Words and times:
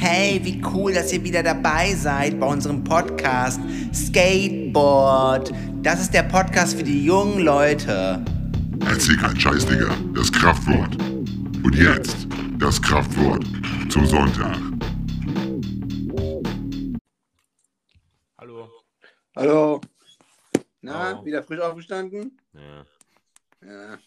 Hey, 0.00 0.38
wie 0.44 0.62
cool, 0.72 0.92
dass 0.92 1.12
ihr 1.12 1.24
wieder 1.24 1.42
dabei 1.42 1.92
seid 1.92 2.38
bei 2.38 2.46
unserem 2.46 2.84
Podcast 2.84 3.60
Skateboard. 3.92 5.52
Das 5.82 6.00
ist 6.00 6.14
der 6.14 6.22
Podcast 6.22 6.76
für 6.76 6.84
die 6.84 7.04
jungen 7.04 7.40
Leute. 7.40 8.24
Erzähl 8.86 9.16
keinen 9.16 9.40
Scheiß, 9.40 9.66
Digga. 9.66 9.92
Das 10.14 10.30
Kraftwort. 10.30 10.94
Und 11.02 11.74
jetzt 11.74 12.28
das 12.60 12.80
Kraftwort 12.80 13.44
zum 13.90 14.06
Sonntag. 14.06 14.56
Hallo. 18.38 18.70
Hallo. 19.34 19.80
Na, 20.80 20.94
Hallo. 21.06 21.24
wieder 21.24 21.42
frisch 21.42 21.60
aufgestanden? 21.60 22.38
Ja. 22.52 22.86
Ja. 23.66 23.98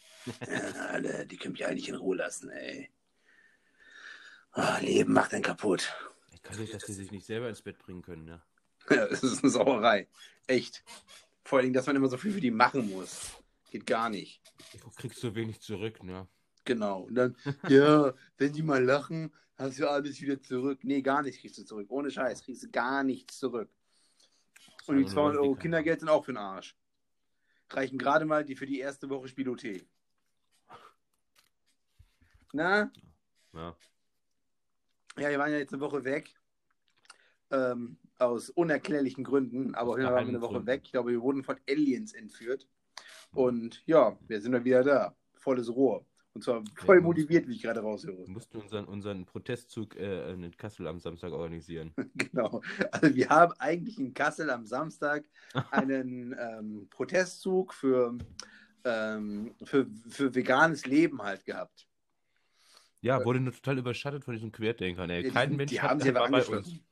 ja 0.47 0.85
alle, 0.93 1.25
die 1.25 1.35
können 1.35 1.51
mich 1.51 1.67
eigentlich 1.67 1.89
in 1.89 1.95
Ruhe 1.95 2.15
lassen, 2.15 2.49
ey. 2.49 2.89
Ah, 4.53 4.79
Leben 4.79 5.13
macht 5.13 5.33
einen 5.33 5.43
kaputt. 5.43 5.93
Ich 6.33 6.43
kann 6.43 6.59
nicht, 6.59 6.73
dass 6.73 6.83
die 6.83 6.93
sich 6.93 7.11
nicht 7.11 7.25
selber 7.25 7.47
ins 7.47 7.61
Bett 7.61 7.79
bringen 7.79 8.01
können, 8.01 8.25
ne? 8.25 8.41
Ja, 8.89 9.07
das 9.07 9.23
ist 9.23 9.43
eine 9.43 9.51
Sauerei. 9.51 10.07
Echt. 10.47 10.83
Vor 11.43 11.59
allem, 11.59 11.73
dass 11.73 11.87
man 11.87 11.95
immer 11.95 12.09
so 12.09 12.17
viel 12.17 12.33
für 12.33 12.41
die 12.41 12.51
machen 12.51 12.89
muss. 12.89 13.31
Geht 13.71 13.85
gar 13.85 14.09
nicht. 14.09 14.41
Du 14.81 14.89
kriegst 14.89 15.19
so 15.19 15.33
wenig 15.35 15.61
zurück, 15.61 16.03
ne? 16.03 16.27
Genau. 16.65 17.03
Und 17.03 17.15
dann, 17.15 17.37
ja, 17.69 18.13
wenn 18.37 18.53
die 18.53 18.63
mal 18.63 18.83
lachen, 18.83 19.33
hast 19.57 19.79
du 19.79 19.89
alles 19.89 20.19
wieder 20.21 20.41
zurück. 20.41 20.79
Nee, 20.83 21.01
gar 21.01 21.21
nichts 21.21 21.39
kriegst 21.39 21.57
du 21.57 21.63
zurück. 21.63 21.87
Ohne 21.89 22.11
Scheiß, 22.11 22.43
kriegst 22.43 22.63
du 22.63 22.69
gar 22.69 23.03
nichts 23.03 23.39
zurück. 23.39 23.69
Und 24.87 24.97
die 24.97 25.03
Sagen 25.03 25.13
200 25.13 25.33
nur 25.35 25.43
Euro 25.43 25.55
Kindergeld 25.55 25.99
sind 25.99 26.09
auch 26.09 26.25
für 26.25 26.33
den 26.33 26.37
Arsch. 26.37 26.75
Reichen 27.69 27.97
gerade 27.97 28.25
mal 28.25 28.43
die 28.43 28.55
für 28.55 28.65
die 28.65 28.79
erste 28.79 29.09
Woche 29.09 29.27
Spielothek. 29.27 29.87
Na? 32.53 32.91
Ja. 33.53 33.75
Ja, 35.17 35.29
wir 35.29 35.39
waren 35.39 35.51
ja 35.51 35.57
jetzt 35.57 35.73
eine 35.73 35.81
Woche 35.81 36.03
weg. 36.03 36.33
Ähm, 37.51 37.97
aus 38.17 38.49
unerklärlichen 38.49 39.23
Gründen, 39.23 39.75
aber 39.75 39.93
Fall 39.93 40.03
waren 40.13 40.25
wir 40.27 40.29
eine 40.29 40.41
Woche 40.41 40.53
Gründen. 40.53 40.67
weg. 40.67 40.81
Ich 40.85 40.91
glaube, 40.91 41.11
wir 41.11 41.21
wurden 41.21 41.43
von 41.43 41.57
Aliens 41.69 42.13
entführt. 42.13 42.67
Und 43.33 43.81
ja, 43.85 44.17
wir 44.27 44.41
sind 44.41 44.51
dann 44.53 44.63
wieder 44.65 44.83
da. 44.83 45.15
Volles 45.33 45.69
Rohr. 45.73 46.05
Und 46.33 46.43
zwar 46.43 46.63
voll 46.75 46.97
Ja, 46.97 47.01
motiviert, 47.01 47.47
wie 47.47 47.55
ich 47.55 47.61
gerade 47.61 47.81
raushöre. 47.81 48.25
Wir 48.25 48.29
mussten 48.29 48.57
unseren, 48.57 48.85
unseren 48.85 49.25
Protestzug 49.25 49.97
äh, 49.97 50.31
in 50.31 50.55
Kassel 50.55 50.87
am 50.87 50.99
Samstag 50.99 51.33
organisieren. 51.33 51.93
Genau. 52.15 52.61
Also 52.91 53.13
wir 53.13 53.29
haben 53.29 53.53
eigentlich 53.59 53.99
in 53.99 54.13
Kassel 54.13 54.49
am 54.49 54.65
Samstag 54.65 55.25
einen 55.71 56.33
ähm, 56.39 56.87
Protestzug 56.89 57.73
für, 57.73 58.17
ähm, 58.85 59.55
für, 59.63 59.87
für 60.07 60.33
veganes 60.33 60.85
Leben 60.85 61.21
halt 61.21 61.43
gehabt. 61.43 61.87
Ja, 63.01 63.23
wurde 63.25 63.39
nur 63.39 63.53
total 63.53 63.79
überschattet 63.79 64.23
von 64.23 64.33
diesen 64.35 64.51
Querdenkern, 64.51 65.09
ey. 65.09 65.23
Die- 65.23 65.29
Kein 65.31 65.55
Mensch 65.55 65.71
die 65.71 65.81
hat- 65.81 65.89
haben 65.89 65.99
sie 65.99 66.09
aber 66.09 66.23
angeschlossen. 66.25 66.83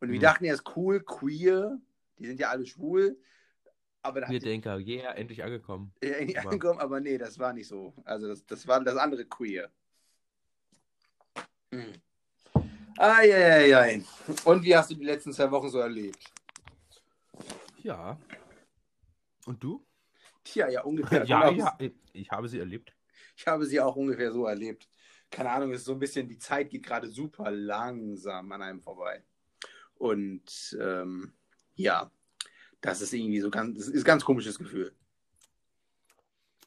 Und 0.00 0.08
wir 0.08 0.14
Hm. 0.16 0.20
dachten 0.22 0.44
erst 0.44 0.64
cool, 0.76 1.00
queer, 1.00 1.78
die 2.18 2.26
sind 2.26 2.40
ja 2.40 2.50
alle 2.50 2.66
schwul. 2.66 3.18
Aber 4.02 4.20
da 4.20 4.26
hat 4.26 4.32
Querdenker, 4.32 4.78
yeah, 4.78 5.12
endlich 5.12 5.42
angekommen. 5.42 5.92
Ja, 6.02 6.10
irgendwie 6.18 6.36
Aber- 6.38 6.50
angekommen, 6.50 6.78
aber 6.80 7.00
nee, 7.00 7.16
das 7.18 7.38
war 7.38 7.52
nicht 7.52 7.68
so. 7.68 7.94
Also 8.04 8.28
das, 8.28 8.44
das 8.46 8.66
war 8.66 8.82
das 8.82 8.96
andere 8.96 9.24
Queer. 9.24 9.70
Hm. 11.72 11.92
Eieiei. 12.98 14.02
Und 14.44 14.62
wie 14.62 14.76
hast 14.76 14.90
du 14.90 14.94
die 14.94 15.04
letzten 15.04 15.32
zwei 15.32 15.50
Wochen 15.50 15.68
so 15.68 15.78
erlebt? 15.78 16.18
Ja. 17.82 18.18
Und 19.46 19.62
du? 19.62 19.84
Tja, 20.44 20.68
ja, 20.68 20.82
ungefähr. 20.82 21.24
Ja, 21.28 21.50
Genau. 21.50 21.64
ja, 21.80 21.90
ich 22.12 22.30
habe 22.30 22.48
sie 22.48 22.58
erlebt. 22.58 22.94
Ich 23.36 23.46
habe 23.46 23.66
sie 23.66 23.80
auch 23.80 23.96
ungefähr 23.96 24.32
so 24.32 24.46
erlebt. 24.46 24.88
Keine 25.30 25.50
Ahnung, 25.50 25.72
es 25.72 25.80
ist 25.80 25.86
so 25.86 25.92
ein 25.92 25.98
bisschen, 25.98 26.28
die 26.28 26.38
Zeit 26.38 26.70
geht 26.70 26.84
gerade 26.84 27.08
super 27.08 27.50
langsam 27.50 28.52
an 28.52 28.62
einem 28.62 28.80
vorbei. 28.80 29.24
Und 29.96 30.76
ähm, 30.80 31.32
ja, 31.74 32.10
das 32.80 33.00
ist 33.00 33.12
irgendwie 33.12 33.40
so 33.40 33.50
ganz, 33.50 33.76
das 33.78 33.88
ist 33.88 34.02
ein 34.02 34.04
ganz 34.04 34.24
komisches 34.24 34.58
Gefühl. 34.58 34.94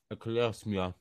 Erklär 0.09 0.50
es 0.50 0.66
mir. 0.66 0.96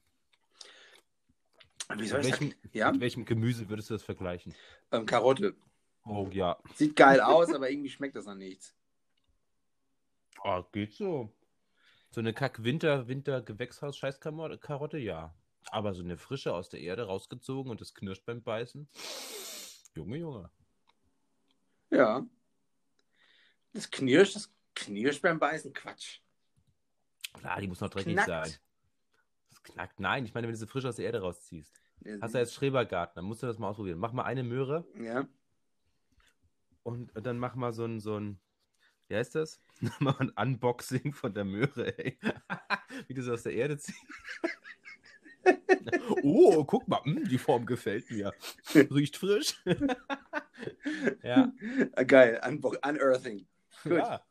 Wie 1.97 2.07
soll 2.07 2.23
Mit 2.23 2.33
welchem? 2.33 2.55
Ja, 2.73 2.91
mit 2.93 3.01
welchem 3.01 3.25
Gemüse 3.25 3.69
würdest 3.69 3.91
du 3.91 3.95
das 3.95 4.03
vergleichen? 4.03 4.55
ähm, 4.91 5.07
Karotte. 5.07 5.57
Oh 6.05 6.29
ja. 6.33 6.57
Sieht 6.75 6.97
geil 6.97 7.21
aus, 7.21 7.53
aber 7.53 7.71
irgendwie 7.71 7.91
schmeckt 7.91 8.17
das 8.17 8.27
nach 8.27 8.35
nichts. 8.35 8.75
Oh, 10.45 10.63
geht 10.73 10.93
so. 10.93 11.33
So 12.17 12.21
eine 12.21 12.33
Kack-Winter, 12.33 13.09
Winter-Gewächshaus-Scheißkarotte, 13.09 14.97
ja. 14.97 15.35
Aber 15.67 15.93
so 15.93 16.03
eine 16.03 16.17
frische 16.17 16.55
aus 16.55 16.71
der 16.71 16.81
Erde 16.81 17.03
rausgezogen 17.09 17.71
und 17.71 17.83
das 17.83 17.93
knirscht 17.93 18.25
beim 18.25 18.43
Beißen. 18.43 18.89
Junge, 19.95 20.17
Junge. 20.17 20.51
Ja. 21.91 22.25
Das 23.75 23.91
knirscht, 23.91 24.35
das 24.35 24.51
knirscht 24.75 25.21
beim 25.21 25.39
Beißen. 25.39 25.75
Quatsch. 25.75 26.21
Klar, 27.35 27.61
die 27.61 27.69
muss 27.69 27.81
noch 27.81 27.91
dreckig 27.91 28.15
Knackt. 28.15 28.29
sein. 28.29 28.55
Das 29.51 29.63
knackt. 29.63 30.01
Nein, 30.01 30.25
ich 30.25 30.33
meine, 30.33 30.47
wenn 30.47 30.55
du 30.55 30.59
sie 30.59 30.67
frisch 30.67 30.87
aus 30.87 30.97
der 30.97 31.05
Erde 31.05 31.21
rausziehst. 31.21 31.79
Ja, 32.01 32.17
Hast 32.23 32.33
du 32.35 32.39
jetzt 32.39 32.55
Schrebergarten, 32.55 33.17
dann 33.17 33.27
musst 33.27 33.43
du 33.43 33.47
das 33.47 33.59
mal 33.59 33.69
ausprobieren. 33.69 33.99
Mach 33.99 34.15
mal 34.15 34.25
eine 34.25 34.43
Möhre 34.43 34.87
Ja. 34.99 35.29
und 36.83 37.13
dann 37.15 37.39
mach 37.39 37.57
mal 37.57 37.75
so 37.75 37.85
ein, 37.85 38.01
so 38.01 38.19
ein, 38.19 38.41
wie 39.09 39.17
heißt 39.17 39.35
das? 39.35 39.61
Mal 40.01 40.17
ein 40.19 40.31
Unboxing 40.31 41.13
von 41.13 41.33
der 41.35 41.45
Möhre, 41.45 41.97
ey. 41.99 42.19
Wie 43.09 43.15
du 43.15 43.23
sie 43.23 43.33
aus 43.33 43.43
der 43.43 43.53
Erde 43.53 43.77
ziehst. 43.79 43.99
oh, 46.23 46.65
guck 46.65 46.89
mal, 46.89 47.03
hm, 47.05 47.29
die 47.29 47.39
Form 47.39 47.67
gefällt 47.67 48.11
mir. 48.11 48.33
Riecht 48.75 49.17
frisch. 49.17 49.63
ja. 51.23 51.53
Ah, 51.95 52.03
Geil. 52.03 52.41
Unbo 52.47 52.75
Unearthing. 52.85 53.47
Gut. 53.85 53.93
Ja. 53.93 54.25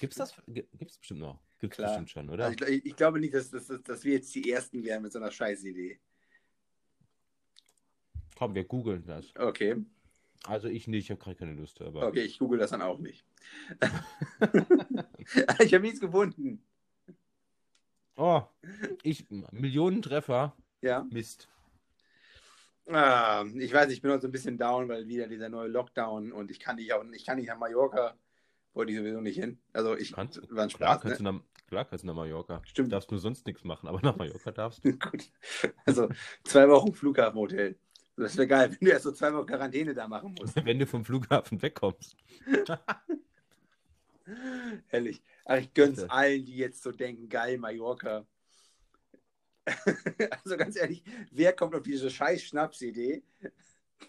Gibt's 0.00 0.16
das? 0.16 0.34
Gi- 0.46 0.66
Gibt's 0.76 0.98
bestimmt 0.98 1.20
noch. 1.20 1.40
Gibt's 1.60 1.76
Klar. 1.76 1.90
bestimmt 1.90 2.10
schon, 2.10 2.28
oder? 2.30 2.46
Also 2.46 2.66
ich, 2.66 2.84
ich, 2.84 2.96
glaube 2.96 3.20
nicht, 3.20 3.32
dass, 3.32 3.50
dass, 3.50 3.66
dass- 3.68 3.82
dass 3.82 4.04
wir 4.04 4.14
jetzt 4.14 4.34
die 4.34 4.50
Ersten 4.50 4.82
wären 4.84 5.02
mit 5.02 5.12
so 5.12 5.18
einer 5.18 5.30
Scheißidee. 5.30 5.98
Komm, 8.36 8.54
wir 8.54 8.64
googeln 8.64 9.04
das. 9.06 9.34
Okay. 9.36 9.76
Also 10.46 10.68
ich 10.68 10.88
nicht, 10.88 11.04
ich 11.04 11.10
habe 11.10 11.20
gerade 11.20 11.36
keine 11.36 11.54
Lust, 11.54 11.80
aber. 11.80 12.06
Okay, 12.06 12.22
ich 12.22 12.38
google 12.38 12.58
das 12.58 12.70
dann 12.70 12.82
auch 12.82 12.98
nicht. 12.98 13.24
ich 15.60 15.74
habe 15.74 15.80
nichts 15.80 16.00
gefunden. 16.00 16.64
Oh, 18.16 18.42
ich 19.02 19.26
Millionen 19.52 20.02
Treffer. 20.02 20.54
Ja. 20.80 21.06
Mist. 21.10 21.48
Ah, 22.86 23.44
ich 23.54 23.72
weiß, 23.72 23.90
ich 23.92 24.02
bin 24.02 24.10
heute 24.10 24.22
so 24.22 24.28
ein 24.28 24.32
bisschen 24.32 24.58
down, 24.58 24.88
weil 24.88 25.06
wieder 25.06 25.28
dieser 25.28 25.48
neue 25.48 25.68
Lockdown 25.68 26.32
und 26.32 26.50
ich 26.50 26.58
kann 26.58 26.76
nicht 26.76 26.92
auch 26.92 27.04
ich 27.12 27.24
kann 27.24 27.38
nicht 27.38 27.46
nach 27.48 27.58
Mallorca. 27.58 28.14
Wollte 28.74 28.92
ich 28.92 28.98
sowieso 28.98 29.20
nicht 29.20 29.38
hin. 29.38 29.58
Also 29.72 29.96
ich 29.96 30.12
Kannst, 30.12 30.40
war 30.50 30.64
ein 30.64 30.68
klar, 30.68 30.94
Spaß. 30.96 31.02
kannst 31.02 31.20
Ne? 31.20 31.30
du 31.30 31.32
nach, 31.38 31.40
klar 31.68 31.84
kannst 31.84 32.02
du 32.04 32.08
nach 32.08 32.14
Mallorca. 32.14 32.62
Stimmt. 32.64 32.88
Du 32.88 32.90
darfst 32.90 33.10
nur 33.10 33.20
sonst 33.20 33.46
nichts 33.46 33.64
machen, 33.64 33.86
aber 33.88 34.00
nach 34.02 34.16
Mallorca 34.16 34.50
darfst 34.50 34.84
du. 34.84 34.92
Gut. 34.98 35.30
Also 35.84 36.08
zwei 36.44 36.68
Wochen 36.68 36.92
Flughafenhotel. 36.92 37.78
Das 38.16 38.36
wäre 38.36 38.46
geil, 38.46 38.70
wenn 38.80 38.86
du 38.86 38.92
erst 38.92 39.04
so 39.04 39.12
zwei 39.12 39.32
Wochen 39.32 39.46
Quarantäne 39.46 39.94
da 39.94 40.06
machen 40.08 40.34
musst. 40.38 40.64
Wenn 40.64 40.78
du 40.78 40.86
vom 40.86 41.04
Flughafen 41.04 41.60
wegkommst. 41.60 42.16
Herrlich. 44.88 45.22
Ach, 45.44 45.58
ich 45.58 45.74
gönn's 45.74 46.04
allen, 46.04 46.44
die 46.44 46.56
jetzt 46.56 46.82
so 46.82 46.92
denken, 46.92 47.28
geil, 47.28 47.58
Mallorca. 47.58 48.26
also 50.44 50.56
ganz 50.56 50.76
ehrlich, 50.76 51.02
wer 51.30 51.52
kommt 51.52 51.74
auf 51.74 51.82
diese 51.82 52.10
scheiß 52.10 52.42
Schnapsidee? 52.42 53.22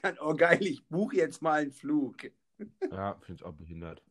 Dann, 0.01 0.17
oh 0.19 0.33
geil, 0.35 0.65
ich 0.65 0.85
buche 0.87 1.17
jetzt 1.17 1.41
mal 1.41 1.61
einen 1.61 1.71
Flug. 1.71 2.31
Ja, 2.91 3.15
finde 3.21 3.41
ich 3.41 3.45
auch 3.45 3.53
behindert. 3.53 4.03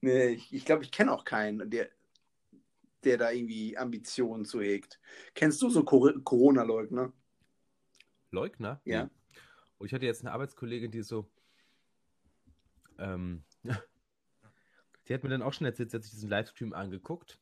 Nee, 0.00 0.28
ich, 0.28 0.52
ich 0.52 0.64
glaube, 0.64 0.84
ich 0.84 0.90
kenne 0.90 1.12
auch 1.12 1.24
keinen, 1.24 1.70
der, 1.70 1.88
der 3.04 3.18
da 3.18 3.30
irgendwie 3.30 3.76
Ambitionen 3.78 4.44
zu 4.44 4.60
hegt. 4.60 5.00
Kennst 5.34 5.62
du 5.62 5.70
so 5.70 5.84
Cor 5.84 6.12
Corona-Leugner? 6.22 7.12
Leugner? 8.32 8.80
Ja. 8.84 9.04
Nee. 9.04 9.10
Und 9.78 9.86
ich 9.86 9.94
hatte 9.94 10.06
jetzt 10.06 10.22
eine 10.22 10.32
Arbeitskollegin, 10.32 10.90
die 10.90 11.02
so. 11.02 11.30
Ähm, 12.98 13.44
die 15.08 15.14
hat 15.14 15.22
mir 15.22 15.28
dann 15.30 15.42
auch 15.42 15.52
schon 15.52 15.66
erzählt, 15.66 15.90
sie 15.90 15.96
hat 15.96 16.02
sich 16.02 16.12
diesen 16.12 16.28
Livestream 16.30 16.72
angeguckt. 16.72 17.38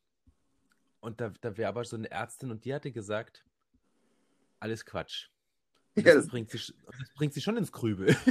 Und 0.99 1.19
da, 1.19 1.29
da 1.41 1.57
wäre 1.57 1.69
aber 1.69 1.83
so 1.83 1.95
eine 1.95 2.11
Ärztin 2.11 2.51
und 2.51 2.63
die 2.65 2.73
hatte 2.73 2.91
gesagt, 2.91 3.43
alles 4.59 4.85
Quatsch. 4.85 5.29
Und 5.95 6.05
Ja, 6.05 6.13
das, 6.13 6.23
das- 6.25 6.31
bringt 6.31 6.49
sie, 6.51 6.57
das 6.57 7.13
bringt 7.15 7.33
sie 7.33 7.41
schon 7.41 7.57
ins 7.57 7.71
Grübel. 7.71 8.15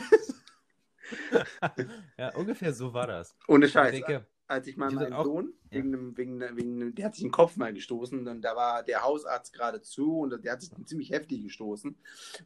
ja, 2.18 2.34
ungefähr 2.36 2.72
so 2.72 2.92
war 2.94 3.06
das. 3.08 3.36
Ohne 3.48 3.66
Ich 3.66 3.72
Scheiß. 3.72 3.90
denke, 3.92 4.26
als 4.50 4.66
ich 4.66 4.76
mal 4.76 4.90
meinen 4.90 5.12
auch- 5.12 5.24
Sohn, 5.24 5.52
Ja. 5.70 5.78
wegen, 5.78 5.94
einem- 5.94 6.16
wegen, 6.16 6.40
wegen, 6.56 6.94
der 6.94 7.06
hat 7.06 7.14
sich 7.14 7.22
den 7.22 7.30
Kopf 7.30 7.56
mal 7.56 7.72
gestoßen 7.72 8.26
und 8.26 8.42
da 8.42 8.56
war 8.56 8.82
der 8.82 9.02
Hausarzt 9.02 9.52
gerade 9.52 9.80
zu 9.80 10.18
und 10.20 10.44
der 10.44 10.52
hat 10.52 10.60
sich 10.62 10.70
ziemlich 10.84 11.10
heftig 11.10 11.42
gestoßen. 11.44 11.90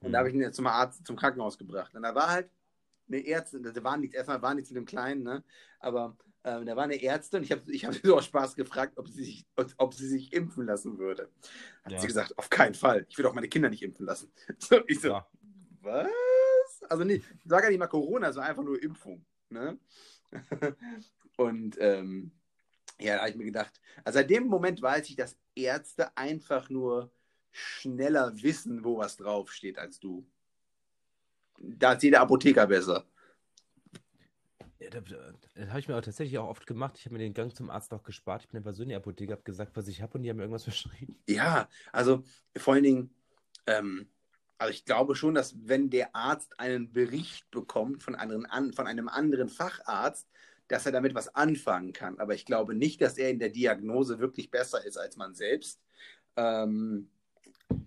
Und 0.01 0.09
Mhm. 0.09 0.13
da 0.13 0.19
habe 0.19 0.29
ich 0.29 0.35
ihn 0.35 0.41
jetzt 0.41 0.57
zum 0.57 0.67
Arzt, 0.67 1.07
zum 1.07 1.17
Krankenhaus 1.17 1.57
gebracht. 1.59 1.95
Und 1.95 2.03
da 2.03 2.15
war 2.15 2.29
halt 2.31 2.51
eine 3.09 3.27
Ärztin, 3.27 3.63
da 3.63 3.85
war 3.85 3.97
nichts, 3.97 4.15
erstmal 4.17 4.41
war 4.43 4.55
nichts 4.55 4.71
mit 4.71 4.77
dem 4.77 4.85
Kleinen, 4.87 5.23
ne? 5.23 5.43
aber 5.81 6.17
ähm, 6.47 6.67
da 6.67 6.77
war 6.77 6.85
eine 6.85 7.03
Ärztin, 7.03 7.43
ich 7.43 7.53
habe 7.53 7.63
ich 7.73 7.87
hab 7.87 7.95
sie 7.95 8.01
so 8.05 8.17
aus 8.17 8.27
Spaß 8.27 8.55
gefragt, 8.55 8.99
ob 8.99 9.09
sie, 9.09 9.25
sich, 9.25 9.47
ob 9.79 9.95
sie 9.95 10.07
sich 10.07 10.33
impfen 10.35 10.67
lassen 10.67 10.99
würde. 10.99 11.31
Hat 11.85 11.93
Ja. 11.93 11.99
sie 11.99 12.07
gesagt, 12.07 12.37
auf 12.39 12.51
keinen 12.51 12.75
Fall. 12.75 13.07
Ich 13.09 13.17
will 13.17 13.25
auch 13.25 13.33
meine 13.35 13.49
Kinder 13.49 13.71
nicht 13.71 13.83
impfen 13.83 14.05
lassen. 14.05 14.31
So, 14.59 14.81
ich 14.87 15.01
so, 15.01 15.09
Ja. 15.09 15.27
was? 15.81 16.09
Also 16.91 17.05
nicht, 17.05 17.25
sag 17.47 17.63
ja 17.65 17.71
nicht 17.71 17.79
mal 17.79 17.87
Corona, 17.87 18.31
sondern 18.33 18.51
einfach 18.51 18.63
nur 18.65 18.83
Impfung. 18.83 19.25
Ne? 19.49 19.79
Und 21.37 21.77
ähm, 21.81 22.33
ja, 23.01 23.15
da 23.15 23.21
habe 23.21 23.31
ich 23.31 23.37
mir 23.37 23.45
gedacht, 23.45 23.81
also 24.05 24.19
seit 24.19 24.31
dem 24.31 24.47
Moment 24.47 24.81
weiß 24.81 25.09
ich, 25.09 25.17
dass 25.17 25.37
Ärzte 25.55 26.17
einfach 26.17 26.71
nur 26.71 27.13
schneller 27.51 28.33
wissen, 28.43 28.85
wo 28.85 28.99
was 28.99 29.17
draufsteht 29.17 29.79
als 29.79 30.01
du. 30.01 30.27
Da 31.59 31.93
ist 31.93 32.03
jeder 32.03 32.21
Apotheker 32.21 32.67
besser. 32.67 33.07
Ja, 34.81 34.91
das, 34.91 35.05
das 35.55 35.69
habe 35.69 35.81
ich 35.81 35.89
mir 35.89 35.97
auch 35.97 36.03
tatsächlich 36.03 36.39
auch 36.39 36.49
oft 36.49 36.67
gemacht. 36.67 36.99
Ich 36.99 37.07
habe 37.07 37.15
mir 37.15 37.21
den 37.21 37.33
Gang 37.33 37.55
zum 37.55 37.71
Arzt 37.71 37.93
auch 37.95 38.03
gespart. 38.03 38.43
Ich 38.43 38.49
bin 38.49 38.59
einfach 38.59 38.75
so 38.75 38.83
in 38.83 38.89
die 38.89 38.95
Apotheke, 38.95 39.33
habe 39.33 39.43
gesagt, 39.43 39.77
was 39.77 39.89
ich 39.89 40.03
habe 40.03 40.19
und 40.19 40.25
die 40.25 40.31
haben 40.31 40.37
mir 40.37 40.43
irgendwas 40.43 40.65
verschrieben. 40.65 41.17
Ja, 41.29 41.69
also 41.93 42.25
vor 42.57 42.75
allen 42.75 42.83
Dingen, 42.83 43.15
ähm, 43.67 44.09
also 44.59 44.73
ich 44.73 44.85
glaube 44.85 45.15
schon, 45.15 45.35
dass 45.35 45.55
wenn 45.67 45.91
der 45.91 46.15
Arzt 46.15 46.59
einen 46.59 46.93
Bericht 46.93 47.51
bekommt 47.51 48.03
von, 48.03 48.15
anderen, 48.15 48.47
an, 48.47 48.73
von 48.73 48.87
einem 48.87 49.09
anderen 49.09 49.49
Facharzt, 49.49 50.29
dass 50.69 50.87
er 50.87 50.93
damit 50.93 51.15
was 51.15 51.35
anfangen 51.35 51.93
kann. 51.93 52.19
Aber 52.19 52.35
ich 52.35 52.47
glaube 52.47 52.75
nicht, 52.75 53.01
dass 53.01 53.19
er 53.19 53.31
in 53.31 53.39
der 53.39 53.51
Diagnose 53.51 54.19
wirklich 54.19 54.51
besser 54.51 54.85
ist 54.85 54.97
als 54.97 55.17
man 55.17 55.35
selbst. 55.35 55.81
Ähm, 56.37 57.11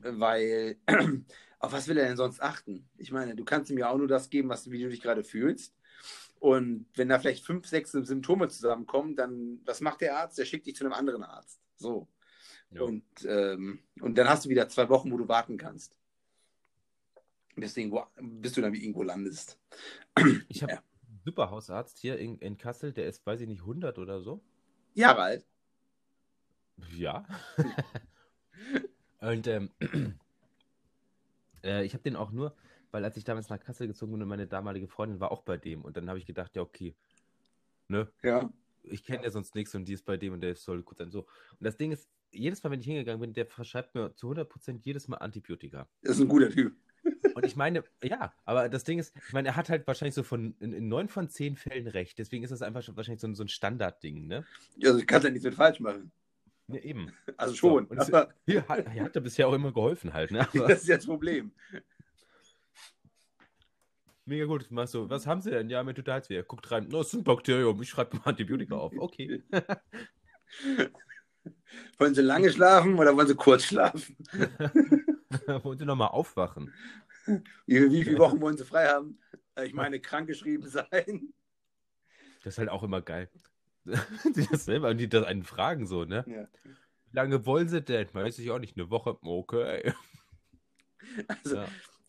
weil, 0.01 0.77
auf 1.59 1.71
was 1.71 1.87
will 1.87 1.97
er 1.97 2.07
denn 2.07 2.17
sonst 2.17 2.41
achten? 2.41 2.87
Ich 2.97 3.11
meine, 3.11 3.35
du 3.35 3.43
kannst 3.45 3.71
ihm 3.71 3.77
ja 3.77 3.89
auch 3.89 3.97
nur 3.97 4.07
das 4.07 4.29
geben, 4.29 4.49
was, 4.49 4.69
wie 4.69 4.81
du 4.81 4.89
dich 4.89 5.01
gerade 5.01 5.23
fühlst. 5.23 5.73
Und 6.39 6.85
wenn 6.95 7.09
da 7.09 7.19
vielleicht 7.19 7.45
fünf, 7.45 7.65
sechs 7.65 7.91
Symptome 7.91 8.47
zusammenkommen, 8.49 9.15
dann, 9.15 9.59
was 9.65 9.81
macht 9.81 10.01
der 10.01 10.17
Arzt? 10.17 10.37
Der 10.37 10.45
schickt 10.45 10.67
dich 10.67 10.75
zu 10.75 10.83
einem 10.83 10.93
anderen 10.93 11.23
Arzt. 11.23 11.59
So. 11.77 12.07
Ja. 12.69 12.81
Und, 12.81 13.03
ähm, 13.25 13.79
und 14.01 14.17
dann 14.17 14.29
hast 14.29 14.45
du 14.45 14.49
wieder 14.49 14.69
zwei 14.69 14.87
Wochen, 14.89 15.11
wo 15.11 15.17
du 15.17 15.27
warten 15.27 15.57
kannst. 15.57 15.95
Bis 17.55 17.73
du, 17.73 17.81
irgendwo, 17.81 18.05
bis 18.21 18.53
du 18.53 18.61
dann 18.61 18.73
irgendwo 18.75 19.01
landest. 19.01 19.57
Ich 20.47 20.61
habe 20.61 20.73
Ja. 20.73 20.83
Super 21.27 21.49
Hausarzt 21.51 21.99
hier 21.99 22.17
in, 22.17 22.37
in 22.39 22.57
Kassel, 22.57 22.93
der 22.93 23.05
ist, 23.05 23.25
weiß 23.25 23.41
ich 23.41 23.47
nicht, 23.49 23.59
100 23.59 23.99
oder 23.99 24.21
so. 24.21 24.41
Jahre 24.93 25.21
alt. 25.23 25.45
Ja. 26.95 27.25
und 29.19 29.45
ähm, 29.47 29.69
äh, 31.65 31.83
ich 31.83 31.93
habe 31.93 32.03
den 32.03 32.15
auch 32.15 32.31
nur, 32.31 32.55
weil 32.91 33.03
als 33.03 33.17
ich 33.17 33.25
damals 33.25 33.49
nach 33.49 33.59
Kassel 33.59 33.87
gezogen 33.87 34.13
bin 34.13 34.21
und 34.21 34.29
meine 34.29 34.47
damalige 34.47 34.87
Freundin 34.87 35.19
war 35.19 35.33
auch 35.33 35.41
bei 35.41 35.57
dem. 35.57 35.83
Und 35.83 35.97
dann 35.97 36.07
habe 36.07 36.17
ich 36.17 36.25
gedacht, 36.25 36.55
ja, 36.55 36.61
okay, 36.61 36.95
ne, 37.89 38.09
Ja. 38.23 38.49
ich 38.83 39.03
kenne 39.03 39.25
ja 39.25 39.29
sonst 39.29 39.53
nichts 39.53 39.75
und 39.75 39.83
die 39.83 39.93
ist 39.93 40.05
bei 40.05 40.15
dem 40.15 40.31
und 40.31 40.39
der 40.39 40.55
soll 40.55 40.81
gut 40.81 40.97
sein. 40.97 41.11
So. 41.11 41.23
Und 41.23 41.59
das 41.59 41.75
Ding 41.75 41.91
ist, 41.91 42.09
jedes 42.31 42.63
Mal, 42.63 42.71
wenn 42.71 42.79
ich 42.79 42.85
hingegangen 42.85 43.19
bin, 43.19 43.33
der 43.33 43.47
verschreibt 43.47 43.95
mir 43.95 44.15
zu 44.15 44.31
100% 44.31 44.79
jedes 44.85 45.09
Mal 45.09 45.17
Antibiotika. 45.17 45.89
Das 46.03 46.15
ist 46.15 46.21
ein 46.21 46.29
guter 46.29 46.49
Typ. 46.49 46.73
Und 47.35 47.45
ich 47.45 47.55
meine, 47.55 47.83
ja, 48.03 48.33
aber 48.45 48.67
das 48.69 48.83
Ding 48.83 48.99
ist, 48.99 49.15
ich 49.27 49.33
meine, 49.33 49.49
er 49.49 49.55
hat 49.55 49.69
halt 49.69 49.85
wahrscheinlich 49.87 50.15
so 50.15 50.23
von 50.23 50.55
in, 50.59 50.87
neun 50.87 51.07
von 51.07 51.29
zehn 51.29 51.55
Fällen 51.55 51.87
recht. 51.87 52.17
Deswegen 52.17 52.43
ist 52.43 52.49
das 52.51 52.61
einfach 52.61 52.81
schon 52.81 52.97
wahrscheinlich 52.97 53.21
so 53.21 53.27
ein, 53.27 53.35
so 53.35 53.43
ein 53.43 53.47
Standardding, 53.47 54.27
ne? 54.27 54.43
Also 54.83 54.99
ich 54.99 55.07
kann 55.07 55.21
ja 55.21 55.29
nichts 55.29 55.45
mit 55.45 55.55
falsch 55.55 55.79
machen. 55.79 56.11
Ja, 56.67 56.79
eben. 56.79 57.11
Also 57.37 57.55
schon. 57.55 57.87
So, 57.87 57.95
es- 57.95 58.13
aber 58.13 58.33
Hier 58.45 58.67
hat, 58.67 58.85
er 58.85 59.03
hat 59.03 59.15
er 59.15 59.21
bisher 59.21 59.47
auch 59.47 59.53
immer 59.53 59.71
geholfen 59.71 60.13
halt, 60.13 60.31
ne? 60.31 60.39
Aber 60.53 60.67
das 60.67 60.81
ist 60.81 60.87
ja 60.87 60.97
das 60.97 61.05
Problem. 61.05 61.51
mega 64.25 64.45
gut. 64.45 64.69
Machst 64.71 64.91
so, 64.93 65.09
was 65.09 65.25
haben 65.27 65.41
sie 65.41 65.51
denn? 65.51 65.69
Ja, 65.69 65.85
weh. 65.85 66.43
Guckt 66.45 66.71
rein, 66.71 66.87
no, 66.89 67.01
es 67.01 67.07
ist 67.07 67.13
ein 67.13 67.23
Bakterium. 67.23 67.81
Ich 67.81 67.89
schreibe 67.89 68.17
mal 68.17 68.23
Antibiotika 68.25 68.75
auf. 68.75 68.93
Okay. 68.97 69.43
Wollen 71.97 72.15
sie 72.15 72.21
lange 72.21 72.51
schlafen 72.51 72.97
oder 72.97 73.15
wollen 73.15 73.27
sie 73.27 73.35
kurz 73.35 73.63
schlafen? 73.65 74.15
Wollen 75.63 75.77
sie 75.77 75.85
nochmal 75.85 76.09
aufwachen? 76.09 76.73
Wie, 77.65 77.91
wie 77.91 78.03
viele 78.03 78.19
Wochen 78.19 78.39
wollen 78.39 78.57
sie 78.57 78.65
frei 78.65 78.87
haben? 78.87 79.19
Äh, 79.55 79.65
Ich 79.65 79.73
meine, 79.73 79.99
krankgeschrieben 79.99 80.67
sein. 80.69 81.33
Das 82.43 82.53
ist 82.53 82.57
halt 82.59 82.69
auch 82.69 82.83
immer 82.83 83.01
geil. 83.01 83.29
die 83.85 84.47
das 84.49 84.65
selber 84.65 84.93
die 84.93 85.09
das 85.09 85.25
einen 85.25 85.43
fragen 85.43 85.85
so, 85.87 86.05
ne? 86.05 86.25
Ja. 86.27 86.47
Wie 86.63 87.15
lange 87.15 87.45
wollen 87.45 87.69
sie 87.69 87.81
denn? 87.81 88.13
Weiß 88.13 88.37
ich 88.39 88.51
auch 88.51 88.59
nicht. 88.59 88.77
Eine 88.77 88.89
Woche? 88.89 89.17
Okay. 89.21 89.93
Also, 91.27 91.55
Ja. 91.57 91.67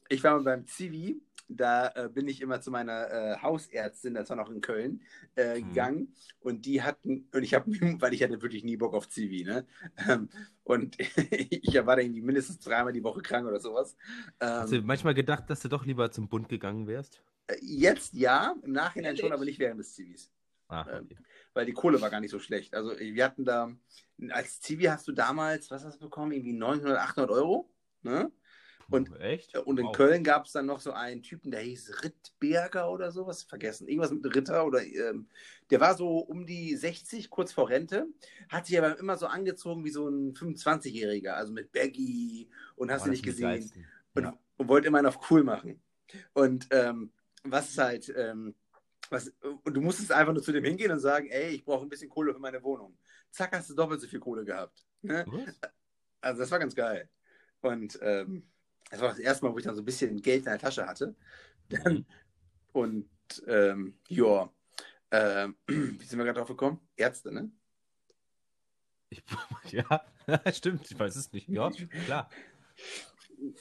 ich 0.08 0.22
war 0.24 0.36
mal 0.36 0.44
beim 0.44 0.66
Zivi, 0.66 1.20
da 1.48 1.88
äh, 1.94 2.08
bin 2.08 2.28
ich 2.28 2.40
immer 2.40 2.60
zu 2.60 2.70
meiner 2.70 3.10
äh, 3.10 3.36
Hausärztin, 3.42 4.14
das 4.14 4.28
war 4.30 4.36
noch 4.36 4.50
in 4.50 4.60
Köln, 4.60 5.02
äh, 5.34 5.62
Mhm. 5.62 5.62
gegangen 5.62 6.14
und 6.40 6.66
die 6.66 6.82
hatten, 6.82 7.28
und 7.34 7.42
ich 7.42 7.54
habe, 7.54 7.70
weil 8.00 8.14
ich 8.14 8.22
hatte 8.22 8.40
wirklich 8.42 8.64
nie 8.64 8.76
Bock 8.76 8.94
auf 8.94 9.08
Zivi, 9.08 9.44
ne? 9.44 9.66
Ähm, 10.08 10.28
und 10.64 10.96
ich 11.30 11.74
war 11.86 11.96
da 11.96 12.02
irgendwie 12.02 12.22
mindestens 12.22 12.58
dreimal 12.60 12.92
die 12.92 13.04
Woche 13.04 13.22
krank 13.22 13.46
oder 13.46 13.60
sowas. 13.60 13.96
Hast 14.58 14.72
Ähm, 14.72 14.72
du 14.72 14.82
manchmal 14.82 15.14
gedacht, 15.14 15.48
dass 15.48 15.60
du 15.60 15.68
doch 15.70 15.86
lieber 15.86 16.10
zum 16.10 16.28
Bund 16.28 16.50
gegangen 16.50 16.86
wärst? 16.86 17.22
äh, 17.46 17.56
jetzt 17.60 18.14
ja, 18.14 18.54
im 18.62 18.72
Nachhinein 18.72 19.16
schon, 19.16 19.32
aber 19.32 19.44
nicht 19.44 19.58
während 19.58 19.80
des 19.80 19.94
Zivis. 19.94 20.32
Ah, 20.68 20.88
Ähm, 20.88 21.10
okay. 21.10 21.18
weil 21.54 21.66
die 21.66 21.72
Kohle 21.74 22.00
war 22.00 22.10
gar 22.10 22.20
nicht 22.20 22.30
so 22.32 22.38
schlecht. 22.40 22.74
Also 22.74 22.98
wir 22.98 23.24
hatten 23.24 23.44
da, 23.44 23.72
als 24.30 24.60
Zivi 24.60 24.84
hast 24.86 25.08
du 25.08 25.12
damals, 25.12 25.70
was 25.70 25.84
hast 25.84 25.96
du 26.00 26.06
bekommen? 26.06 26.32
Irgendwie 26.32 26.52
900, 26.54 26.98
800 26.98 27.32
Euro. 27.32 27.70
Ne? 28.02 28.32
Und- 28.90 29.10
Puh, 29.10 29.16
echt? 29.16 29.56
Und 29.58 29.78
in 29.78 29.86
Wow. 29.86 29.96
Köln 29.96 30.24
gab 30.24 30.46
es 30.46 30.52
dann 30.52 30.66
noch 30.66 30.80
so 30.80 30.92
einen 30.92 31.22
Typen, 31.22 31.50
der 31.50 31.60
hieß 31.60 32.02
Rittberger 32.04 32.90
oder 32.90 33.12
sowas, 33.12 33.42
vergessen. 33.42 33.88
Irgendwas 33.88 34.10
mit 34.10 34.34
Ritter 34.34 34.64
oder 34.66 34.82
ähm, 34.84 35.28
der 35.70 35.80
war 35.80 35.94
so 35.96 36.18
um 36.18 36.46
die 36.46 36.74
60, 36.76 37.28
kurz 37.30 37.52
vor 37.52 37.68
Rente, 37.68 38.06
hat 38.48 38.66
sich 38.66 38.78
aber 38.78 38.98
immer 38.98 39.16
so 39.16 39.26
angezogen 39.26 39.84
wie 39.84 39.90
so 39.90 40.08
ein 40.08 40.34
25-Jähriger, 40.34 41.32
also 41.32 41.52
mit 41.52 41.72
Baggy 41.72 42.48
und 42.76 42.90
hast 42.90 43.06
du 43.06 43.10
nicht 43.10 43.24
gesehen. 43.24 43.70
Und, 44.14 44.24
Ja. 44.24 44.38
und 44.56 44.68
wollte 44.68 44.88
immer 44.88 45.02
noch 45.02 45.30
cool 45.30 45.44
machen. 45.44 45.82
Und 46.32 46.66
ähm, 46.70 47.12
was 47.44 47.76
halt, 47.76 48.12
ähm, 48.16 48.54
was, 49.10 49.32
und 49.64 49.74
du 49.74 49.80
musstest 49.80 50.12
einfach 50.12 50.32
nur 50.32 50.42
zu 50.42 50.52
dem 50.52 50.64
hingehen 50.64 50.90
und 50.90 51.00
sagen, 51.00 51.28
ey, 51.28 51.50
ich 51.54 51.64
brauche 51.64 51.82
ein 51.84 51.88
bisschen 51.88 52.10
Kohle 52.10 52.32
für 52.32 52.40
meine 52.40 52.62
Wohnung. 52.62 52.96
Zack, 53.30 53.52
hast 53.54 53.68
du 53.70 53.74
doppelt 53.74 54.00
so 54.00 54.06
viel 54.08 54.20
Kohle 54.20 54.44
gehabt. 54.44 54.86
Ne? 55.02 55.24
Also 56.20 56.40
das 56.40 56.50
war 56.50 56.58
ganz 56.58 56.74
geil. 56.74 57.08
Und 57.60 57.98
ähm, 58.02 58.48
das 58.90 59.00
war 59.00 59.08
das 59.08 59.18
erste 59.18 59.44
Mal, 59.44 59.52
wo 59.52 59.58
ich 59.58 59.64
dann 59.64 59.74
so 59.74 59.82
ein 59.82 59.86
bisschen 59.86 60.20
Geld 60.20 60.38
in 60.38 60.44
der 60.44 60.58
Tasche 60.58 60.86
hatte. 60.86 61.14
Und 62.72 63.08
ähm, 63.46 63.98
ja, 64.08 64.50
ähm, 65.10 65.56
wie 65.66 66.04
sind 66.04 66.18
wir 66.18 66.24
gerade 66.24 66.38
drauf 66.38 66.48
gekommen? 66.48 66.80
Ärzte, 66.96 67.32
ne? 67.32 67.50
Ich, 69.10 69.22
ja, 69.72 70.04
stimmt, 70.52 70.90
ich 70.90 70.98
weiß 70.98 71.16
es 71.16 71.32
nicht. 71.32 71.48
Ja, 71.48 71.70
klar. 72.04 72.30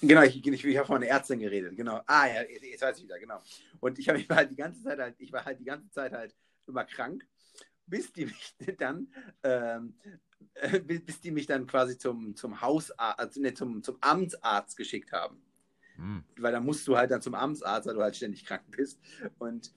Genau, 0.02 0.24
ich, 0.24 0.46
ich, 0.46 0.66
ich 0.66 0.78
habe 0.78 0.88
von 0.88 0.98
einer 0.98 1.08
Ärztin 1.08 1.40
geredet, 1.40 1.76
genau. 1.76 2.02
Ah 2.08 2.28
ja, 2.28 2.42
jetzt 2.44 2.82
weiß 2.82 2.98
ich 2.98 3.04
wieder, 3.04 3.20
genau. 3.20 3.42
Und 3.80 4.00
ich, 4.00 4.10
hab, 4.10 4.18
ich 4.18 4.28
war 4.28 4.38
halt 4.38 4.52
die 4.52 4.56
ganze 4.56 4.82
Zeit 4.82 5.00
halt, 5.00 5.16
ich 5.20 5.32
war 5.32 5.46
halt 5.46 5.60
die 5.60 5.66
ganze 5.66 5.90
Zeit 5.92 6.14
halt 6.14 6.36
immer 6.66 6.84
krank, 6.84 7.28
bis 7.86 8.12
die 8.12 8.26
mich 8.26 8.56
dann, 8.78 9.08
ähm, 9.44 9.96
äh, 10.56 10.80
bis, 10.80 11.22
die 11.22 11.32
mich 11.32 11.46
dann 11.46 11.68
quasi 11.68 11.98
zum, 11.98 12.36
zum 12.36 12.62
Hausarzt, 12.62 13.20
also, 13.20 13.42
ne, 13.42 13.54
zum, 13.54 13.84
zum 13.84 13.98
Amtsarzt 14.02 14.78
geschickt 14.78 15.12
haben. 15.12 15.42
Hm. 15.96 16.24
Weil 16.38 16.52
da 16.52 16.60
musst 16.60 16.88
du 16.88 16.98
halt 16.98 17.12
dann 17.12 17.22
zum 17.22 17.34
Amtsarzt, 17.36 17.88
weil 17.88 17.96
du 17.96 18.02
halt 18.02 18.16
ständig 18.16 18.46
krank 18.46 18.64
bist. 18.70 19.00
Und, 19.40 19.74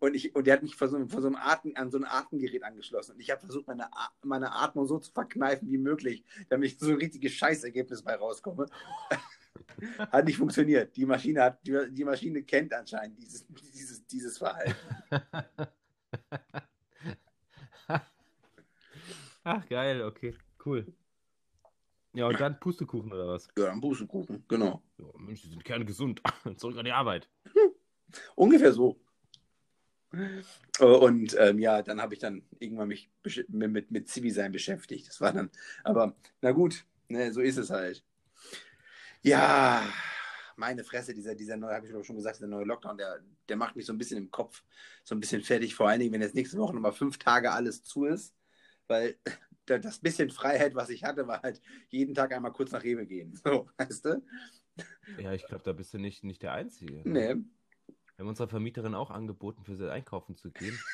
und, 0.00 0.14
ich, 0.14 0.34
und 0.34 0.46
der 0.46 0.54
hat 0.54 0.62
mich 0.62 0.76
vor 0.76 0.88
so, 0.88 0.96
einem- 0.96 1.08
vor 1.08 1.20
so 1.20 1.28
einem 1.28 1.36
Atem, 1.36 1.72
an 1.76 1.90
so 1.90 1.98
ein 1.98 2.04
Atemgerät 2.04 2.62
angeschlossen. 2.64 3.12
Und 3.12 3.20
ich 3.20 3.30
habe 3.30 3.40
versucht, 3.40 3.66
meine, 3.66 3.88
meine 4.22 4.52
Atmung 4.52 4.86
so 4.86 4.98
zu 4.98 5.12
verkneifen 5.12 5.70
wie 5.70 5.78
möglich, 5.78 6.24
damit 6.48 6.72
ich 6.72 6.78
so 6.78 6.90
ein 6.90 6.96
richtiges 6.96 7.32
Scheißergebnis 7.32 8.02
bei 8.02 8.14
rauskomme. 8.14 8.66
hat 10.10 10.24
nicht 10.24 10.36
funktioniert. 10.38 10.96
Die 10.96 11.06
Maschine, 11.06 11.42
hat, 11.42 11.66
die, 11.66 11.90
die 11.90 12.04
Maschine 12.04 12.42
kennt 12.42 12.72
anscheinend 12.74 13.18
dieses, 13.18 13.46
dieses, 13.46 14.06
dieses 14.06 14.38
Verhalten. 14.38 14.74
Ach, 19.44 19.68
geil, 19.68 20.02
okay, 20.02 20.36
cool. 20.64 20.86
Ja, 22.14 22.26
und 22.26 22.38
dann 22.38 22.60
Pustekuchen 22.60 23.12
oder 23.12 23.26
was? 23.28 23.48
Ja, 23.56 23.70
ein 23.70 23.80
Busenkuchen, 23.80 24.44
genau. 24.46 24.82
Ja, 24.98 25.06
Mensch, 25.16 25.42
die 25.42 25.48
sind 25.48 25.64
kerngesund. 25.64 26.20
Zurück 26.56 26.76
an 26.76 26.84
die 26.84 26.92
Arbeit. 26.92 27.28
Ungefähr 28.34 28.72
so. 28.72 29.00
Äh, 30.12 30.84
Und 30.84 31.34
ähm, 31.38 31.58
ja, 31.58 31.82
dann 31.82 32.02
habe 32.02 32.14
ich 32.14 32.20
dann 32.20 32.42
irgendwann 32.58 32.88
mich 32.88 33.10
mit, 33.48 33.90
mit, 33.90 34.08
Zivi-Sein 34.08 34.52
beschäftigt. 34.52 35.08
Das 35.08 35.20
war 35.22 35.32
dann, 35.32 35.50
aber 35.84 36.14
na 36.42 36.52
gut, 36.52 36.84
ne, 37.08 37.32
so 37.32 37.40
ist 37.40 37.56
es 37.56 37.70
halt. 37.70 38.04
Ja, 39.22 39.82
meine 40.56 40.84
Fresse, 40.84 41.14
dieser, 41.14 41.34
dieser 41.34 41.56
neue, 41.56 41.74
habe 41.74 41.86
ich 41.86 42.06
schon 42.06 42.16
gesagt, 42.16 42.36
dieser 42.36 42.48
neue 42.48 42.64
Lockdown, 42.64 42.98
der, 42.98 43.20
der 43.48 43.56
macht 43.56 43.74
mich 43.74 43.86
so 43.86 43.92
ein 43.92 43.98
bisschen 43.98 44.18
im 44.18 44.30
Kopf 44.30 44.62
so 45.02 45.14
ein 45.14 45.20
bisschen 45.20 45.42
fertig. 45.42 45.74
Vor 45.74 45.88
allen 45.88 46.00
Dingen, 46.00 46.12
wenn 46.12 46.20
jetzt 46.20 46.34
nächste 46.34 46.58
Woche 46.58 46.74
nochmal 46.74 46.92
fünf 46.92 47.18
Tage 47.18 47.52
alles 47.52 47.82
zu 47.82 48.04
ist, 48.04 48.34
weil 48.88 49.16
da- 49.66 49.78
das 49.78 49.98
bisschen 50.00 50.30
Freiheit, 50.30 50.74
was 50.74 50.90
ich 50.90 51.04
hatte, 51.04 51.26
war 51.26 51.42
halt 51.42 51.60
jeden 51.88 52.14
Tag 52.14 52.32
einmal 52.32 52.52
kurz 52.52 52.72
nach 52.72 52.82
Rewe 52.84 53.06
gehen. 53.06 53.34
So, 53.44 53.68
weißt 53.78 54.04
du? 54.06 54.22
Ja, 55.18 55.32
ich 55.32 55.46
glaube, 55.46 55.62
da 55.64 55.72
bist 55.72 55.92
du 55.92 55.98
nicht, 55.98 56.24
nicht 56.24 56.42
der 56.42 56.52
Einzige. 56.52 57.02
Nee. 57.04 57.34
Wir 57.34 58.18
haben 58.18 58.28
unserer 58.28 58.48
Vermieterin 58.48 58.94
auch 58.94 59.10
angeboten, 59.10 59.64
für 59.64 59.76
sie 59.76 59.90
einkaufen 59.92 60.36
zu 60.36 60.50
gehen. 60.50 60.78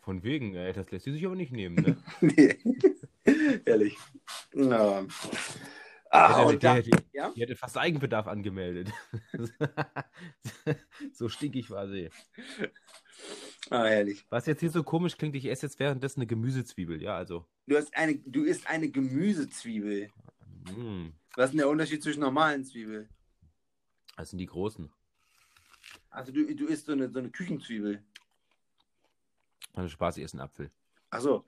Von 0.00 0.22
wegen, 0.22 0.54
ey, 0.54 0.72
das 0.72 0.90
lässt 0.90 1.04
sie 1.04 1.12
sich 1.12 1.24
aber 1.24 1.36
nicht 1.36 1.52
nehmen, 1.52 1.76
ne? 1.76 1.96
Nee. 2.20 2.58
Ehrlich. 3.64 3.96
Ja. 4.54 5.04
Ah, 6.14 6.42
und 6.42 6.62
der- 6.62 6.74
da, 6.74 6.82
der- 6.82 7.02
ja? 7.12 7.30
Die 7.30 7.40
hätte 7.40 7.56
fast 7.56 7.78
Eigenbedarf 7.78 8.26
angemeldet. 8.26 8.92
so 11.12 11.28
stinkig 11.30 11.70
war 11.70 11.88
sie. 11.88 12.10
Ah, 13.70 13.84
herrlich. 13.84 14.26
Was 14.28 14.44
jetzt 14.44 14.60
hier 14.60 14.70
so 14.70 14.82
komisch 14.82 15.16
klingt, 15.16 15.34
ich 15.36 15.46
esse 15.46 15.64
jetzt 15.66 15.78
währenddessen 15.80 16.20
eine 16.20 16.26
Gemüsezwiebel, 16.26 17.00
ja, 17.00 17.16
also. 17.16 17.46
Du, 17.66 17.76
hast 17.76 17.96
eine, 17.96 18.16
du 18.18 18.44
isst 18.44 18.66
eine 18.66 18.90
Gemüsezwiebel. 18.90 20.10
Mm, 20.76 21.08
Was 21.34 21.46
ist 21.46 21.50
denn 21.52 21.58
der 21.58 21.68
Unterschied 21.70 22.02
zwischen 22.02 22.20
normalen 22.20 22.64
Zwiebeln? 22.64 23.08
das 24.16 24.28
sind 24.30 24.38
die 24.38 24.46
großen. 24.46 24.92
Also 26.10 26.30
du, 26.30 26.54
du 26.54 26.66
isst 26.66 26.86
so 26.86 26.92
eine, 26.92 27.10
so 27.10 27.18
eine 27.20 27.30
Küchenzwiebel. 27.30 28.02
Also 29.72 29.88
Spaß, 29.88 30.18
ich 30.18 30.24
esse 30.24 30.34
einen 30.34 30.42
Apfel. 30.42 30.70
Achso. 31.08 31.46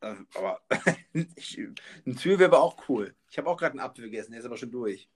Äh, 0.00 0.14
aber 0.34 0.60
ich, 1.36 1.58
ein 2.06 2.16
Zwiebel 2.16 2.38
wäre 2.40 2.50
aber 2.50 2.62
auch 2.62 2.88
cool. 2.88 3.14
Ich 3.30 3.38
habe 3.38 3.48
auch 3.48 3.56
gerade 3.56 3.72
einen 3.72 3.80
Apfel 3.80 4.04
gegessen, 4.04 4.32
der 4.32 4.40
ist 4.40 4.46
aber 4.46 4.56
schon 4.56 4.70
durch. 4.70 5.08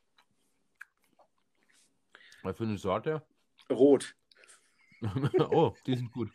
Was 2.43 2.57
für 2.57 2.65
eine 2.65 2.79
Sorte? 2.79 3.23
Rot. 3.71 4.17
oh, 5.51 5.75
die 5.87 5.97
sind 5.97 6.13
gut. 6.13 6.31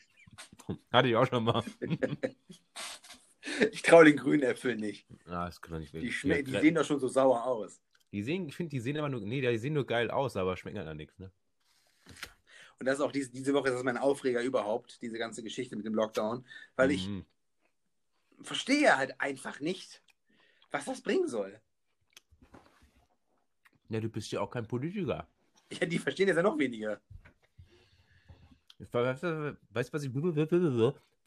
Hatte 0.92 1.10
ich 1.10 1.16
auch 1.16 1.28
schon 1.28 1.44
mal. 1.44 1.64
Ich 3.72 3.82
traue 3.82 4.06
den 4.06 4.18
grünen 4.18 4.44
Äpfeln 4.44 4.80
nicht. 4.80 5.08
Ah, 5.26 5.46
das 5.46 5.62
kann 5.62 5.72
doch 5.74 5.80
nicht 5.80 5.94
Die, 5.94 6.12
schme- 6.12 6.44
die 6.44 6.52
Ja, 6.52 6.60
sehen 6.60 6.76
doch 6.76 6.84
schon 6.86 7.00
so 7.00 7.08
sauer 7.08 7.44
aus. 7.46 7.82
die 8.12 8.22
sehen, 8.22 8.48
ich 8.48 8.56
finde, 8.56 8.72
die 8.72 8.80
sehen 8.80 8.98
aber 8.98 9.10
nur, 9.10 9.22
nee, 9.22 9.42
die 9.42 9.58
sehen 9.58 9.74
nur 9.74 9.86
geil 9.88 10.12
aus, 10.12 10.36
aber 10.36 10.58
schmecken 10.58 10.78
halt 10.78 10.88
an 10.88 10.98
nichts, 10.98 11.18
ne? 11.18 11.32
Und 12.80 12.86
das 12.86 12.96
ist 13.00 13.02
auch 13.02 13.12
diese, 13.12 13.32
diese 13.32 13.54
Woche, 13.54 13.70
das 13.70 13.78
ist 13.80 13.84
mein 13.86 13.98
Aufreger 13.98 14.44
überhaupt, 14.44 15.02
diese 15.02 15.18
ganze 15.18 15.42
Geschichte 15.44 15.76
mit 15.76 15.86
dem 15.86 15.96
Lockdown, 15.96 16.46
weil 16.76 16.92
ich 16.92 17.08
Mhm. 17.08 17.26
Verstehe 18.42 18.96
halt 18.98 19.20
einfach 19.20 19.60
nicht, 19.60 20.04
was 20.72 20.86
das 20.86 21.02
bringen 21.02 21.28
soll. 21.28 21.60
Ja, 23.90 24.00
du 24.00 24.10
bist 24.10 24.32
ja 24.32 24.42
auch 24.42 24.52
kein 24.52 24.68
Politiker. 24.68 25.28
Ja, 25.72 25.86
die 25.86 26.00
verstehen 26.00 26.28
jetzt 26.28 26.38
ja 26.38 26.44
noch 26.44 26.58
weniger. 26.58 27.02
Weißt 28.80 29.24
du, 29.24 29.58
was 29.74 30.04
ich 30.04 30.12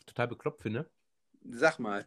total 0.07 0.29
bekloppt 0.29 0.63
finde? 0.63 0.89
Sag 1.51 1.79
mal. 1.79 2.07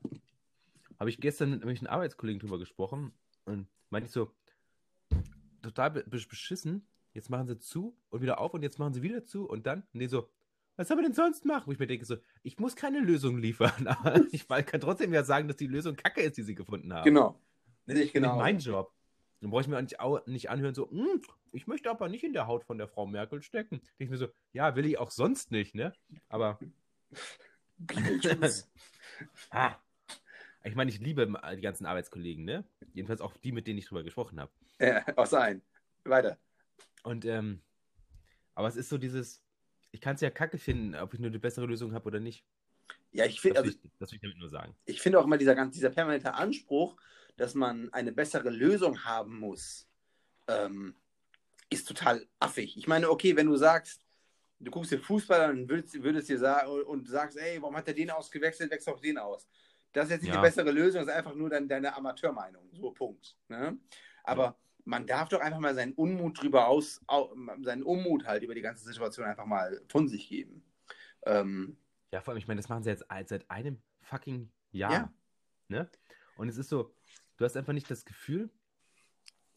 Habe 1.00 1.10
ich 1.10 1.20
gestern 1.20 1.50
mit 1.50 1.58
irgendwelchen 1.58 1.88
Arbeitskollegen 1.88 2.40
drüber 2.40 2.60
gesprochen 2.60 3.14
und 3.46 3.68
meinte 3.90 4.08
ich 4.08 4.14
so, 4.14 4.34
total 5.62 5.92
be 5.92 6.04
be- 6.04 6.26
beschissen, 6.28 6.88
jetzt 7.14 7.30
machen 7.30 7.48
sie 7.48 7.58
zu 7.58 7.98
und 8.10 8.22
wieder 8.22 8.40
auf 8.40 8.54
und 8.54 8.62
jetzt 8.62 8.80
machen 8.80 8.94
sie 8.94 9.02
wieder 9.02 9.26
zu 9.26 9.46
und 9.46 9.66
dann, 9.66 9.86
die 9.94 10.08
so, 10.08 10.30
was 10.76 10.88
soll 10.88 10.96
man 10.98 11.06
denn 11.06 11.14
sonst 11.14 11.46
machen? 11.46 11.68
Wo 11.68 11.72
ich 11.72 11.80
mir 11.80 11.88
denke 11.88 12.06
so, 12.06 12.18
ich 12.42 12.58
muss 12.60 12.76
keine 12.76 13.00
Lösung 13.00 13.38
liefern, 13.38 13.88
aber 13.88 14.22
ich 14.32 14.48
kann 14.48 14.82
trotzdem 14.82 15.14
ja 15.14 15.24
sagen, 15.24 15.48
dass 15.48 15.58
die 15.58 15.68
Lösung 15.68 15.96
kacke 15.96 16.22
ist, 16.22 16.38
die 16.38 16.44
sie 16.44 16.56
gefunden 16.56 16.94
haben. 16.94 17.06
Genau. 17.06 17.40
Das 17.86 17.98
ist 18.00 18.14
genau. 18.14 18.38
mein 18.38 18.60
Job. 18.60 18.94
Dann 19.42 19.50
brauche 19.52 19.62
ich 19.62 19.68
mir 19.68 19.78
auch 19.78 19.82
nicht, 19.82 20.00
au- 20.00 20.22
nicht 20.26 20.50
anhören, 20.50 20.74
so, 20.74 20.90
"Hm, 20.90 21.22
ich 21.52 21.68
möchte 21.68 21.90
aber 21.90 22.08
nicht 22.08 22.24
in 22.24 22.32
der 22.34 22.48
Haut 22.48 22.64
von 22.64 22.78
der 22.78 22.88
Frau 22.88 23.06
Merkel 23.06 23.42
stecken. 23.42 23.82
Denke 24.00 24.04
ich 24.06 24.10
mir 24.10 24.18
so, 24.18 24.28
ja, 24.54 24.76
will 24.78 24.86
ich 24.86 24.98
auch 24.98 25.12
sonst 25.12 25.52
nicht, 25.52 25.76
ne? 25.76 25.94
Aber, 26.30 26.60
ah, 29.52 29.76
ich 30.64 30.76
meine, 30.76 30.90
ich 30.90 31.00
liebe 31.00 31.28
die 31.56 31.62
ganzen 31.62 31.86
Arbeitskollegen, 31.86 32.46
ne? 32.46 32.64
Jedenfalls 32.94 33.20
auch 33.20 33.36
die, 33.36 33.52
mit 33.52 33.68
denen 33.68 33.80
ich 33.80 33.86
drüber 33.86 34.04
gesprochen 34.04 34.40
habe. 34.40 34.52
ja, 34.80 35.04
auch 35.18 35.26
sein. 35.26 35.62
Weiter. 36.06 36.38
Und, 37.04 37.26
ähm, 37.26 37.62
aber 38.56 38.70
es 38.70 38.78
ist 38.78 38.88
so 38.88 38.98
dieses, 38.98 39.43
ich 39.94 40.02
kann 40.02 40.16
es 40.16 40.22
ja 40.22 40.30
kacke 40.30 40.58
finden, 40.58 40.96
ob 40.96 41.14
ich 41.14 41.20
nur 41.20 41.30
eine 41.30 41.40
bessere 41.40 41.66
Lösung 41.68 41.94
habe 41.94 42.06
oder 42.08 42.20
nicht. 42.20 42.44
Ja, 43.12 43.26
ich 43.26 43.40
finde, 43.40 43.60
also 43.60 43.72
will 43.72 43.80
ich, 43.82 43.92
das 44.00 44.12
will 44.12 44.16
ich 44.18 44.22
damit 44.22 44.38
nur 44.40 44.50
sagen. 44.50 44.76
ich 44.86 45.02
finde 45.02 45.20
auch 45.20 45.26
immer 45.26 45.38
dieser, 45.38 45.56
ganz, 45.56 45.76
dieser 45.76 45.92
permanente 45.92 46.34
Anspruch, 46.34 46.98
dass 47.38 47.54
man 47.54 47.94
eine 47.94 48.12
bessere 48.12 48.50
Lösung 48.50 49.06
haben 49.06 49.40
muss, 49.40 49.88
ähm, 50.48 50.96
ist 51.70 51.88
total 51.88 52.28
affig. 52.40 52.76
Ich 52.76 52.88
meine, 52.88 53.10
okay, 53.10 53.36
wenn 53.36 53.46
du 53.48 53.56
sagst, 53.56 54.02
du 54.60 54.72
guckst 54.72 54.92
dir 54.92 55.00
Fußball 55.00 55.42
an 55.42 55.60
und 55.62 55.70
würdest, 55.70 56.02
würdest 56.02 56.28
dir 56.30 56.40
sagen 56.40 56.70
und 56.70 57.08
sagst, 57.08 57.38
ey, 57.38 57.62
warum 57.62 57.76
hat 57.76 57.88
er 57.88 57.94
den 57.94 58.10
ausgewechselt, 58.10 58.72
wechsel 58.72 58.94
auch 58.94 59.00
den 59.00 59.18
aus. 59.20 59.48
Das 59.92 60.06
ist 60.06 60.12
jetzt 60.12 60.22
nicht 60.24 60.34
Ja. 60.34 60.42
die 60.42 60.48
bessere 60.48 60.72
Lösung, 60.72 61.02
das 61.02 61.10
ist 61.10 61.16
einfach 61.16 61.36
nur 61.36 61.50
dein, 61.52 61.68
deine 61.68 61.96
Amateurmeinung. 61.96 62.68
So, 62.74 62.92
Punkt. 62.92 63.36
Ne? 63.48 63.78
Aber 64.24 64.58
man 64.86 65.08
darf 65.08 65.30
doch 65.30 65.40
einfach 65.40 65.60
mal 65.60 65.76
seinen 65.76 65.94
Unmut 65.94 66.42
drüber 66.42 66.68
aus, 66.68 67.02
au, 67.08 67.34
seinen 67.62 67.84
Unmut 67.84 68.26
halt 68.26 68.44
über 68.44 68.56
die 68.56 68.62
ganze 68.62 68.84
Situation 68.84 69.26
einfach 69.26 69.46
mal 69.46 69.82
von 69.88 70.08
sich 70.08 70.28
geben. 70.28 70.64
Ähm, 71.26 71.78
Ja, 72.12 72.22
vor 72.22 72.32
allem, 72.34 72.40
ich 72.40 72.48
meine, 72.48 72.60
das 72.60 72.70
machen 72.70 72.84
sie 72.84 72.90
jetzt 72.90 73.06
seit 73.10 73.50
einem 73.50 73.82
fucking 74.02 74.50
Jahr. 74.72 74.92
Ja. 74.92 75.14
Ne? 75.70 75.90
Und 76.36 76.50
es 76.50 76.58
ist 76.58 76.70
so, 76.70 76.94
du 77.38 77.46
hast 77.46 77.56
einfach 77.56 77.74
nicht 77.74 77.90
das 77.90 78.06
Gefühl, 78.06 78.50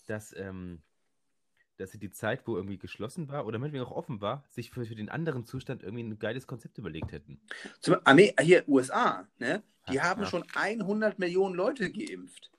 dass, 0.06 0.35
ähm, 0.37 0.80
dass 1.76 1.90
sie 1.90 1.99
die 1.99 2.11
Zeit, 2.12 2.47
wo 2.47 2.56
irgendwie 2.56 2.78
geschlossen 2.78 3.28
war 3.28 3.47
oder 3.47 3.59
meinetwegen 3.59 3.85
auch 3.85 3.90
offen 3.90 4.21
war, 4.21 4.45
sich 4.49 4.71
für, 4.71 4.85
für 4.87 4.95
den 4.95 5.09
anderen 5.09 5.45
Zustand 5.45 5.83
irgendwie 5.83 6.04
ein 6.04 6.18
geiles 6.18 6.47
Konzept 6.47 6.78
überlegt 6.78 7.12
hätten. 7.12 7.40
Zum, 7.80 7.97
Amer- 8.04 8.33
hier, 8.40 8.66
USA, 8.68 9.26
ne? 9.38 9.62
Die 9.88 9.95
Ja, 9.95 10.04
haben 10.04 10.23
ja. 10.23 10.28
schon 10.28 10.45
100 10.54 11.18
Millionen 11.18 11.54
Leute 11.54 11.90
geimpft. 11.90 12.50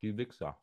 Die 0.00 0.16
Wichser. 0.16 0.58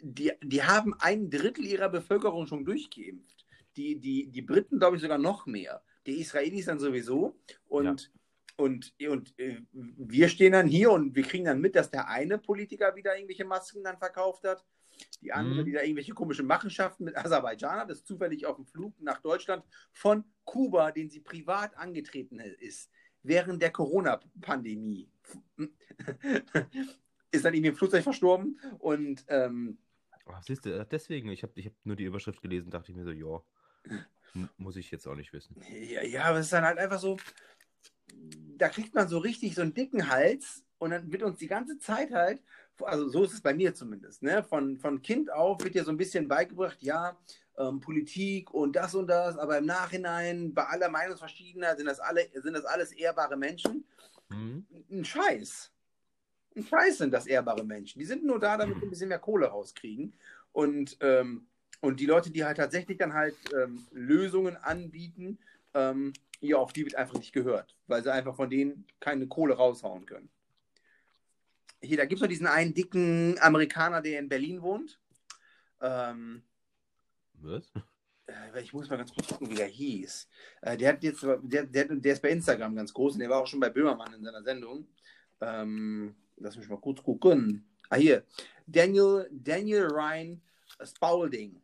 Die, 0.00 0.32
die 0.42 0.62
haben 0.62 0.94
ein 0.98 1.30
Drittel 1.30 1.64
ihrer 1.64 1.88
Bevölkerung 1.88 2.46
schon 2.46 2.64
durchgeimpft. 2.64 3.46
Die, 3.76 3.98
die, 3.98 4.28
die 4.28 4.42
Briten, 4.42 4.78
glaube 4.78 4.96
ich, 4.96 5.02
sogar 5.02 5.18
noch 5.18 5.46
mehr. 5.46 5.82
Die 6.06 6.20
Israelis 6.20 6.66
dann 6.66 6.78
sowieso. 6.78 7.36
Und, 7.68 8.12
und, 8.56 8.94
und 9.08 9.38
äh, 9.38 9.62
wir 9.72 10.28
stehen 10.28 10.52
dann 10.52 10.66
hier 10.66 10.92
und 10.92 11.14
wir 11.14 11.22
kriegen 11.22 11.44
dann 11.46 11.60
mit, 11.60 11.74
dass 11.74 11.90
der 11.90 12.08
eine 12.08 12.38
Politiker 12.38 12.94
wieder 12.94 13.16
irgendwelche 13.16 13.44
Masken 13.44 13.82
dann 13.82 13.98
verkauft 13.98 14.44
hat. 14.44 14.64
Die 15.22 15.32
andere, 15.32 15.62
Mhm. 15.62 15.64
die 15.64 15.72
da 15.72 15.82
irgendwelche 15.82 16.12
komische 16.12 16.42
Machenschaften 16.42 17.04
mit 17.04 17.16
Aserbaidschan 17.16 17.80
hat, 17.80 17.90
ist 17.90 18.06
zufällig 18.06 18.44
auf 18.46 18.56
dem 18.56 18.66
Flug 18.66 18.94
nach 19.00 19.20
Deutschland 19.20 19.64
von 19.92 20.24
Kuba, 20.44 20.92
den 20.92 21.08
sie 21.08 21.20
privat 21.20 21.76
angetreten 21.76 22.38
ist, 22.38 22.90
während 23.22 23.62
der 23.62 23.70
Corona-Pandemie. 23.70 25.08
Ist 27.32 27.44
dann 27.44 27.54
irgendwie 27.54 27.70
im 27.70 27.76
Flugzeug 27.76 28.02
verstorben 28.04 28.58
und 28.78 29.24
ähm, 29.28 29.78
Oh, 30.26 30.34
siehst 30.40 30.64
du, 30.64 30.86
deswegen, 30.86 31.30
ich 31.30 31.42
habe 31.42 31.52
ich 31.56 31.66
hab 31.66 31.72
nur 31.84 31.96
die 31.96 32.04
Überschrift 32.04 32.40
gelesen, 32.42 32.70
dachte 32.70 32.92
ich 32.92 32.96
mir 32.96 33.04
so, 33.04 33.10
ja, 33.10 33.42
muss 34.56 34.76
ich 34.76 34.90
jetzt 34.90 35.06
auch 35.06 35.16
nicht 35.16 35.32
wissen. 35.32 35.56
ja, 35.68 36.02
ja, 36.02 36.24
aber 36.24 36.38
es 36.38 36.46
ist 36.46 36.52
dann 36.52 36.64
halt 36.64 36.78
einfach 36.78 37.00
so, 37.00 37.16
da 38.56 38.68
kriegt 38.68 38.94
man 38.94 39.08
so 39.08 39.18
richtig 39.18 39.54
so 39.54 39.62
einen 39.62 39.74
dicken 39.74 40.08
Hals 40.08 40.64
und 40.78 40.90
dann 40.90 41.10
wird 41.10 41.22
uns 41.22 41.38
die 41.38 41.48
ganze 41.48 41.78
Zeit 41.78 42.12
halt, 42.12 42.40
also 42.80 43.08
so 43.08 43.24
ist 43.24 43.32
es 43.34 43.40
bei 43.40 43.54
mir 43.54 43.74
zumindest, 43.74 44.22
ne? 44.22 44.42
von, 44.44 44.78
von 44.78 45.02
Kind 45.02 45.32
auf 45.32 45.62
wird 45.62 45.74
dir 45.74 45.84
so 45.84 45.90
ein 45.90 45.96
bisschen 45.96 46.28
beigebracht, 46.28 46.80
ja, 46.82 47.18
ähm, 47.58 47.80
Politik 47.80 48.52
und 48.54 48.74
das 48.76 48.94
und 48.94 49.08
das, 49.08 49.36
aber 49.36 49.58
im 49.58 49.66
Nachhinein, 49.66 50.54
bei 50.54 50.64
aller 50.64 50.88
Meinungsverschiedenheit, 50.88 51.78
sind 51.78 51.86
das, 51.86 52.00
alle, 52.00 52.28
sind 52.34 52.54
das 52.54 52.64
alles 52.64 52.92
ehrbare 52.92 53.36
Menschen. 53.36 53.84
Mhm. 54.30 54.66
Ein 54.90 55.04
Scheiß. 55.04 55.72
Ein 56.54 56.64
Scheiß 56.64 56.98
sind 56.98 57.12
das 57.12 57.26
ehrbare 57.26 57.64
Menschen. 57.64 57.98
Die 57.98 58.04
sind 58.04 58.24
nur 58.24 58.38
da, 58.38 58.56
damit 58.56 58.78
sie 58.78 58.86
ein 58.86 58.90
bisschen 58.90 59.08
mehr 59.08 59.18
Kohle 59.18 59.46
rauskriegen. 59.46 60.12
Und, 60.52 60.96
ähm, 61.00 61.46
und 61.80 62.00
die 62.00 62.06
Leute, 62.06 62.30
die 62.30 62.44
halt 62.44 62.58
tatsächlich 62.58 62.98
dann 62.98 63.14
halt 63.14 63.36
ähm, 63.54 63.86
Lösungen 63.90 64.56
anbieten, 64.56 65.38
ähm, 65.74 66.12
ja, 66.40 66.56
auf 66.56 66.72
die 66.72 66.84
wird 66.84 66.96
einfach 66.96 67.18
nicht 67.18 67.32
gehört, 67.32 67.76
weil 67.86 68.02
sie 68.02 68.12
einfach 68.12 68.34
von 68.34 68.50
denen 68.50 68.84
keine 69.00 69.26
Kohle 69.28 69.54
raushauen 69.54 70.06
können. 70.06 70.28
Hier, 71.80 71.96
da 71.96 72.04
gibt 72.04 72.18
es 72.18 72.22
noch 72.22 72.28
diesen 72.28 72.46
einen 72.46 72.74
dicken 72.74 73.36
Amerikaner, 73.40 74.02
der 74.02 74.18
in 74.18 74.28
Berlin 74.28 74.60
wohnt. 74.62 75.00
Ähm, 75.80 76.42
Was? 77.34 77.72
äh, 78.26 78.62
ich 78.62 78.72
muss 78.72 78.88
mal 78.88 78.96
ganz 78.96 79.12
kurz 79.12 79.28
gucken, 79.28 79.50
wie 79.50 79.54
der 79.54 79.66
hieß. 79.66 80.28
Äh, 80.62 80.76
der, 80.76 80.92
hat 80.92 81.02
jetzt, 81.02 81.22
der, 81.22 81.64
der, 81.64 81.84
der 81.86 82.12
ist 82.12 82.22
bei 82.22 82.30
Instagram 82.30 82.76
ganz 82.76 82.92
groß 82.92 83.14
und 83.14 83.20
der 83.20 83.30
war 83.30 83.40
auch 83.40 83.46
schon 83.46 83.60
bei 83.60 83.70
Böhmermann 83.70 84.14
in 84.14 84.24
seiner 84.24 84.42
Sendung. 84.42 84.86
Ähm, 85.40 86.14
lass 86.42 86.56
mich 86.56 86.68
mal 86.68 86.80
kurz 86.80 87.02
gucken. 87.02 87.64
Ah, 87.88 87.96
hier. 87.96 88.24
Daniel, 88.66 89.28
Daniel 89.32 89.86
Ryan 89.86 90.40
Spaulding. 90.82 91.60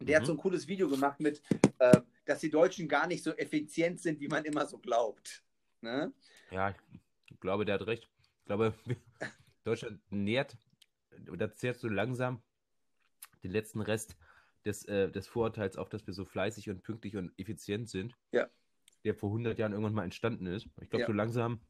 Der 0.00 0.16
hat 0.16 0.22
Mhm. 0.22 0.26
so 0.26 0.32
ein 0.32 0.38
cooles 0.38 0.66
Video 0.68 0.88
gemacht 0.88 1.20
mit, 1.20 1.42
äh, 1.78 2.00
dass 2.24 2.40
die 2.40 2.50
Deutschen 2.50 2.88
gar 2.88 3.06
nicht 3.06 3.22
so 3.22 3.32
effizient 3.32 4.00
sind, 4.00 4.20
wie 4.20 4.28
man 4.28 4.44
immer 4.44 4.66
so 4.66 4.78
glaubt. 4.78 5.42
Ne? 5.80 6.12
Ja, 6.50 6.74
ich 7.26 7.40
glaube, 7.40 7.64
der 7.64 7.74
hat 7.76 7.86
recht. 7.86 8.08
Ich 8.40 8.44
glaube, 8.46 8.74
Deutschland 9.64 10.00
nährt 10.10 10.56
oder 11.30 11.52
zehrt 11.54 11.78
so 11.78 11.88
langsam 11.88 12.42
den 13.42 13.50
letzten 13.50 13.80
Rest 13.80 14.16
des, 14.64 14.84
äh, 14.86 15.10
des 15.10 15.26
Vorurteils 15.28 15.76
auf, 15.76 15.88
dass 15.88 16.06
wir 16.06 16.14
so 16.14 16.24
fleißig 16.24 16.70
und 16.70 16.82
pünktlich 16.82 17.16
und 17.16 17.32
effizient 17.38 17.88
sind. 17.88 18.14
Ja. 18.32 18.48
Der 19.04 19.14
vor 19.14 19.30
100 19.30 19.58
Jahren 19.58 19.72
irgendwann 19.72 19.94
mal 19.94 20.04
entstanden 20.04 20.46
ist. 20.46 20.66
Ich 20.80 20.88
glaube, 20.90 21.02
Ja. 21.02 21.06
so 21.06 21.12
langsam 21.12 21.60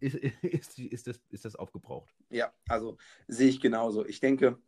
ist, 0.00 0.14
ist, 0.42 0.78
ist, 0.78 1.06
das, 1.06 1.20
ist 1.30 1.44
das 1.44 1.56
aufgebraucht. 1.56 2.14
Ja, 2.30 2.52
also 2.68 2.96
sehe 3.28 3.48
ich 3.48 3.60
genauso. 3.60 4.06
Ich 4.06 4.20
denke, 4.20 4.58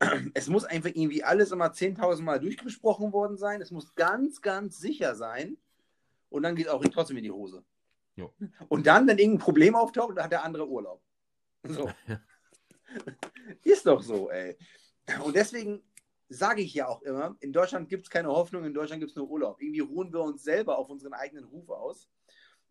es 0.34 0.48
muss 0.48 0.64
einfach 0.64 0.90
irgendwie 0.90 1.24
alles 1.24 1.52
immer 1.52 1.72
10.000 1.72 2.22
Mal 2.22 2.40
durchgesprochen 2.40 3.12
worden 3.12 3.36
sein. 3.36 3.60
Es 3.60 3.70
muss 3.70 3.94
ganz, 3.94 4.40
ganz 4.42 4.78
sicher 4.78 5.14
sein. 5.14 5.56
Und 6.30 6.42
dann 6.42 6.56
geht 6.56 6.66
es 6.66 6.72
auch 6.72 6.84
trotzdem 6.84 7.16
in 7.16 7.24
die 7.24 7.30
Hose. 7.30 7.64
Jo. 8.16 8.34
Und 8.68 8.86
dann, 8.86 9.06
wenn 9.06 9.18
irgendein 9.18 9.44
Problem 9.44 9.74
auftaucht, 9.74 10.16
dann 10.16 10.24
hat 10.24 10.32
der 10.32 10.44
andere 10.44 10.68
Urlaub. 10.68 11.02
So. 11.62 11.90
Ist 13.64 13.86
doch 13.86 14.02
so, 14.02 14.30
ey. 14.30 14.56
Und 15.24 15.36
deswegen 15.36 15.82
sage 16.28 16.62
ich 16.62 16.74
ja 16.74 16.88
auch 16.88 17.02
immer, 17.02 17.36
in 17.40 17.52
Deutschland 17.52 17.88
gibt 17.88 18.04
es 18.04 18.10
keine 18.10 18.28
Hoffnung, 18.28 18.64
in 18.64 18.74
Deutschland 18.74 19.00
gibt 19.00 19.10
es 19.10 19.16
nur 19.16 19.28
Urlaub. 19.28 19.60
Irgendwie 19.60 19.80
ruhen 19.80 20.12
wir 20.12 20.20
uns 20.20 20.42
selber 20.42 20.78
auf 20.78 20.90
unseren 20.90 21.14
eigenen 21.14 21.44
Ruf 21.44 21.70
aus 21.70 22.08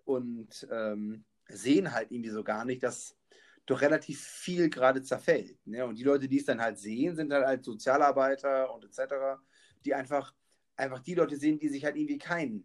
und 0.06 0.68
ähm, 0.72 1.26
sehen 1.50 1.94
halt 1.94 2.12
irgendwie 2.12 2.30
so 2.30 2.44
gar 2.44 2.66
nicht, 2.66 2.84
dass 2.84 3.18
doch 3.66 3.82
relativ 3.82 4.22
viel 4.22 4.70
gerade 4.70 5.02
zerfällt. 5.04 5.58
Ne? 5.66 5.86
Und 5.86 5.98
die 5.98 6.04
Leute, 6.04 6.28
die 6.28 6.40
es 6.40 6.46
dann 6.46 6.62
halt 6.62 6.80
sehen, 6.80 7.16
sind 7.16 7.32
halt, 7.32 7.46
halt 7.46 7.66
Sozialarbeiter 7.66 8.74
und 8.74 8.86
etc., 8.86 9.40
die 9.84 9.94
einfach, 9.94 10.34
einfach 10.76 11.00
die 11.00 11.16
Leute 11.16 11.38
sehen, 11.38 11.60
die 11.60 11.70
sich 11.70 11.84
halt 11.84 11.98
irgendwie 11.98 12.18
kein, 12.18 12.64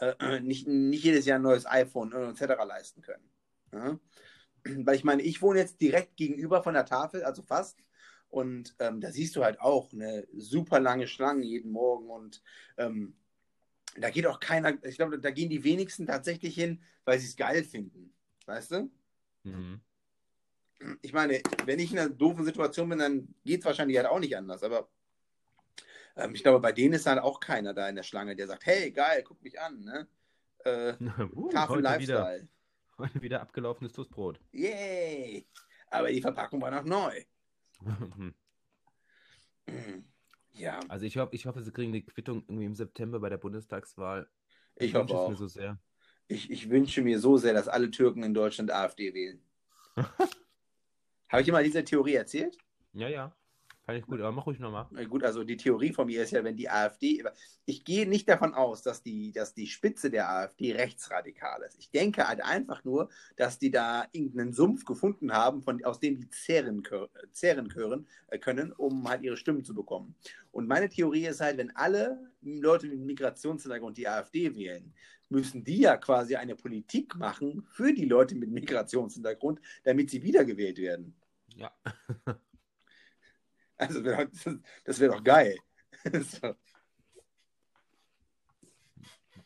äh, 0.00 0.40
nicht, 0.40 0.68
nicht 0.68 1.04
jedes 1.04 1.24
Jahr 1.24 1.38
ein 1.38 1.42
neues 1.42 1.66
iPhone 1.66 2.12
etc. 2.12 2.64
leisten 2.66 3.00
können. 3.00 3.30
Ja? 3.72 3.98
Weil 4.64 4.96
ich 4.96 5.04
meine, 5.04 5.22
ich 5.22 5.40
wohne 5.40 5.60
jetzt 5.60 5.80
direkt 5.80 6.16
gegenüber 6.16 6.62
von 6.62 6.74
der 6.74 6.84
Tafel, 6.84 7.24
also 7.24 7.42
fast. 7.42 7.78
Und 8.28 8.74
ähm, 8.78 9.00
da 9.00 9.10
siehst 9.10 9.36
du 9.36 9.44
halt 9.44 9.58
auch 9.60 9.90
eine 9.92 10.26
super 10.36 10.80
lange 10.80 11.06
Schlange 11.06 11.44
jeden 11.44 11.72
Morgen. 11.72 12.10
Und 12.10 12.42
ähm, 12.76 13.16
da 13.96 14.10
geht 14.10 14.26
auch 14.26 14.40
keiner, 14.40 14.82
ich 14.84 14.96
glaube, 14.96 15.18
da 15.18 15.30
gehen 15.30 15.50
die 15.50 15.64
wenigsten 15.64 16.06
tatsächlich 16.06 16.54
hin, 16.54 16.82
weil 17.04 17.18
sie 17.18 17.26
es 17.26 17.36
geil 17.36 17.64
finden. 17.64 18.14
Weißt 18.46 18.72
du? 18.72 18.90
Mhm. 19.44 19.80
Ich 21.02 21.12
meine, 21.12 21.42
wenn 21.64 21.80
ich 21.80 21.92
in 21.92 21.98
einer 21.98 22.08
doofen 22.08 22.44
Situation 22.44 22.88
bin, 22.88 22.98
dann 22.98 23.34
geht 23.44 23.60
es 23.60 23.66
wahrscheinlich 23.66 23.96
halt 23.96 24.06
auch 24.06 24.20
nicht 24.20 24.36
anders. 24.36 24.62
Aber 24.62 24.88
ähm, 26.16 26.34
ich 26.34 26.42
glaube, 26.42 26.60
bei 26.60 26.72
denen 26.72 26.94
ist 26.94 27.06
halt 27.06 27.18
auch 27.18 27.40
keiner 27.40 27.74
da 27.74 27.88
in 27.88 27.96
der 27.96 28.04
Schlange, 28.04 28.36
der 28.36 28.46
sagt, 28.46 28.66
hey, 28.66 28.90
geil, 28.92 29.24
guck 29.26 29.42
mich 29.42 29.60
an. 29.60 29.80
Ne? 29.80 30.06
Äh, 30.64 30.94
uh, 31.34 31.48
Tafel 31.50 31.82
Lifestyle. 31.82 32.42
Wieder. 32.42 32.48
Heute 32.98 33.22
wieder 33.22 33.40
abgelaufenes 33.40 33.92
Toastbrot. 33.92 34.40
Yay! 34.52 35.46
Aber 35.90 36.10
die 36.10 36.20
Verpackung 36.20 36.60
war 36.60 36.70
noch 36.70 36.84
neu. 36.84 37.24
ja. 40.58 40.80
Also 40.88 41.06
ich 41.06 41.16
hoffe, 41.16 41.34
ich 41.34 41.46
hoffe, 41.46 41.62
sie 41.62 41.72
kriegen 41.72 41.92
die 41.92 42.04
Quittung 42.04 42.44
irgendwie 42.48 42.66
im 42.66 42.74
September 42.74 43.20
bei 43.20 43.28
der 43.28 43.38
Bundestagswahl. 43.38 44.28
Ich, 44.76 44.88
ich 44.88 44.94
hoffe 44.94 45.14
auch. 45.14 45.28
Mir 45.28 45.36
so 45.36 45.46
sehr. 45.46 45.78
Ich, 46.28 46.50
ich 46.50 46.68
wünsche 46.68 47.02
mir 47.02 47.18
so 47.20 47.36
sehr, 47.38 47.54
dass 47.54 47.68
alle 47.68 47.90
Türken 47.90 48.22
in 48.22 48.34
Deutschland 48.34 48.70
AfD 48.70 49.14
wählen. 49.14 49.42
Habe 49.96 51.40
ich 51.40 51.46
dir 51.46 51.52
mal 51.52 51.64
diese 51.64 51.84
Theorie 51.84 52.14
erzählt? 52.14 52.56
Ja, 52.92 53.08
ja. 53.08 53.34
Kann 53.88 53.96
ich 53.96 54.04
gut, 54.04 54.20
aber 54.20 54.32
mach 54.32 54.44
ruhig 54.44 54.58
nochmal. 54.58 54.86
Gut, 55.06 55.24
also 55.24 55.44
die 55.44 55.56
Theorie 55.56 55.94
von 55.94 56.08
mir 56.08 56.22
ist 56.22 56.32
ja, 56.32 56.44
wenn 56.44 56.58
die 56.58 56.68
AfD, 56.68 57.24
ich 57.64 57.84
gehe 57.84 58.06
nicht 58.06 58.28
davon 58.28 58.52
aus, 58.52 58.82
dass 58.82 59.02
die, 59.02 59.32
dass 59.32 59.54
die 59.54 59.66
Spitze 59.66 60.10
der 60.10 60.28
AfD 60.30 60.74
rechtsradikal 60.74 61.62
ist. 61.62 61.78
Ich 61.78 61.90
denke 61.90 62.28
halt 62.28 62.44
einfach 62.44 62.84
nur, 62.84 63.08
dass 63.36 63.58
die 63.58 63.70
da 63.70 64.06
irgendeinen 64.12 64.52
Sumpf 64.52 64.84
gefunden 64.84 65.32
haben, 65.32 65.62
von, 65.62 65.82
aus 65.86 66.00
dem 66.00 66.18
die 66.18 66.28
zehren, 66.28 66.82
zehren 67.32 67.68
können, 67.70 68.06
äh, 68.26 68.38
können, 68.38 68.72
um 68.72 69.08
halt 69.08 69.22
ihre 69.22 69.38
Stimmen 69.38 69.64
zu 69.64 69.74
bekommen. 69.74 70.14
Und 70.52 70.68
meine 70.68 70.90
Theorie 70.90 71.24
ist 71.24 71.40
halt, 71.40 71.56
wenn 71.56 71.74
alle 71.74 72.30
Leute 72.42 72.88
mit 72.88 73.00
Migrationshintergrund 73.00 73.96
die 73.96 74.06
AfD 74.06 74.54
wählen, 74.54 74.92
müssen 75.30 75.64
die 75.64 75.78
ja 75.78 75.96
quasi 75.96 76.36
eine 76.36 76.56
Politik 76.56 77.16
machen 77.16 77.62
für 77.62 77.94
die 77.94 78.04
Leute 78.04 78.34
mit 78.34 78.50
Migrationshintergrund, 78.50 79.62
damit 79.84 80.10
sie 80.10 80.22
wiedergewählt 80.22 80.76
werden. 80.76 81.16
Ja. 81.56 81.72
Also 83.78 84.02
das 84.02 85.00
wäre 85.00 85.14
doch 85.14 85.22
geil. 85.22 85.56
so. 86.22 86.54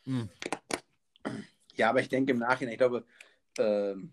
hm. 0.04 0.28
Ja, 1.74 1.90
aber 1.90 2.00
ich 2.00 2.08
denke 2.08 2.32
im 2.32 2.38
Nachhinein, 2.38 2.72
ich 2.72 2.78
glaube, 2.78 3.04
ähm, 3.58 4.12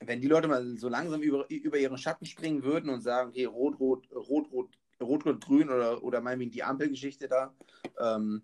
wenn 0.00 0.20
die 0.20 0.28
Leute 0.28 0.48
mal 0.48 0.76
so 0.76 0.88
langsam 0.88 1.22
über, 1.22 1.48
über 1.50 1.78
ihren 1.78 1.98
Schatten 1.98 2.26
springen 2.26 2.62
würden 2.62 2.90
und 2.90 3.00
sagen, 3.00 3.30
okay, 3.30 3.46
rot, 3.46 3.80
rot, 3.80 4.08
rot, 4.12 4.52
rot, 4.52 4.78
rot, 5.00 5.26
rot, 5.26 5.44
grün 5.44 5.70
oder, 5.70 6.02
oder 6.02 6.20
meinetwegen 6.20 6.50
die 6.50 6.62
Ampelgeschichte 6.62 7.28
da, 7.28 7.54
ähm, 7.98 8.42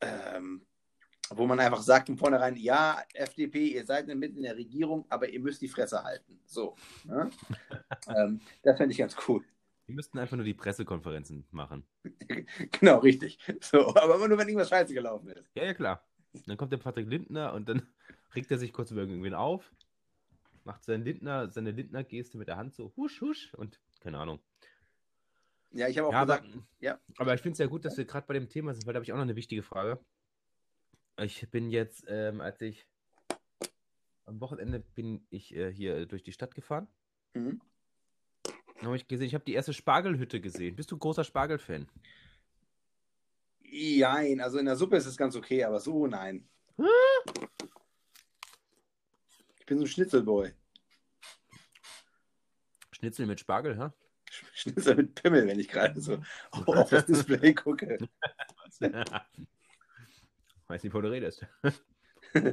ähm, 0.00 0.66
wo 1.30 1.46
man 1.46 1.60
einfach 1.60 1.82
sagt 1.82 2.08
von 2.08 2.18
vornherein, 2.18 2.56
ja, 2.56 3.02
FDP, 3.14 3.68
ihr 3.68 3.86
seid 3.86 4.08
mitten 4.08 4.38
in 4.38 4.42
der 4.42 4.56
Regierung, 4.56 5.06
aber 5.08 5.28
ihr 5.28 5.40
müsst 5.40 5.62
die 5.62 5.68
Fresse 5.68 6.02
halten. 6.02 6.40
So. 6.44 6.74
Ne? 7.04 7.30
ähm, 8.08 8.40
das 8.62 8.76
fände 8.76 8.92
ich 8.92 8.98
ganz 8.98 9.16
cool. 9.28 9.44
Die 9.90 9.96
müssten 9.96 10.20
einfach 10.20 10.36
nur 10.36 10.44
die 10.44 10.54
Pressekonferenzen 10.54 11.46
machen. 11.50 11.84
genau, 12.78 12.98
richtig. 12.98 13.38
So, 13.60 13.88
aber 13.88 14.14
immer 14.14 14.28
nur, 14.28 14.38
wenn 14.38 14.46
irgendwas 14.46 14.68
scheiße 14.68 14.94
gelaufen 14.94 15.30
ist. 15.30 15.50
Ja, 15.56 15.64
ja, 15.64 15.74
klar. 15.74 16.06
Dann 16.46 16.56
kommt 16.56 16.70
der 16.70 16.76
Patrick 16.76 17.08
Lindner 17.08 17.52
und 17.54 17.68
dann 17.68 17.82
regt 18.36 18.52
er 18.52 18.58
sich 18.58 18.72
kurz 18.72 18.92
über 18.92 19.00
irgendwen 19.00 19.34
auf, 19.34 19.74
macht 20.62 20.84
seinen 20.84 21.02
Lindner, 21.02 21.50
seine 21.50 21.72
Lindner-Geste 21.72 22.38
mit 22.38 22.46
der 22.46 22.56
Hand 22.56 22.72
so 22.72 22.92
husch, 22.96 23.20
husch 23.20 23.52
und 23.54 23.80
keine 23.98 24.18
Ahnung. 24.18 24.38
Ja, 25.72 25.88
ich 25.88 25.98
habe 25.98 26.06
auch 26.06 26.12
ja, 26.12 26.22
gesagt, 26.22 26.46
aber, 26.46 26.62
ja. 26.78 27.00
Aber 27.16 27.34
ich 27.34 27.40
finde 27.40 27.54
es 27.54 27.58
ja 27.58 27.66
gut, 27.66 27.84
dass 27.84 27.98
wir 27.98 28.04
gerade 28.04 28.28
bei 28.28 28.34
dem 28.34 28.48
Thema 28.48 28.72
sind, 28.72 28.86
weil 28.86 28.92
da 28.92 28.98
habe 28.98 29.04
ich 29.04 29.12
auch 29.12 29.16
noch 29.16 29.22
eine 29.22 29.34
wichtige 29.34 29.64
Frage. 29.64 29.98
Ich 31.20 31.50
bin 31.50 31.68
jetzt, 31.68 32.04
ähm, 32.06 32.40
als 32.40 32.60
ich 32.60 32.86
am 34.24 34.40
Wochenende 34.40 34.78
bin 34.78 35.26
ich 35.30 35.52
äh, 35.56 35.72
hier 35.72 36.06
durch 36.06 36.22
die 36.22 36.32
Stadt 36.32 36.54
gefahren. 36.54 36.86
Mhm. 37.34 37.60
Habe 38.82 38.96
ich 38.96 39.06
gesehen. 39.06 39.26
Ich 39.26 39.34
habe 39.34 39.44
die 39.44 39.54
erste 39.54 39.74
Spargelhütte 39.74 40.40
gesehen. 40.40 40.76
Bist 40.76 40.90
du 40.90 40.96
großer 40.96 41.24
Spargelfan? 41.24 41.86
Nein, 43.62 44.40
also 44.40 44.58
in 44.58 44.66
der 44.66 44.76
Suppe 44.76 44.96
ist 44.96 45.06
es 45.06 45.16
ganz 45.16 45.36
okay, 45.36 45.64
aber 45.64 45.80
so 45.80 46.06
nein. 46.06 46.48
Ich 49.58 49.66
bin 49.66 49.78
so 49.78 49.84
ein 49.84 49.88
Schnitzelboy. 49.88 50.52
Schnitzel 52.92 53.26
mit 53.26 53.40
Spargel, 53.40 53.78
ha? 53.78 53.94
Schnitzel 54.54 54.96
mit 54.96 55.14
Pimmel, 55.14 55.46
wenn 55.46 55.58
ich 55.60 55.68
gerade 55.68 56.00
so 56.00 56.20
auf 56.50 56.90
das 56.90 57.06
Display 57.06 57.54
gucke. 57.54 57.98
Weiß 60.68 60.82
nicht, 60.84 60.94
wo 60.94 61.00
du 61.00 61.10
redest. 61.10 61.46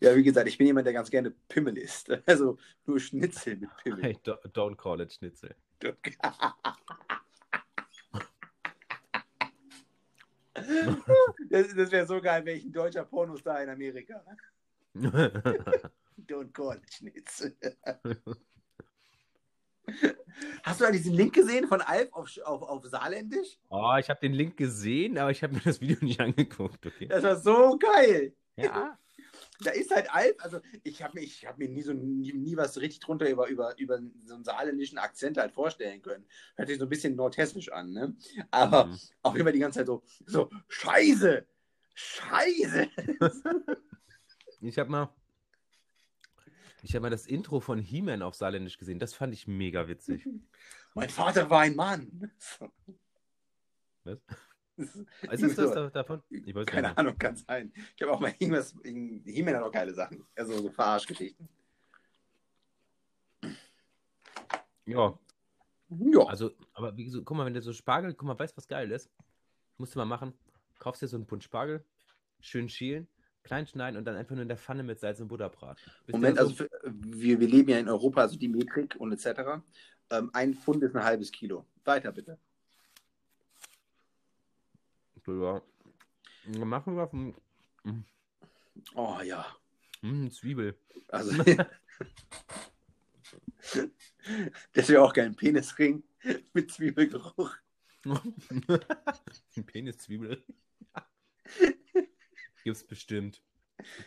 ja, 0.00 0.16
wie 0.16 0.22
gesagt, 0.22 0.48
ich 0.48 0.58
bin 0.58 0.66
jemand, 0.66 0.86
der 0.86 0.92
ganz 0.92 1.10
gerne 1.10 1.30
Pimmel 1.48 1.78
isst. 1.78 2.10
Also 2.26 2.58
nur 2.86 3.00
Schnitzel 3.00 3.56
mit 3.56 3.70
Pimmel. 3.78 4.02
Hey, 4.02 4.18
don't 4.24 4.76
call 4.76 5.00
it 5.00 5.12
Schnitzel. 5.12 5.54
Das, 11.50 11.74
das 11.74 11.90
wäre 11.90 12.06
so 12.06 12.20
geil, 12.20 12.44
ein 12.46 12.72
deutscher 12.72 13.04
Pornostar 13.04 13.62
in 13.62 13.70
Amerika. 13.70 14.22
Don't 14.94 16.52
call 16.52 16.76
it 16.76 16.92
Schnitzel. 16.92 17.56
Hast 20.62 20.80
du 20.80 20.84
da 20.84 20.90
diesen 20.92 21.14
Link 21.14 21.34
gesehen 21.34 21.66
von 21.66 21.80
Alf 21.80 22.12
auf, 22.12 22.30
auf, 22.44 22.62
auf 22.62 22.84
Saarländisch? 22.86 23.58
Oh, 23.68 23.96
ich 23.98 24.08
habe 24.08 24.20
den 24.20 24.34
Link 24.34 24.56
gesehen, 24.56 25.18
aber 25.18 25.30
ich 25.30 25.42
habe 25.42 25.54
mir 25.54 25.62
das 25.62 25.80
Video 25.80 25.96
nicht 26.00 26.20
angeguckt. 26.20 26.86
Okay. 26.86 27.08
Das 27.08 27.24
war 27.24 27.36
so 27.36 27.76
geil. 27.78 28.34
Ja 28.56 28.98
da 29.66 29.70
ist 29.70 29.90
halt 29.90 30.12
Alp, 30.12 30.42
also 30.42 30.60
ich 30.82 31.02
habe 31.02 31.20
mir, 31.20 31.26
hab 31.26 31.58
mir 31.58 31.68
nie 31.68 31.82
so 31.82 31.92
nie, 31.92 32.32
nie, 32.32 32.56
was 32.56 32.80
richtig 32.80 33.00
drunter 33.00 33.28
über, 33.28 33.48
über, 33.48 33.78
über 33.78 34.00
so 34.24 34.34
einen 34.34 34.44
saarländischen 34.44 34.98
Akzent 34.98 35.38
halt 35.38 35.52
vorstellen 35.52 36.02
können. 36.02 36.24
Hört 36.56 36.68
sich 36.68 36.78
so 36.78 36.86
ein 36.86 36.88
bisschen 36.88 37.16
nordhessisch 37.16 37.70
an, 37.70 37.92
ne? 37.92 38.16
Aber 38.50 38.86
mhm. 38.86 38.98
auch 39.22 39.34
immer 39.34 39.52
die 39.52 39.58
ganze 39.58 39.80
Zeit 39.80 39.86
so, 39.86 40.02
so, 40.26 40.50
Scheiße! 40.68 41.46
Scheiße! 41.94 42.88
ich 44.60 44.78
habe 44.78 44.90
mal. 44.90 45.14
Ich 46.84 46.94
habe 46.94 47.02
mal 47.02 47.10
das 47.10 47.26
Intro 47.26 47.60
von 47.60 47.78
He-Man 47.78 48.22
auf 48.22 48.34
Saarländisch 48.34 48.76
gesehen. 48.76 48.98
Das 48.98 49.14
fand 49.14 49.32
ich 49.32 49.46
mega 49.46 49.86
witzig. 49.86 50.28
mein 50.94 51.10
Vater 51.10 51.48
war 51.48 51.60
ein 51.60 51.76
Mann. 51.76 52.32
Was? 54.04 54.18
Was 55.28 55.40
ist 55.40 55.58
das 55.58 55.72
so, 55.72 55.88
davon? 55.88 56.22
keine 56.66 56.88
nicht. 56.88 56.98
Ahnung, 56.98 57.18
kann 57.18 57.36
sein. 57.36 57.72
Ich 57.96 58.02
habe 58.02 58.12
auch 58.12 58.20
mal 58.20 58.34
irgendwas, 58.38 58.74
He-Man 58.84 59.56
hat 59.56 59.62
auch 59.62 59.72
geile 59.72 59.94
Sachen. 59.94 60.24
Also 60.36 60.60
so 60.60 60.70
Verarschgeschichten. 60.70 61.48
Ja. 64.86 65.18
Ja. 65.88 66.24
Also, 66.26 66.52
aber 66.72 66.96
wie 66.96 67.04
gesagt, 67.04 67.24
guck 67.24 67.36
mal, 67.36 67.46
wenn 67.46 67.54
du 67.54 67.60
so 67.60 67.72
Spargel, 67.72 68.14
guck 68.14 68.26
mal, 68.26 68.38
weißt 68.38 68.54
du, 68.54 68.56
was 68.56 68.68
geil 68.68 68.90
ist? 68.90 69.10
Musst 69.78 69.94
du 69.94 69.98
mal 69.98 70.04
machen. 70.04 70.32
Kaufst 70.78 71.02
dir 71.02 71.08
so 71.08 71.16
einen 71.16 71.26
Bund 71.26 71.44
Spargel, 71.44 71.84
schön 72.40 72.68
schälen, 72.68 73.06
klein 73.42 73.66
schneiden 73.66 73.96
und 73.96 74.04
dann 74.04 74.16
einfach 74.16 74.34
nur 74.34 74.42
in 74.42 74.48
der 74.48 74.56
Pfanne 74.56 74.82
mit 74.82 75.00
Salz 75.00 75.20
und 75.20 75.28
Butter 75.28 75.48
braten. 75.48 75.82
Bis 76.06 76.12
Moment, 76.14 76.38
so 76.38 76.44
also 76.44 76.54
für, 76.54 76.68
wir, 76.84 77.38
wir 77.38 77.48
leben 77.48 77.70
ja 77.70 77.78
in 77.78 77.88
Europa, 77.88 78.22
also 78.22 78.36
die 78.36 78.48
Metrik 78.48 78.96
und 78.98 79.12
etc. 79.12 79.62
Ähm, 80.10 80.30
ein 80.32 80.54
Pfund 80.54 80.82
ist 80.82 80.96
ein 80.96 81.04
halbes 81.04 81.30
Kilo. 81.30 81.66
Weiter 81.84 82.12
bitte. 82.12 82.38
Ja. 85.26 85.62
Machen 86.64 86.96
wir 86.96 87.08
vom. 87.08 87.34
Oh 88.94 89.18
ja. 89.22 89.46
Mm, 90.00 90.28
Zwiebel. 90.28 90.76
Also. 91.08 91.44
das 94.72 94.88
wäre 94.88 95.02
auch 95.02 95.12
kein 95.12 95.34
Penisring 95.34 96.02
mit 96.52 96.70
Zwiebelgeruch. 96.70 97.56
Penis-Zwiebel. 99.66 100.42
Gibt's 102.64 102.84
bestimmt. 102.84 103.42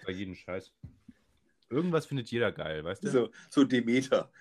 Bei 0.06 0.12
jedem 0.12 0.36
Scheiß. 0.36 0.72
Irgendwas 1.70 2.06
findet 2.06 2.30
jeder 2.30 2.52
geil, 2.52 2.84
weißt 2.84 3.04
du? 3.04 3.10
So, 3.10 3.32
so 3.50 3.64
Demeter. 3.64 4.32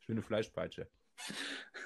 Schöne 0.00 0.22
Fleischpeitsche. 0.22 0.88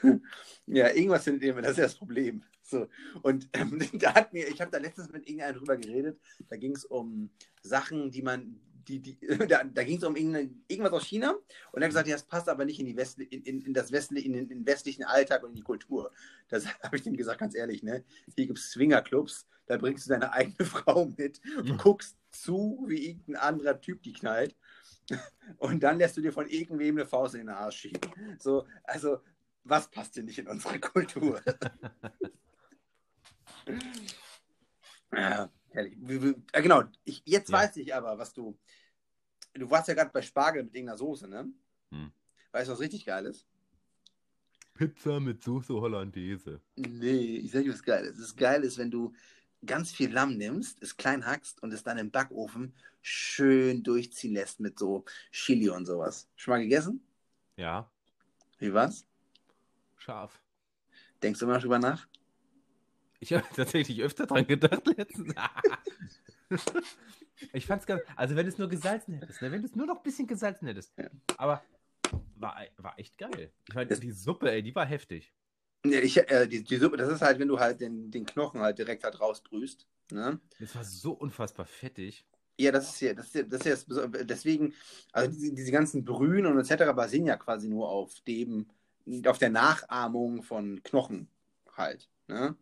Ja, 0.70 0.90
irgendwas 0.90 1.24
findet 1.24 1.44
ihr, 1.44 1.54
das 1.54 1.72
ist 1.72 1.76
ja 1.78 1.84
das 1.84 1.94
Problem. 1.94 2.42
So. 2.62 2.86
Und 3.22 3.48
ähm, 3.54 3.80
da 3.94 4.14
hat 4.14 4.32
mir, 4.32 4.46
ich 4.48 4.60
habe 4.60 4.70
da 4.70 4.78
letztens 4.78 5.10
mit 5.10 5.26
irgendeinem 5.26 5.56
drüber 5.56 5.76
geredet, 5.76 6.20
da 6.48 6.56
ging 6.56 6.76
es 6.76 6.84
um 6.84 7.30
Sachen, 7.62 8.10
die 8.10 8.20
man, 8.20 8.60
die, 8.86 9.00
die, 9.00 9.18
da, 9.48 9.64
da 9.64 9.82
ging 9.84 9.96
es 9.96 10.04
um 10.04 10.14
irgendwas 10.14 10.92
aus 10.92 11.04
China 11.04 11.30
und 11.72 11.80
er 11.80 11.84
hat 11.84 11.90
gesagt, 11.90 12.08
ja, 12.08 12.16
das 12.16 12.24
passt 12.24 12.48
aber 12.50 12.66
nicht 12.66 12.78
in, 12.80 12.86
die 12.86 12.96
Westli 12.96 13.24
in, 13.24 13.42
in, 13.44 13.62
in 13.62 13.74
das 13.74 13.90
Westli 13.90 14.20
in, 14.20 14.34
den, 14.34 14.42
in 14.42 14.58
den 14.58 14.66
westlichen 14.66 15.04
Alltag 15.04 15.42
und 15.42 15.50
in 15.50 15.56
die 15.56 15.62
Kultur. 15.62 16.12
Das 16.48 16.66
habe 16.82 16.96
ich 16.96 17.02
dem 17.02 17.16
gesagt, 17.16 17.40
ganz 17.40 17.54
ehrlich, 17.54 17.82
ne? 17.82 18.04
Hier 18.36 18.46
gibt 18.46 18.58
es 18.58 18.70
Swingerclubs, 18.70 19.46
da 19.66 19.78
bringst 19.78 20.04
du 20.04 20.10
deine 20.10 20.32
eigene 20.32 20.66
Frau 20.68 21.06
mit 21.16 21.40
und 21.56 21.78
guckst 21.78 22.18
zu, 22.30 22.84
wie 22.86 23.08
irgendein 23.08 23.36
anderer 23.36 23.80
Typ 23.80 24.02
die 24.02 24.12
knallt. 24.12 24.54
Und 25.58 25.82
dann 25.82 25.98
lässt 25.98 26.16
du 26.16 26.20
dir 26.20 26.32
von 26.32 26.48
irgendwem 26.48 26.96
eine 26.96 27.06
Faust 27.06 27.34
in 27.34 27.40
den 27.40 27.48
Arsch 27.50 27.80
schieben. 27.80 28.00
So, 28.38 28.66
also, 28.84 29.18
was 29.64 29.90
passt 29.90 30.16
dir 30.16 30.22
nicht 30.22 30.38
in 30.38 30.48
unsere 30.48 30.78
Kultur? 30.78 31.40
ja, 35.12 35.50
äh, 35.72 35.90
genau, 36.62 36.84
ich, 37.04 37.22
jetzt 37.24 37.50
Ja. 37.50 37.58
weiß 37.58 37.76
ich 37.76 37.94
aber, 37.94 38.18
was 38.18 38.32
du. 38.32 38.58
Du 39.54 39.70
warst 39.70 39.88
ja 39.88 39.94
gerade 39.94 40.10
bei 40.12 40.22
Spargel 40.22 40.64
mit 40.64 40.74
irgendeiner 40.74 40.98
Soße, 40.98 41.26
ne? 41.26 41.50
Hm. 41.90 42.12
Weißt 42.52 42.68
du, 42.68 42.72
was 42.72 42.80
richtig 42.80 43.04
geil 43.04 43.26
ist? 43.26 43.46
Pizza 44.74 45.18
mit 45.18 45.42
Soße 45.42 45.74
Hollandaise. 45.74 46.60
Nee, 46.76 47.38
ich 47.38 47.50
sag 47.50 47.64
dir 47.64 47.72
was 47.72 47.82
geil 47.82 48.04
ist. 48.04 48.20
Das 48.20 48.36
geil 48.36 48.62
ist, 48.62 48.78
wenn 48.78 48.90
du 48.90 49.12
ganz 49.64 49.90
viel 49.92 50.12
Lamm 50.12 50.36
nimmst, 50.36 50.82
es 50.82 50.96
klein 50.96 51.26
hackst 51.26 51.62
und 51.62 51.72
es 51.72 51.82
dann 51.82 51.98
im 51.98 52.10
Backofen 52.10 52.74
schön 53.02 53.82
durchziehen 53.82 54.34
lässt 54.34 54.60
mit 54.60 54.78
so 54.78 55.04
Chili 55.32 55.68
und 55.68 55.86
sowas. 55.86 56.28
Schon 56.36 56.52
mal 56.52 56.60
gegessen? 56.60 57.02
Ja, 57.56 57.90
Wie 58.58 58.72
war's? 58.72 59.04
scharf. 59.96 60.40
Denkst 61.22 61.40
du 61.40 61.46
immer 61.46 61.54
noch 61.54 61.62
drüber 61.62 61.78
nach? 61.78 62.06
Ich 63.20 63.32
habe 63.32 63.44
tatsächlich 63.54 64.00
öfter 64.00 64.26
dran 64.26 64.46
gedacht 64.46 64.86
letztens. 64.96 65.34
ich 67.52 67.66
fand's 67.66 67.84
ganz. 67.84 68.02
Also, 68.16 68.36
wenn 68.36 68.46
es 68.46 68.58
nur 68.58 68.68
gesalzen 68.68 69.14
hättest, 69.14 69.42
ne? 69.42 69.50
wenn 69.50 69.60
du 69.62 69.68
es 69.68 69.74
nur 69.74 69.86
noch 69.86 69.96
ein 69.96 70.02
bisschen 70.02 70.26
gesalzen 70.26 70.66
hättest. 70.66 70.96
Ja. 70.96 71.10
Aber 71.36 71.62
war, 72.36 72.56
war 72.76 72.98
echt 72.98 73.18
geil. 73.18 73.52
Ich 73.68 73.74
meine, 73.74 73.94
die 73.98 74.12
Suppe, 74.12 74.50
ey, 74.50 74.62
die 74.62 74.74
war 74.74 74.86
heftig. 74.86 75.32
Ja, 75.84 76.00
ich, 76.00 76.16
äh, 76.16 76.46
die, 76.46 76.64
die 76.64 76.76
Suppe, 76.76 76.96
das 76.96 77.10
ist 77.12 77.22
halt, 77.22 77.38
wenn 77.38 77.48
du 77.48 77.58
halt 77.58 77.80
den, 77.80 78.10
den 78.10 78.26
Knochen 78.26 78.60
halt 78.60 78.78
direkt 78.78 79.04
halt 79.04 79.20
rausbrühst. 79.20 79.86
Ne? 80.10 80.40
Das 80.58 80.74
war 80.74 80.84
so 80.84 81.12
unfassbar 81.12 81.66
fettig. 81.66 82.24
Ja, 82.58 82.72
das 82.72 82.90
ist 82.90 83.00
ja, 83.00 83.14
das 83.14 83.26
ist 83.26 83.34
ja, 83.34 83.42
das 83.44 83.64
ist 83.64 83.88
ja 83.88 84.06
deswegen, 84.24 84.74
also 85.12 85.30
diese, 85.30 85.54
diese 85.54 85.70
ganzen 85.70 86.04
Brühen 86.04 86.46
und 86.46 86.58
etc. 86.58 86.92
basieren 86.92 87.26
ja 87.26 87.36
quasi 87.36 87.68
nur 87.68 87.88
auf 87.88 88.20
dem, 88.22 88.66
auf 89.26 89.38
der 89.38 89.50
Nachahmung 89.50 90.42
von 90.42 90.82
Knochen 90.82 91.28
halt. 91.76 92.08
Ne? 92.26 92.56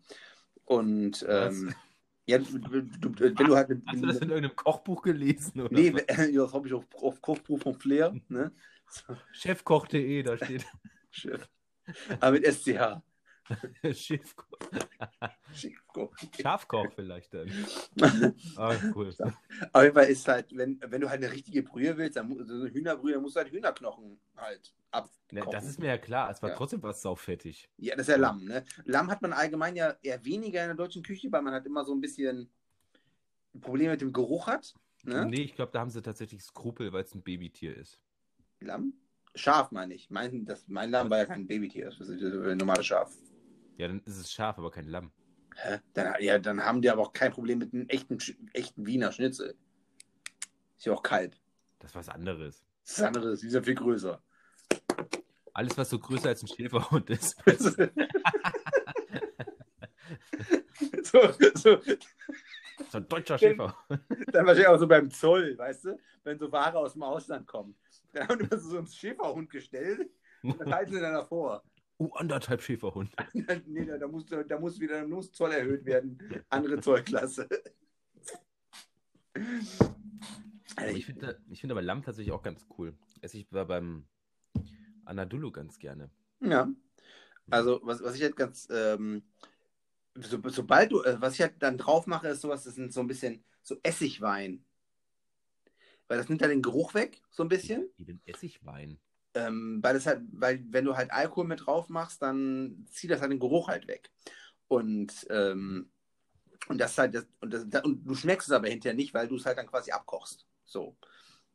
Und 0.67 1.25
ähm, 1.29 1.75
ja, 2.27 2.39
du, 2.39 2.59
du, 2.59 2.83
du, 2.83 3.21
wenn 3.21 3.35
du 3.35 3.57
halt 3.57 3.71
eine, 3.71 3.83
Hast 3.87 4.03
du 4.03 4.07
das 4.07 4.17
in 4.17 4.31
irgendeinem 4.31 4.57
Kochbuch 4.57 5.03
gelesen? 5.03 5.61
Oder 5.61 5.73
Nee, 5.73 5.95
was? 5.95 6.05
das 6.35 6.53
habe 6.53 6.67
ich 6.67 6.75
auf, 6.75 6.85
auf 7.01 7.23
Kochbuch 7.23 7.61
von 7.61 7.75
Flair, 7.75 8.15
ne? 8.29 8.53
Chefkoch.de, 9.33 10.23
da 10.23 10.37
steht 10.37 10.67
schön. 11.11 11.41
Aber 12.21 12.33
mit 12.33 12.45
SCH. 12.45 13.01
Chefkoch. 13.93 14.59
Schiefkoch. 15.53 16.17
Schafkoch 16.41 16.93
vielleicht 16.95 17.35
dann. 17.35 17.51
Ah, 18.57 18.75
cool. 18.95 19.15
Auf 19.73 19.83
jeden 19.83 19.95
Fall 19.95 20.07
ist 20.07 20.27
halt, 20.29 20.57
wenn, 20.57 20.81
wenn 20.87 21.01
du 21.01 21.09
halt 21.09 21.23
eine 21.23 21.33
richtige 21.33 21.63
Brühe 21.63 21.97
willst, 21.97 22.17
dann 22.17 22.29
so 22.47 22.55
eine 22.55 22.71
Hühnerbrühe, 22.71 23.15
dann 23.15 23.23
musst 23.23 23.37
du 23.37 23.41
halt 23.41 23.53
Hühnerknochen 23.53 24.19
halt 24.37 24.75
abkochen. 24.91 25.17
Ne, 25.33 25.45
das 25.51 25.67
ist 25.67 25.79
mir 25.79 25.87
ja 25.89 25.99
klar, 25.99 26.31
es 26.31 26.43
war 26.43 26.51
Ja. 26.51 26.57
trotzdem 26.57 26.83
was 26.83 27.03
saufettig. 27.03 27.69
Ja, 27.79 27.95
das 27.97 28.09
ist 28.09 28.13
ja 28.13 28.17
Lamm, 28.19 28.45
ne? 28.45 28.65
Lamm 28.85 29.11
hat 29.11 29.23
man 29.23 29.33
allgemein 29.33 29.77
ja 29.77 29.97
eher 30.03 30.25
weniger 30.25 30.63
in 30.63 30.69
der 30.69 30.77
deutschen 30.77 31.03
Küche, 31.03 31.31
weil 31.31 31.43
man 31.43 31.53
halt 31.53 31.67
immer 31.67 31.85
so 31.85 31.95
ein 31.95 32.01
bisschen 32.01 32.49
Probleme 33.61 33.93
mit 33.93 34.01
dem 34.01 34.13
Geruch 34.13 34.47
hat. 34.47 34.75
Ne? 35.03 35.25
Nee, 35.27 35.43
ich 35.43 35.55
glaube, 35.55 35.73
da 35.73 35.81
haben 35.81 35.91
sie 35.91 36.03
tatsächlich 36.03 36.43
Skrupel, 36.43 36.93
weil 36.93 37.05
es 37.05 37.15
ein 37.15 37.23
Babytier 37.23 37.77
ist. 37.77 38.01
Lamm? 38.61 38.95
Schaf 39.35 39.71
meine 39.71 39.95
ich. 39.95 40.11
Mein, 40.11 40.47
das, 40.47 40.67
mein 40.67 40.91
Lamm 40.91 41.11
war 41.11 41.19
ja 41.19 41.27
kein 41.27 41.47
Babytier, 41.47 41.87
das 41.87 42.01
ist 42.01 42.23
ein 42.23 42.57
normales 42.57 42.87
Schaf. 42.87 43.13
Ja, 43.77 43.89
dann 43.89 44.01
ist 44.05 44.17
es 44.17 44.33
scharf, 44.33 44.59
aber 44.59 44.71
kein 44.71 44.87
Lamm. 44.87 45.13
Hä? 45.57 45.81
Dann, 45.95 46.15
ja, 46.21 46.39
dann 46.39 46.63
haben 46.63 46.83
die 46.83 46.91
aber 46.91 47.03
auch 47.03 47.13
kein 47.13 47.33
Problem 47.33 47.59
mit 47.59 47.73
einem 47.73 47.89
echten, 47.89 48.19
echten 48.53 48.87
Wiener 48.87 49.13
Schnitzel. 49.13 49.55
Ist 50.77 50.87
ja 50.87 50.93
auch 50.93 51.03
Kalb. 51.03 51.35
Das 51.79 51.91
ist 51.91 51.95
was 51.97 52.09
anderes. 52.09 52.65
Das 52.85 53.01
ist, 53.01 53.43
die 53.43 53.47
ist 53.49 53.55
ja 53.55 53.63
viel 53.63 53.75
größer. 53.75 54.23
Alles, 55.53 55.77
was 55.77 55.91
so 55.91 55.99
größer 55.99 56.29
als 56.29 56.43
ein 56.43 56.49
Schäferhund 56.49 57.09
ist. 57.11 57.37
so, 61.03 61.33
so, 61.55 61.81
So 62.91 62.99
ein 62.99 63.09
deutscher 63.09 63.39
Schäferhund. 63.39 63.75
dann 63.89 64.47
wahrscheinlich 64.47 64.69
auch 64.69 64.79
so 64.79 64.87
beim 64.87 65.11
Zoll, 65.11 65.57
weißt 65.57 65.87
du? 65.87 65.99
Wenn 66.25 66.39
so 66.39 66.51
Ware 66.53 66.79
aus 66.79 66.93
dem 66.93 67.03
Ausland 67.03 67.47
kommt. 67.47 67.77
Dann 68.13 68.29
haben 68.29 68.49
die 68.49 68.57
so 68.57 68.79
einen 68.79 68.87
Schäferhund 68.87 69.51
gestellt 69.51 70.11
und 70.43 70.61
dann 70.61 70.75
halten 70.75 70.93
sie 70.93 71.01
dann 71.01 71.15
davor. 71.15 71.63
Uh, 71.99 72.13
anderthalb 72.15 72.63
Schäferhund. 72.63 73.11
nee, 73.67 73.87
da, 73.87 73.97
da, 73.97 74.07
muss, 74.07 74.27
da 74.27 74.59
muss 74.59 74.79
wieder 74.79 75.01
da 75.01 75.07
muss 75.07 75.33
Zoll 75.33 75.53
erhöht 75.53 75.85
werden. 75.87 76.19
Andere 76.51 76.81
Zollklasse. 76.81 77.49
Aber 80.77 80.91
ich 80.95 81.07
finde 81.07 81.41
ich 81.49 81.61
find 81.61 81.71
aber 81.71 81.83
Lamm 81.83 82.03
tatsächlich 82.03 82.33
auch 82.33 82.43
ganz 82.43 82.67
cool. 82.77 82.95
Esse 83.23 83.39
ich 83.39 83.51
war 83.51 83.67
beim 83.67 84.07
Anadolu 85.07 85.51
ganz 85.51 85.79
gerne. 85.79 86.11
Ja. 86.41 86.69
Also, 87.49 87.81
was, 87.85 88.03
was 88.03 88.17
ich 88.17 88.23
halt 88.23 88.37
ganz, 88.37 88.69
ähm, 88.71 89.23
so, 90.15 90.39
sobald 90.49 90.93
du, 90.93 91.03
äh, 91.03 91.21
was 91.21 91.35
ich 91.35 91.41
halt 91.41 91.55
dann 91.61 91.79
drauf 91.79 92.07
mache, 92.07 92.29
ist 92.29 92.41
sowas, 92.41 92.65
das 92.65 92.75
sind 92.75 92.93
so 92.93 93.01
ein 93.01 93.07
bisschen 93.07 93.45
so 93.63 93.77
Essigwein. 93.83 94.65
Weil 96.09 96.19
das 96.19 96.29
nimmt 96.29 96.41
ja 96.41 96.49
den 96.49 96.63
Geruch 96.63 96.95
weg, 96.95 97.23
so 97.31 97.43
ein 97.43 97.49
bisschen. 97.49 97.89
Wie 97.97 98.05
den 98.05 98.21
Essigwein. 98.27 98.99
Ähm, 99.37 99.81
weil 99.83 99.93
das 99.93 100.07
halt, 100.07 100.23
weil 100.33 100.65
wenn 100.71 100.87
du 100.87 100.97
halt 100.97 101.13
Alkohol 101.13 101.47
mit 101.47 101.67
drauf 101.67 101.91
machst, 101.91 102.23
dann 102.23 102.87
zieht 102.91 103.11
das 103.11 103.21
halt 103.21 103.31
den 103.31 103.39
Geruch 103.39 103.69
halt 103.69 103.87
weg. 103.87 104.11
Und, 104.67 105.27
ähm, 105.29 105.91
und 106.69 106.79
das 106.81 106.97
halt, 106.97 107.15
das, 107.15 107.27
und, 107.41 107.53
das, 107.53 107.85
und 107.85 108.05
du 108.05 108.15
schmeckst 108.15 108.49
es 108.49 108.55
aber 108.55 108.69
hinterher 108.69 108.97
nicht, 108.97 109.13
weil 109.13 109.29
du 109.29 109.37
es 109.37 109.45
halt 109.45 109.59
dann 109.59 109.67
quasi 109.67 109.93
abkochst. 109.93 110.47
So. 110.65 110.97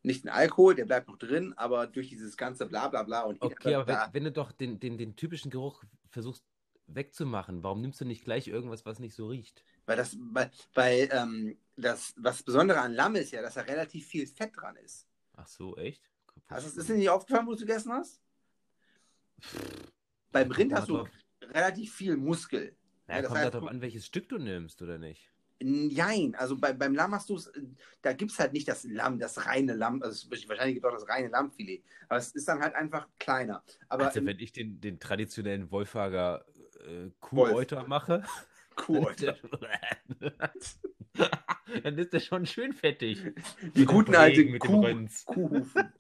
Nicht 0.03 0.25
ein 0.25 0.29
Alkohol, 0.29 0.75
der 0.75 0.85
bleibt 0.85 1.07
noch 1.07 1.17
drin, 1.17 1.53
aber 1.57 1.87
durch 1.87 2.09
dieses 2.09 2.37
ganze 2.37 2.67
Blablabla 2.67 3.03
bla, 3.03 3.21
bla 3.21 3.29
und 3.29 3.41
Okay, 3.41 3.73
aber 3.73 3.87
wenn, 3.87 4.13
wenn 4.13 4.23
du 4.25 4.31
doch 4.31 4.51
den, 4.51 4.79
den, 4.79 4.97
den 4.97 5.15
typischen 5.15 5.49
Geruch 5.49 5.83
versuchst 6.09 6.43
wegzumachen, 6.87 7.63
warum 7.63 7.81
nimmst 7.81 7.99
du 8.01 8.05
nicht 8.05 8.23
gleich 8.23 8.47
irgendwas, 8.47 8.85
was 8.85 8.99
nicht 8.99 9.15
so 9.15 9.27
riecht? 9.27 9.63
Weil 9.85 9.97
das, 9.97 10.17
weil, 10.19 10.51
weil 10.73 11.09
ähm, 11.11 11.57
das, 11.77 12.13
was 12.17 12.43
Besondere 12.43 12.79
an 12.79 12.93
Lamm 12.93 13.15
ist 13.15 13.31
ja, 13.31 13.41
dass 13.41 13.55
da 13.55 13.61
relativ 13.61 14.07
viel 14.07 14.27
Fett 14.27 14.51
dran 14.55 14.75
ist. 14.75 15.07
Ach 15.33 15.47
so, 15.47 15.75
echt? 15.77 16.10
Hast 16.51 16.75
du, 16.75 16.79
ist 16.79 16.89
dir 16.89 16.95
nicht 16.95 17.09
aufgefallen, 17.09 17.47
wo 17.47 17.51
du 17.51 17.55
es 17.55 17.61
gegessen 17.61 17.93
hast? 17.93 18.21
Beim 20.31 20.51
Rind 20.51 20.73
hast 20.73 20.89
du 20.89 21.07
relativ 21.41 21.93
viel 21.93 22.17
Muskel. 22.17 22.75
Ja, 23.07 23.15
Ja, 23.15 23.21
das 23.21 23.29
kommt 23.29 23.39
heißt, 23.39 23.53
darauf 23.53 23.69
an, 23.69 23.81
welches 23.81 24.05
Stück 24.05 24.29
du 24.29 24.37
nimmst, 24.37 24.81
oder 24.81 24.97
nicht? 24.97 25.31
Nein, 25.63 26.35
also 26.35 26.57
bei, 26.57 26.73
beim 26.73 26.95
Lamm 26.95 27.13
hast 27.13 27.29
du 27.29 27.35
es, 27.35 27.51
da 28.01 28.13
gibt 28.13 28.31
es 28.31 28.39
halt 28.39 28.51
nicht 28.51 28.67
das 28.67 28.83
Lamm, 28.83 29.19
das 29.19 29.45
reine 29.45 29.75
Lamm, 29.75 30.01
also 30.01 30.27
wahrscheinlich 30.31 30.75
gibt 30.75 30.85
es 30.85 30.91
auch 30.91 30.97
das 30.97 31.07
reine 31.07 31.27
Lammfilet, 31.27 31.83
aber 32.09 32.17
es 32.17 32.31
ist 32.31 32.47
dann 32.47 32.61
halt 32.61 32.73
einfach 32.73 33.07
kleiner. 33.19 33.63
Aber 33.87 34.07
also, 34.07 34.19
im 34.19 34.25
wenn 34.25 34.39
ich 34.39 34.53
den, 34.53 34.81
den 34.81 34.99
traditionellen 34.99 35.69
Wolfhager 35.69 36.45
äh, 36.79 36.87
Wolf. 36.87 37.11
Kuhäuter 37.19 37.87
mache, 37.87 38.23
Kuh, 38.75 39.05
dann 41.83 41.97
ist, 41.97 42.13
der, 42.13 42.19
schon 42.19 42.47
schön 42.47 42.73
fettig. 42.73 43.21
die 43.75 43.81
Mit 43.81 43.89
guten 43.89 44.15
alten 44.15 44.57
Kuh. 44.57 44.81
Kuhhufen, 45.25 45.93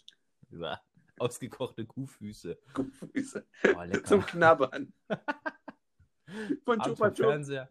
Ja, 0.51 0.81
Ausgekochte 1.17 1.85
Kuhfüße. 1.85 2.57
Kuhfüße 2.73 3.45
Oh, 3.75 3.81
lecker. 3.83 4.03
zum 4.03 4.25
Knabbern. 4.25 4.93
Von 6.65 6.79
Chupa. 6.79 7.11
Fernseher. 7.11 7.69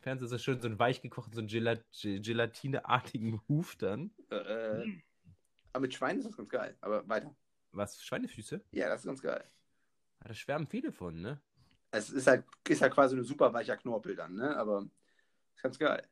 Fernseher 0.00 0.28
so 0.28 0.38
schön, 0.38 0.60
so 0.60 0.68
ein 0.68 0.78
weich 0.78 1.02
gekochten, 1.02 1.34
so 1.34 1.40
einen 1.40 1.48
Gelat 1.48 1.84
Ge- 1.92 2.20
gelatineartigen 2.20 3.40
Huf 3.48 3.76
dann. 3.76 4.12
Äh, 4.30 4.84
aber 5.72 5.82
mit 5.82 5.94
Schwein 5.94 6.18
ist 6.18 6.26
das 6.26 6.36
ganz 6.36 6.48
geil. 6.48 6.76
Aber 6.80 7.06
weiter. 7.08 7.34
Was? 7.72 8.02
Schweinefüße? 8.02 8.60
Ja, 8.72 8.88
das 8.88 9.00
ist 9.00 9.06
ganz 9.06 9.20
geil. 9.20 9.44
Ja, 10.22 10.28
da 10.28 10.34
schwärmen 10.34 10.66
viele 10.66 10.92
von, 10.92 11.20
ne? 11.20 11.40
Es 11.90 12.10
ist 12.10 12.26
halt, 12.26 12.44
ist 12.68 12.80
halt 12.82 12.92
quasi 12.94 13.16
ein 13.16 13.24
super 13.24 13.52
weicher 13.52 13.76
Knorpel 13.76 14.14
dann, 14.16 14.34
ne? 14.34 14.56
Aber 14.56 14.88
ist 15.54 15.62
ganz 15.62 15.78
geil. 15.78 16.06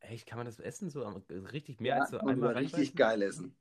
Echt, 0.00 0.26
kann 0.26 0.38
man 0.38 0.46
das 0.46 0.58
essen 0.60 0.88
so 0.90 1.02
richtig 1.06 1.80
mehr 1.80 1.96
Ja, 1.96 2.02
als 2.02 2.10
so 2.10 2.18
einmal 2.18 2.56
richtig 2.56 2.94
geil 2.94 3.20
essen. 3.22 3.56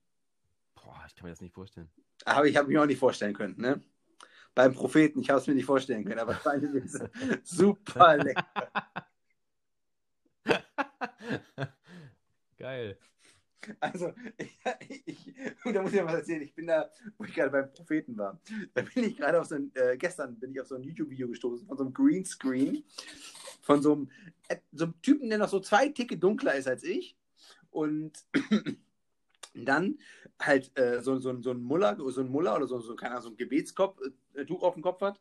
Boah, 0.89 1.05
ich 1.07 1.15
kann 1.15 1.25
mir 1.25 1.29
das 1.29 1.41
nicht 1.41 1.53
vorstellen. 1.53 1.87
Aber 2.25 2.47
ich 2.47 2.57
habe 2.57 2.67
mir 2.67 2.81
auch 2.81 2.87
nicht 2.87 2.97
vorstellen 2.97 3.35
können, 3.35 3.61
ne? 3.61 3.79
Beim 4.55 4.73
Propheten, 4.73 5.19
ich 5.19 5.29
habe 5.29 5.39
es 5.39 5.45
mir 5.45 5.53
nicht 5.53 5.65
vorstellen 5.65 6.03
können, 6.03 6.19
aber 6.19 6.33
Schweinefüße, 6.33 7.11
super 7.43 8.17
lecker. 8.17 8.73
Geil. 12.57 12.97
Also, 13.79 14.13
ich, 14.37 14.57
ich, 15.05 15.33
da 15.63 15.81
muss 15.83 15.91
ich 15.91 15.97
ja 15.97 16.05
was 16.05 16.15
erzählen. 16.15 16.41
Ich 16.41 16.55
bin 16.55 16.65
da, 16.65 16.89
wo 17.19 17.25
ich 17.25 17.35
gerade 17.35 17.51
beim 17.51 17.71
Propheten 17.71 18.17
war, 18.17 18.41
da 18.73 18.81
bin 18.81 19.03
ich 19.03 19.17
gerade 19.17 19.39
auf 19.39 19.45
so 19.45 19.55
ein, 19.55 19.71
äh, 19.75 19.95
gestern 19.95 20.39
bin 20.39 20.51
ich 20.51 20.59
auf 20.59 20.67
so 20.67 20.75
ein 20.75 20.83
YouTube-Video 20.83 21.27
gestoßen 21.27 21.67
von 21.67 21.77
so 21.77 21.83
einem 21.83 21.93
Greenscreen, 21.93 22.83
von 23.61 23.83
so 23.83 23.93
einem, 23.93 24.11
äh, 24.47 24.57
so 24.71 24.85
einem 24.85 24.99
Typen, 25.03 25.29
der 25.29 25.37
noch 25.37 25.49
so 25.49 25.59
zwei 25.59 25.89
Ticke 25.89 26.17
dunkler 26.17 26.55
ist 26.55 26.67
als 26.67 26.83
ich. 26.83 27.15
Und 27.69 28.25
dann 29.53 29.97
halt 30.39 30.71
äh, 30.77 31.01
so, 31.01 31.17
so, 31.19 31.41
so 31.41 31.51
ein 31.51 31.61
Muller, 31.61 31.97
so 31.97 32.21
ein 32.21 32.29
Muller 32.29 32.55
oder 32.55 32.67
so, 32.67 32.79
so, 32.79 32.95
keine 32.95 33.11
Ahnung, 33.13 33.23
so 33.23 33.29
ein 33.31 33.37
Gebetskopf, 33.37 33.99
äh, 34.35 34.45
Tuch 34.45 34.63
auf 34.63 34.73
dem 34.75 34.83
Kopf 34.83 35.01
hat 35.01 35.19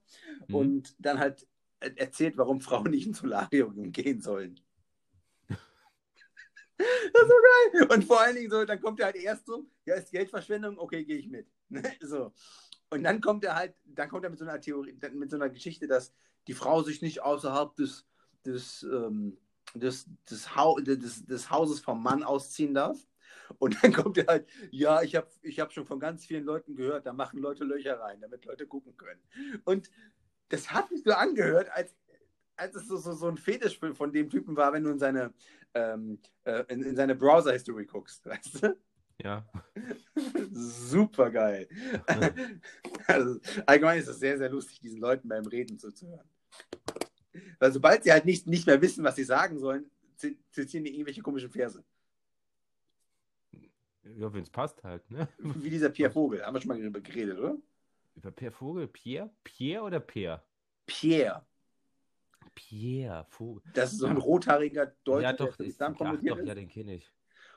Mhm. 0.49 0.55
und 0.55 0.97
dann 0.99 1.19
halt 1.19 1.47
äh, 1.81 1.91
erzählt, 1.97 2.37
warum 2.37 2.61
Frauen 2.61 2.91
nicht 2.91 3.07
ins 3.07 3.19
Solarium 3.19 3.93
gehen 3.93 4.21
sollen. 4.21 4.61
Das 6.79 7.23
ist 7.23 7.29
so 7.29 7.35
geil. 7.81 7.89
Und 7.97 8.05
vor 8.05 8.21
allen 8.21 8.37
Dingen 8.37 8.51
so, 8.51 8.65
dann 8.65 8.81
kommt 8.81 9.01
er 9.01 9.07
halt 9.07 9.17
erst 9.17 9.47
so, 9.47 9.67
ja, 9.85 9.95
ist 9.97 10.13
Geldverschwendung, 10.13 10.79
okay, 10.79 11.05
gehe 11.05 11.19
ich 11.19 11.29
mit. 11.29 11.49
So. 12.01 12.33
Und 12.91 13.03
dann 13.03 13.21
kommt 13.21 13.45
er 13.45 13.57
halt, 13.57 13.75
dann 13.85 14.09
kommt 14.09 14.25
er 14.25 14.31
mit 14.31 14.39
so 14.39 14.45
einer 14.45 14.61
Theorie, 14.61 14.97
mit 15.13 15.31
so 15.31 15.37
einer 15.37 15.51
Geschichte, 15.51 15.87
dass 15.87 16.15
die 16.47 16.55
Frau 16.55 16.83
sich 16.83 17.03
nicht 17.03 17.21
außerhalb 17.23 17.75
des, 17.77 18.07
des, 18.47 18.83
ähm, 18.85 19.37
des, 19.75 20.07
des, 20.31 20.57
Hau 20.57 20.77
des, 20.79 21.27
des 21.27 21.51
Hauses 21.51 21.81
vom 21.81 22.03
Mann 22.03 22.23
ausziehen 22.23 22.73
darf. 22.75 22.97
Und 23.59 23.83
dann 23.83 23.93
kommt 23.93 24.19
er 24.19 24.27
halt, 24.27 24.49
ja, 24.71 25.03
ich 25.03 25.17
habe 25.17 25.29
ich 25.43 25.61
hab 25.61 25.73
schon 25.73 25.87
von 25.87 26.01
ganz 26.01 26.25
vielen 26.25 26.45
Leuten 26.45 26.77
gehört, 26.77 27.07
da 27.07 27.13
machen 27.13 27.41
Leute 27.41 27.65
Löcher 27.65 27.99
rein, 28.01 28.21
damit 28.21 28.45
Leute 28.45 28.67
gucken 28.67 28.97
können. 28.97 29.21
Und 29.65 29.91
das 30.51 30.71
hat 30.73 30.91
mich 30.91 31.03
so 31.03 31.13
angehört, 31.13 31.71
als, 31.71 31.95
als 32.57 32.75
es 32.75 32.89
so, 32.89 32.97
so, 32.97 33.13
so 33.13 33.29
ein 33.29 33.37
Fetisch 33.37 33.79
von 33.79 34.13
dem 34.13 34.31
Typen 34.31 34.57
war, 34.57 34.73
wenn 34.73 34.85
du 34.85 34.91
in 34.91 34.99
seine, 34.99 35.33
ähm, 35.75 36.19
äh, 36.45 36.65
in, 36.69 36.83
in 36.83 36.97
seine 36.97 37.15
Browser-History 37.15 37.87
guckst, 37.87 38.27
weißt 38.27 38.63
du? 38.63 38.77
Ja. 39.23 39.47
Super 40.53 41.31
geil. 41.31 41.69
Also, 43.07 43.41
allgemein 43.67 43.99
ist 43.99 44.09
es 44.09 44.21
sehr, 44.21 44.39
sehr 44.39 44.49
lustig, 44.49 44.81
diesen 44.81 45.01
Leuten 45.01 45.29
beim 45.29 45.47
Reden 45.47 45.79
zuzuhören. 45.79 46.29
Weil 47.59 47.73
sobald 47.73 48.05
sie 48.05 48.13
halt 48.13 48.25
nicht, 48.25 48.47
nicht 48.47 48.67
mehr 48.67 48.81
wissen, 48.81 49.05
was 49.05 49.17
sie 49.17 49.25
sagen 49.25 49.59
sollen, 49.59 49.91
zi- 50.17 50.39
zitieren 50.51 50.85
die 50.85 50.93
irgendwelche 50.95 51.23
komischen 51.23 51.51
Verse. 51.51 51.85
Ja, 54.17 54.33
wenn 54.33 54.43
es 54.43 54.51
passt 54.51 54.83
halt, 54.85 55.11
ne? 55.11 55.29
Wie 55.39 55.71
dieser 55.71 55.91
Pierre 55.91 56.13
Vogel. 56.13 56.45
Haben 56.45 56.55
wir 56.55 56.61
schon 56.61 56.69
mal 56.69 56.79
darüber 56.79 57.01
geredet, 57.01 57.39
oder? 57.39 57.57
Über 58.17 58.31
Per 58.31 58.53
Vogel? 58.53 58.89
Pierre? 58.89 59.31
Pierre 59.45 59.85
oder 59.85 60.01
Per? 60.01 60.43
Pierre. 60.87 61.47
Pierre 62.55 63.27
Vogel. 63.29 63.63
Das 63.75 63.93
ist 63.93 63.99
so 63.99 64.07
ein 64.07 64.17
rothaariger 64.17 64.87
Deutscher, 65.05 65.23
ja, 65.23 65.33
doch, 65.33 65.57
der 65.57 65.67
ist, 65.67 65.73
Islam 65.75 65.97
konvertiert 65.97 66.39
doch, 66.39 66.45
ja, 66.45 66.55
den 66.55 66.69
kenne 66.69 66.95
ich. 66.95 67.13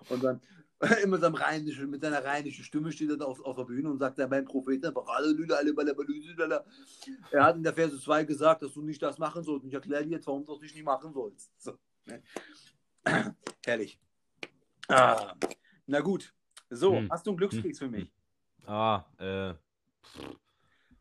Und 0.10 0.24
dann 0.24 0.42
immer 1.04 1.18
seinem 1.18 1.36
rheinischen, 1.36 1.90
mit 1.90 2.02
seiner 2.02 2.24
rheinischen 2.24 2.64
Stimme 2.64 2.92
steht 2.92 3.10
er 3.10 3.18
da 3.18 3.26
auf, 3.26 3.40
auf 3.42 3.56
der 3.56 3.64
Bühne 3.64 3.90
und 3.90 4.00
sagt 4.00 4.20
dann 4.20 4.30
beim 4.30 4.46
Propheten 4.46 4.86
einfach 4.86 5.08
Halleluja, 5.08 5.58
Halleluja, 5.58 5.96
Halleluja. 5.96 6.66
Er 7.32 7.44
hat 7.44 7.56
in 7.56 7.64
der 7.64 7.74
Verse 7.74 8.00
2 8.00 8.26
gesagt, 8.26 8.64
dass 8.64 8.74
du 8.74 8.82
nicht 8.82 9.02
das 9.02 9.18
machen 9.18 9.44
sollst. 9.44 9.64
Und 9.64 9.70
ich 9.70 9.76
erkläre 9.76 10.04
dir 10.04 10.12
jetzt, 10.12 10.28
warum 10.28 10.46
du 10.46 10.54
das 10.54 10.62
nicht 10.62 10.84
machen 10.84 11.14
sollst. 11.14 11.52
So, 11.58 11.78
ne? 12.06 12.22
Herrlich. 13.66 14.00
Ah, 14.88 15.36
na 15.86 16.00
gut. 16.00 16.34
So, 16.74 16.96
Hm. 16.98 17.10
hast 17.12 17.28
du 17.28 17.32
einen 17.32 17.38
Glückskeks 17.38 17.80
für 17.80 17.90
mich? 17.90 18.10
Ah, 18.66 19.04
äh, 19.18 19.54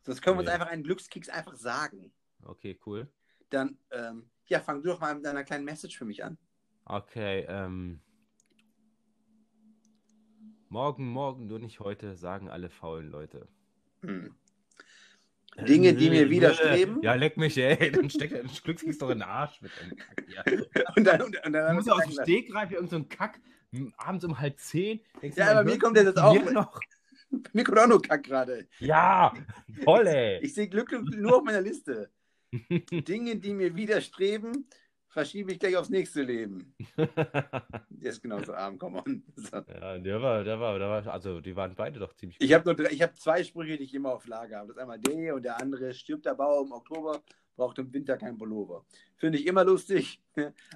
Sonst 0.02 0.20
können 0.20 0.36
wir 0.36 0.40
uns 0.40 0.48
Nee. 0.48 0.54
einfach 0.54 0.66
einen 0.66 0.82
Glückskeks 0.82 1.28
einfach 1.28 1.54
sagen. 1.56 2.12
okay, 2.44 2.78
cool. 2.86 3.06
Dann, 3.50 3.78
ähm, 3.92 4.28
ja, 4.46 4.60
fang 4.60 4.82
du 4.82 4.88
doch 4.90 5.00
mal 5.00 5.14
mit 5.14 5.24
einer 5.26 5.44
kleinen 5.44 5.64
Message 5.64 5.96
für 5.96 6.04
mich 6.04 6.24
an. 6.24 6.38
Okay, 6.86 7.44
ähm. 7.48 8.00
Morgen, 10.68 11.08
morgen, 11.08 11.46
nur 11.46 11.58
nicht 11.60 11.78
heute, 11.80 12.16
sagen 12.16 12.48
alle 12.48 12.68
faulen 12.70 13.08
Leute. 13.10 13.46
Hm. 14.02 14.34
Dinge, 15.68 15.94
die 15.94 16.10
mir 16.10 16.24
Nö, 16.24 16.30
widerstreben. 16.30 17.02
Ja, 17.02 17.14
leck 17.14 17.36
mich, 17.36 17.56
ey. 17.58 17.90
Dann 17.92 18.10
steckt 18.10 18.32
der 18.32 18.42
Glückskeks 18.44 18.98
doch 18.98 19.10
in 19.10 19.18
den 19.18 19.28
Arsch 19.28 19.60
mit 19.62 19.70
dem 19.80 19.96
Kack. 19.96 20.24
Ja. 20.28 20.42
Und 20.96 21.04
dann, 21.04 21.22
und, 21.22 21.36
und 21.36 21.44
Du 21.44 21.50
dann 21.52 21.74
musst 21.76 21.86
ja 21.88 21.94
aus 21.94 22.04
dem 22.04 22.12
Stegreif 22.12 22.70
irgend 22.72 22.90
so 22.90 23.04
Kack 23.04 23.40
abends 23.96 24.24
um 24.24 24.38
halb 24.38 24.58
zehn. 24.58 25.00
Ja, 25.36 25.52
aber 25.52 25.64
mir 25.64 25.78
kommt 25.78 25.96
der 25.96 26.04
jetzt 26.04 26.18
auch 26.18 26.34
noch. 26.52 26.80
Mir 27.52 27.64
kommt 27.64 27.78
auch 27.78 27.86
nur 27.86 28.02
Kack 28.02 28.24
gerade. 28.24 28.66
Ja, 28.80 29.32
toll, 29.84 30.06
ey. 30.06 30.40
Ich 30.42 30.54
sehe 30.54 30.68
Glück 30.68 30.90
nur 30.92 31.36
auf 31.36 31.44
meiner 31.44 31.60
Liste. 31.60 32.10
Dinge, 32.90 33.36
die 33.36 33.54
mir 33.54 33.76
widerstreben, 33.76 34.66
verschiebe 35.08 35.52
ich 35.52 35.60
gleich 35.60 35.76
aufs 35.76 35.90
nächste 35.90 36.22
Leben. 36.22 36.74
Der 36.96 38.10
ist 38.10 38.20
genauso 38.20 38.52
arm, 38.54 38.78
come 38.78 39.02
on. 39.06 39.22
So. 39.36 39.58
ja, 39.58 39.98
der 39.98 40.20
war, 40.20 40.42
der 40.42 40.58
war, 40.58 40.78
der 40.78 40.88
war, 40.88 41.06
also 41.06 41.40
die 41.40 41.54
waren 41.54 41.74
beide 41.76 42.00
doch 42.00 42.14
ziemlich 42.14 42.40
Ich 42.40 42.52
habe 42.52 42.64
nur 42.64 42.74
drei, 42.74 42.90
ich 42.90 43.02
habe 43.02 43.14
zwei 43.14 43.44
Sprüche, 43.44 43.76
die 43.76 43.84
ich 43.84 43.94
immer 43.94 44.12
auf 44.12 44.26
Lager 44.26 44.58
habe. 44.58 44.68
Das 44.68 44.76
ist 44.76 44.82
einmal 44.82 44.98
der 44.98 45.34
und 45.36 45.44
der 45.44 45.60
andere 45.60 45.94
stirbt 45.94 46.26
der 46.26 46.34
Bauer 46.34 46.64
im 46.64 46.72
Oktober, 46.72 47.22
braucht 47.60 47.78
im 47.78 47.92
Winter 47.92 48.16
kein 48.16 48.38
Pullover. 48.38 48.84
Finde 49.18 49.38
ich 49.38 49.46
immer 49.46 49.64
lustig, 49.64 50.22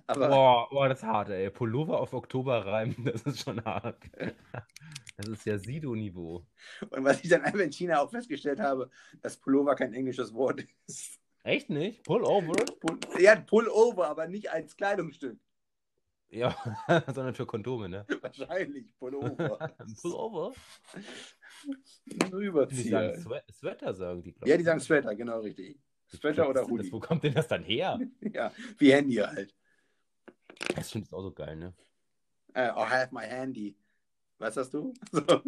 aber 0.07 0.29
Boah, 0.29 0.69
boah, 0.71 0.89
das 0.89 0.99
ist 0.99 1.05
hart, 1.05 1.31
ey. 1.31 1.49
Pullover 1.51 1.99
auf 1.99 2.13
Oktober 2.13 2.67
reimen, 2.67 2.97
das 3.07 3.23
ist 3.23 3.41
schon 3.41 3.65
hart. 3.65 3.97
Das 5.17 5.29
ist 5.29 5.47
ja 5.47 5.57
Sido-Niveau. 5.59 6.45
und 6.91 7.05
was 7.05 7.25
ich 7.25 7.31
dann 7.31 7.43
einfach 7.43 7.61
in 7.61 7.73
China 7.73 8.01
auch 8.01 8.11
festgestellt 8.11 8.61
habe, 8.61 8.91
dass 9.23 9.37
Pullover 9.39 9.75
kein 9.75 9.95
englisches 9.95 10.35
Wort 10.35 10.63
ist. 10.87 11.19
Echt 11.43 11.71
nicht? 11.71 12.03
Pullover? 12.05 12.53
Pull, 12.81 12.99
ja, 13.19 13.37
Pullover, 13.37 14.09
aber 14.09 14.27
nicht 14.29 14.51
als 14.51 14.77
Kleidungsstück. 14.77 15.39
Ja, 16.29 16.55
sondern 17.15 17.35
für 17.35 17.47
Kondome, 17.47 17.89
ne? 17.89 18.05
Wahrscheinlich 18.21 18.87
Pullover. 18.99 19.57
Pullover? 20.03 20.53
Die 22.67 22.89
sagen. 22.89 23.21
Swe 23.21 23.43
Sweater, 23.53 23.95
sagen 23.95 24.23
die, 24.23 24.33
glaub 24.33 24.49
Ja, 24.49 24.55
ich. 24.55 24.59
die 24.59 24.65
sagen 24.65 24.81
Sweater, 24.81 25.15
genau 25.15 25.41
richtig. 25.41 25.79
Sweater 26.09 26.49
oder 26.49 26.61
denn 26.63 26.77
das? 26.77 26.87
Hoodie. 26.87 26.93
Wo 26.93 27.01
kommt 27.01 27.25
denn 27.25 27.35
das 27.35 27.49
dann 27.49 27.63
her? 27.65 28.01
Ja, 28.21 28.53
wie 28.79 28.93
Handy 28.93 29.17
halt. 29.17 29.55
Das 30.75 30.91
stimmt, 30.91 31.07
ist 31.07 31.13
auch 31.13 31.23
so 31.23 31.33
geil, 31.33 31.57
ne? 31.57 31.75
Äh, 32.55 32.69
I 32.69 32.87
have 32.89 33.15
my 33.15 33.23
handy. 33.23 33.77
Was 34.39 34.57
hast 34.57 34.75
du? 34.75 34.93
So. 35.13 35.43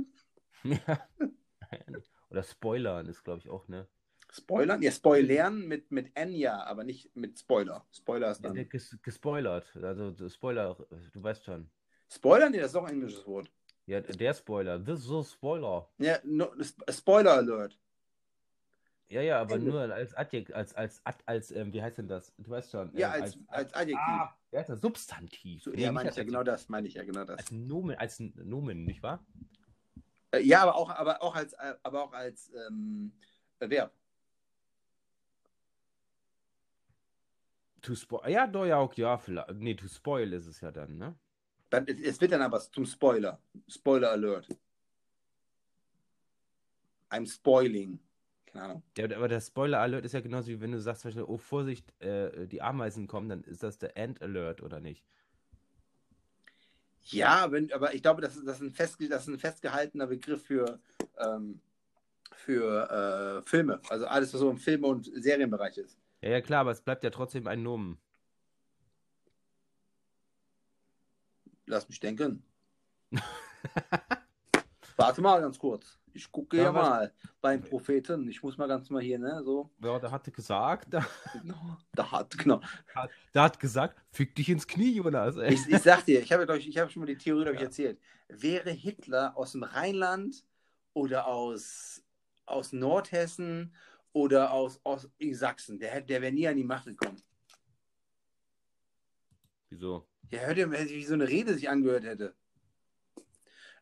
Ja. 0.65 1.09
Oder 2.31 2.43
Spoilern 2.43 3.07
ist, 3.07 3.23
glaube 3.25 3.41
ich, 3.41 3.49
auch, 3.49 3.69
ne? 3.69 3.87
Spoilern? 4.31 4.83
Ja, 4.83 4.91
spoilern 4.91 5.67
mit, 5.67 5.91
mit 5.93 6.11
N 6.17 6.33
ja, 6.33 6.63
aber 6.65 6.85
nicht 6.85 7.15
mit 7.15 7.39
Spoiler. 7.39 7.87
Spoiler 7.93 8.33
ist 8.33 8.43
Ja, 8.45 8.53
dann. 8.53 8.69
ges 8.69 8.97
gespoilert. 9.03 9.77
Also 9.77 10.29
Spoiler, 10.29 10.77
du 11.13 11.23
weißt 11.23 11.45
schon. 11.45 11.71
Spoiler? 12.13 12.51
Nee, 12.51 12.59
das 12.59 12.73
ist 12.73 12.77
auch 12.77 12.85
ein 12.85 12.95
englisches 12.95 13.27
Wort. 13.27 13.51
Ja, 13.87 14.01
der 14.01 14.35
Spoiler. 14.35 14.85
This 14.85 15.05
is 15.05 15.11
a 15.13 15.23
Spoiler. 15.23 15.89
Ja, 15.99 16.19
no, 16.25 16.51
Sp- 16.59 16.83
Spoiler 16.91 17.35
Alert. 17.35 17.79
Ja, 19.09 19.21
ja, 19.21 19.41
aber 19.41 19.55
Englisch. 19.55 19.73
nur 19.73 19.81
als 19.83 20.15
Adjekt, 20.15 20.53
als, 20.53 20.75
als, 20.75 21.01
als, 21.05 21.19
als 21.27 21.51
ähm, 21.53 21.73
wie 21.73 21.81
heißt 21.81 21.99
denn 21.99 22.09
das? 22.09 22.35
Du 22.39 22.51
weißt 22.51 22.73
schon. 22.73 22.91
Ja, 22.97 23.15
ähm, 23.15 23.23
als, 23.23 23.39
als 23.49 23.75
Adjektiv. 23.75 23.99
Ah, 24.01 24.37
heißt 24.53 24.71
das? 24.71 24.81
Substantiv. 24.81 25.63
so, 25.63 25.71
Nee, 25.71 25.83
ja, 25.83 25.93
meine 25.93 26.09
als 26.09 26.17
ich 26.17 26.19
ja, 26.19 26.25
genau 26.25 26.41
Adjektiv. 26.41 26.55
das, 26.55 26.69
meine 26.69 26.89
ich 26.89 26.95
ja, 26.95 27.05
genau 27.05 27.25
das. 27.25 27.39
Als 27.39 27.51
Nomen, 27.53 27.97
als 27.97 28.19
Nomen, 28.19 28.85
nicht 28.85 29.03
wahr? 29.03 29.25
Äh, 30.33 30.41
ja, 30.41 30.63
aber 30.63 30.75
auch, 30.75 30.91
aber 30.91 31.23
auch 31.23 31.37
als, 31.37 31.53
äh, 31.53 31.75
aber 31.85 32.03
auch 32.03 32.13
als 32.13 32.53
ähm, 32.69 33.13
Verb. 33.61 33.93
To 37.83 37.95
spoil. 37.95 38.29
Ja, 38.33 38.49
doch, 38.49 38.67
ja, 38.67 38.81
okay, 38.81 39.03
ja, 39.03 39.19
vielleicht. 39.19 39.51
Nee, 39.53 39.75
to 39.77 39.87
spoil 39.87 40.33
ist 40.33 40.47
es 40.47 40.61
ja 40.61 40.73
dann, 40.73 40.99
ne? 40.99 41.15
Dann, 41.71 41.87
es 41.87 42.21
wird 42.21 42.33
dann 42.33 42.43
aber 42.43 42.61
zum 42.61 42.85
Spoiler. 42.87 43.41
Spoiler 43.69 44.11
Alert. 44.11 44.49
I'm 47.11 47.27
spoiling. 47.27 47.99
Keine 48.57 48.69
Ahnung. 48.69 48.83
Ja, 48.97 49.05
aber 49.17 49.29
der 49.29 49.41
Spoiler-Alert 49.41 50.05
ist 50.07 50.13
ja 50.13 50.21
genauso 50.21 50.49
wie 50.49 50.61
wenn 50.61 50.73
du 50.73 50.81
sagst, 50.81 51.03
zum 51.03 51.11
Beispiel, 51.11 51.25
oh 51.25 51.37
Vorsicht, 51.37 51.93
äh, 52.01 52.47
die 52.47 52.63
Ameisen 52.63 53.07
kommen, 53.07 53.29
dann 53.29 53.45
ist 53.45 53.63
das 53.63 53.77
der 53.79 53.97
End-Alert, 53.99 54.63
oder 54.63 54.81
nicht? 54.81 55.05
Ja, 57.03 57.53
wenn, 57.53 57.71
aber 57.73 57.95
ich 57.95 58.03
glaube, 58.03 58.23
das 58.23 58.37
ist, 58.37 58.47
das 58.47 58.57
ist, 58.57 58.63
ein, 58.63 58.71
festge 58.73 59.09
das 59.09 59.23
ist 59.23 59.29
ein 59.29 59.39
festgehaltener 59.39 60.07
Begriff 60.07 60.43
für, 60.43 60.81
ähm, 61.19 61.61
für 62.33 63.43
äh, 63.45 63.49
Filme. 63.49 63.81
Also 63.91 64.07
alles, 64.07 64.33
was 64.33 64.41
so 64.41 64.51
im 64.51 64.57
Film- 64.57 64.85
und 64.85 65.05
Serienbereich 65.23 65.77
ist. 65.77 65.99
Ja, 66.23 66.31
ja, 66.31 66.41
klar, 66.41 66.61
aber 66.63 66.71
es 66.71 66.81
bleibt 66.81 67.05
ja 67.05 67.11
trotzdem 67.11 67.47
ein 67.47 67.63
Nomen. 67.63 67.99
Lass 71.67 71.89
mich 71.89 72.01
denken. 72.01 72.43
Warte 74.97 75.21
mal 75.21 75.43
ganz 75.43 75.59
kurz. 75.59 75.99
Ich 76.17 76.33
gucke 76.33 76.57
Ja, 76.57 76.65
ja 76.65 76.73
mal 76.73 77.13
beim 77.43 77.61
Propheten. 77.63 78.27
Ich 78.29 78.43
muss 78.43 78.57
mal 78.57 78.67
ganz 78.67 78.89
mal 78.89 79.03
hier, 79.03 79.19
ne, 79.19 79.43
so. 79.45 79.71
Ja, 79.83 79.99
der 79.99 80.11
hatte 80.11 80.31
gesagt, 80.31 80.89
da, 80.91 81.07
Da 81.93 82.11
hat, 82.11 82.37
genau. 82.39 82.61
der 83.35 83.43
hat 83.43 83.61
gesagt, 83.61 84.01
fick 84.11 84.35
dich 84.35 84.49
ins 84.49 84.67
Knie, 84.67 84.95
Jonas, 84.95 85.37
ey. 85.37 85.53
Ich, 85.53 85.69
ich 85.69 85.83
sag 85.83 86.05
dir, 86.07 86.21
ich 86.21 86.33
habe 86.33 86.59
ich 86.59 86.79
hab 86.79 86.91
schon 86.91 87.01
mal 87.01 87.07
die 87.07 87.19
Theorie, 87.19 87.43
glaube 87.43 87.57
ich, 87.57 87.61
Ja. 87.61 87.67
erzählt. 87.67 88.01
Wäre 88.29 88.71
Hitler 88.71 89.37
aus 89.37 89.53
dem 89.53 89.63
Rheinland 89.63 90.45
oder 90.95 91.27
aus, 91.27 92.03
aus 92.47 92.73
Nordhessen 92.73 93.75
oder 94.13 94.53
aus, 94.53 94.81
aus 94.85 95.11
Sachsen, 95.33 95.79
der, 95.79 96.01
der 96.01 96.23
wäre 96.23 96.33
nie 96.33 96.49
an 96.49 96.57
die 96.57 96.65
Macht 96.65 96.87
gekommen. 96.87 97.21
Wieso? 99.69 100.07
Ja, 100.31 100.41
hört 100.41 100.57
ihr, 100.57 100.73
wie 100.73 101.05
so 101.05 101.15
eine 101.15 101.29
Rede 101.29 101.53
sich 101.53 101.69
angehört 101.69 102.05
hätte. 102.05 102.35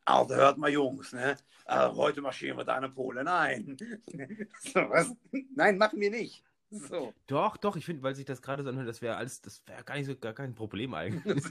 Also 0.05 0.35
hört 0.35 0.59
mal, 0.59 0.71
Jungs, 0.71 1.13
ne? 1.13 1.37
Äh, 1.67 1.89
heute 1.89 2.21
marschieren 2.21 2.59
wir 2.59 2.65
da 2.65 2.77
eine 2.77 2.91
Polen 2.91 3.27
ein. 3.27 3.77
so, 4.61 4.81
was? 4.91 5.15
Nein, 5.55 5.79
machen 5.79 6.01
wir 6.01 6.11
nicht. 6.11 6.45
So. 6.71 7.15
Doch, 7.27 7.57
doch, 7.57 7.77
ich 7.77 7.85
finde, 7.85 8.03
weil 8.03 8.15
sich 8.15 8.25
das 8.25 8.43
gerade 8.43 8.63
so 8.65 8.69
anhört, 8.69 8.89
das 8.89 9.01
wäre 9.01 9.17
alles, 9.17 9.41
das 9.41 9.63
wäre 9.67 9.85
gar 9.85 9.95
nicht 9.97 10.07
so, 10.07 10.17
gar 10.17 10.33
kein 10.33 10.55
Problem 10.55 10.93
eigentlich. 10.95 11.45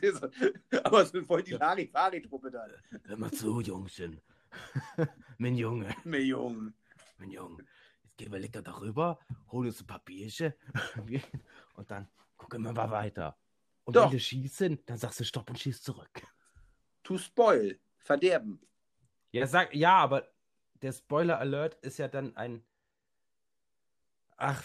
Aber 0.84 1.02
es 1.02 1.12
ist 1.12 1.26
voll 1.28 1.44
die 1.44 1.52
Larifari-Truppe 1.52 2.52
dann. 2.52 2.72
Hör 3.06 3.18
mal 3.18 3.32
zu, 3.32 3.62
Jungchen. 3.62 4.22
mein 5.38 5.56
Junge, 5.56 5.96
Mir 6.04 6.24
Jungen. 6.24 6.76
mein 7.18 7.32
Junge. 7.32 7.64
Jetzt 8.04 8.18
gehen 8.18 8.32
wir 8.32 8.40
lecker 8.40 8.62
darüber, 8.62 9.18
holen 9.52 9.68
uns 9.68 9.82
ein 9.82 9.88
paar 9.88 10.04
Bierchen 10.04 10.54
und 11.76 11.90
dann 11.90 12.08
gucken 12.38 12.62
wir 12.62 12.74
mal 12.74 12.92
weiter. 12.92 13.38
Und 13.86 13.96
Doch. 13.96 14.06
wenn 14.06 14.12
wir 14.14 14.20
schießen, 14.20 14.80
dann 14.86 14.98
sagst 14.98 15.20
du 15.22 15.26
Stopp 15.26 15.50
und 15.50 15.58
schieß 15.58 15.82
zurück. 15.82 16.22
To 17.04 17.18
spoil. 17.18 17.80
Verderben. 18.04 18.60
Ja, 19.32 19.48
sag, 19.48 19.74
ja, 19.74 19.96
aber 19.96 20.28
der 20.82 20.92
Spoiler 20.92 21.40
Alert 21.40 21.76
ist 21.82 21.98
ja 21.98 22.08
dann 22.08 22.36
ein. 22.36 22.64
Ach, 24.38 24.64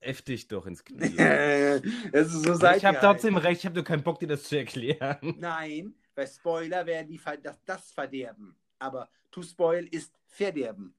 F 0.00 0.22
dich 0.22 0.48
doch 0.48 0.66
ins 0.66 0.84
Knie. 0.84 1.16
das 2.12 2.34
ist 2.34 2.42
so 2.44 2.54
ich 2.54 2.84
habe 2.84 2.98
trotzdem 3.00 3.36
recht, 3.36 3.60
ich 3.60 3.66
habe 3.66 3.76
nur 3.76 3.84
keinen 3.84 4.02
Bock, 4.02 4.18
dir 4.18 4.28
das 4.28 4.44
zu 4.44 4.58
erklären. 4.58 5.36
Nein, 5.38 5.94
bei 6.14 6.26
Spoiler 6.26 6.84
werden 6.86 7.08
die 7.08 7.20
das, 7.42 7.62
das 7.64 7.92
Verderben. 7.92 8.56
Aber 8.78 9.08
to 9.30 9.42
spoil 9.42 9.86
ist 9.90 10.18
Verderben. 10.26 10.94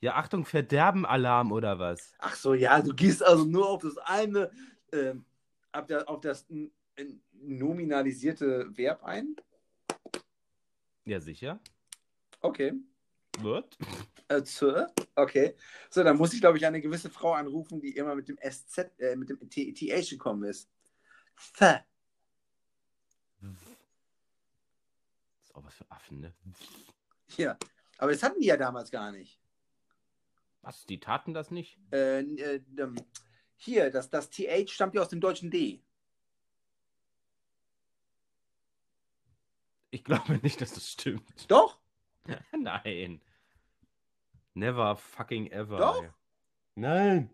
Ja, 0.00 0.14
Achtung, 0.14 0.44
Verderben-Alarm 0.44 1.52
oder 1.52 1.78
was? 1.78 2.12
Ach 2.18 2.34
so, 2.34 2.54
ja, 2.54 2.80
du 2.80 2.94
gehst 2.94 3.22
also 3.22 3.44
nur 3.44 3.68
auf 3.68 3.82
das 3.82 3.96
eine, 3.98 4.50
ähm, 4.92 5.24
auf, 5.72 5.86
der, 5.86 6.08
auf 6.08 6.20
das 6.20 6.46
nominalisierte 7.46 8.76
Verb 8.76 9.04
ein. 9.04 9.36
Ja, 11.04 11.20
sicher. 11.20 11.60
Okay. 12.40 12.72
Wird? 13.38 13.76
Äh, 14.28 14.42
zu, 14.42 14.92
okay. 15.14 15.54
So, 15.90 16.02
dann 16.02 16.16
muss 16.16 16.32
ich, 16.32 16.40
glaube 16.40 16.58
ich, 16.58 16.66
eine 16.66 16.80
gewisse 16.80 17.10
Frau 17.10 17.34
anrufen, 17.34 17.80
die 17.80 17.96
immer 17.96 18.14
mit 18.14 18.28
dem 18.28 18.38
SZ, 18.38 18.90
äh, 18.98 19.14
mit 19.14 19.28
dem 19.28 19.38
TH 19.48 20.10
gekommen 20.10 20.44
ist. 20.44 20.68
Th. 21.58 21.84
ist 25.40 25.54
auch 25.54 25.64
was 25.64 25.74
für 25.74 25.90
Affen, 25.90 26.20
ne? 26.20 26.34
Ja. 27.36 27.58
Aber 27.98 28.12
das 28.12 28.22
hatten 28.22 28.40
die 28.40 28.46
ja 28.46 28.56
damals 28.56 28.90
gar 28.90 29.12
nicht. 29.12 29.40
Was? 30.62 30.84
Die 30.86 30.98
taten 30.98 31.32
das 31.32 31.50
nicht? 31.50 31.78
Äh, 31.92 32.20
äh, 32.20 32.62
ähm, 32.78 32.96
hier, 33.56 33.90
das, 33.90 34.10
das 34.10 34.30
TH 34.30 34.68
stammt 34.68 34.94
ja 34.94 35.02
aus 35.02 35.08
dem 35.08 35.20
deutschen 35.20 35.50
D. 35.50 35.82
Ich 39.96 40.04
glaube 40.04 40.38
nicht, 40.42 40.60
dass 40.60 40.74
das 40.74 40.90
stimmt. 40.90 41.24
Doch? 41.48 41.80
Nein. 42.52 43.22
Never 44.52 44.94
fucking 44.94 45.46
ever. 45.46 45.78
Doch. 45.78 46.04
Nein. 46.74 47.30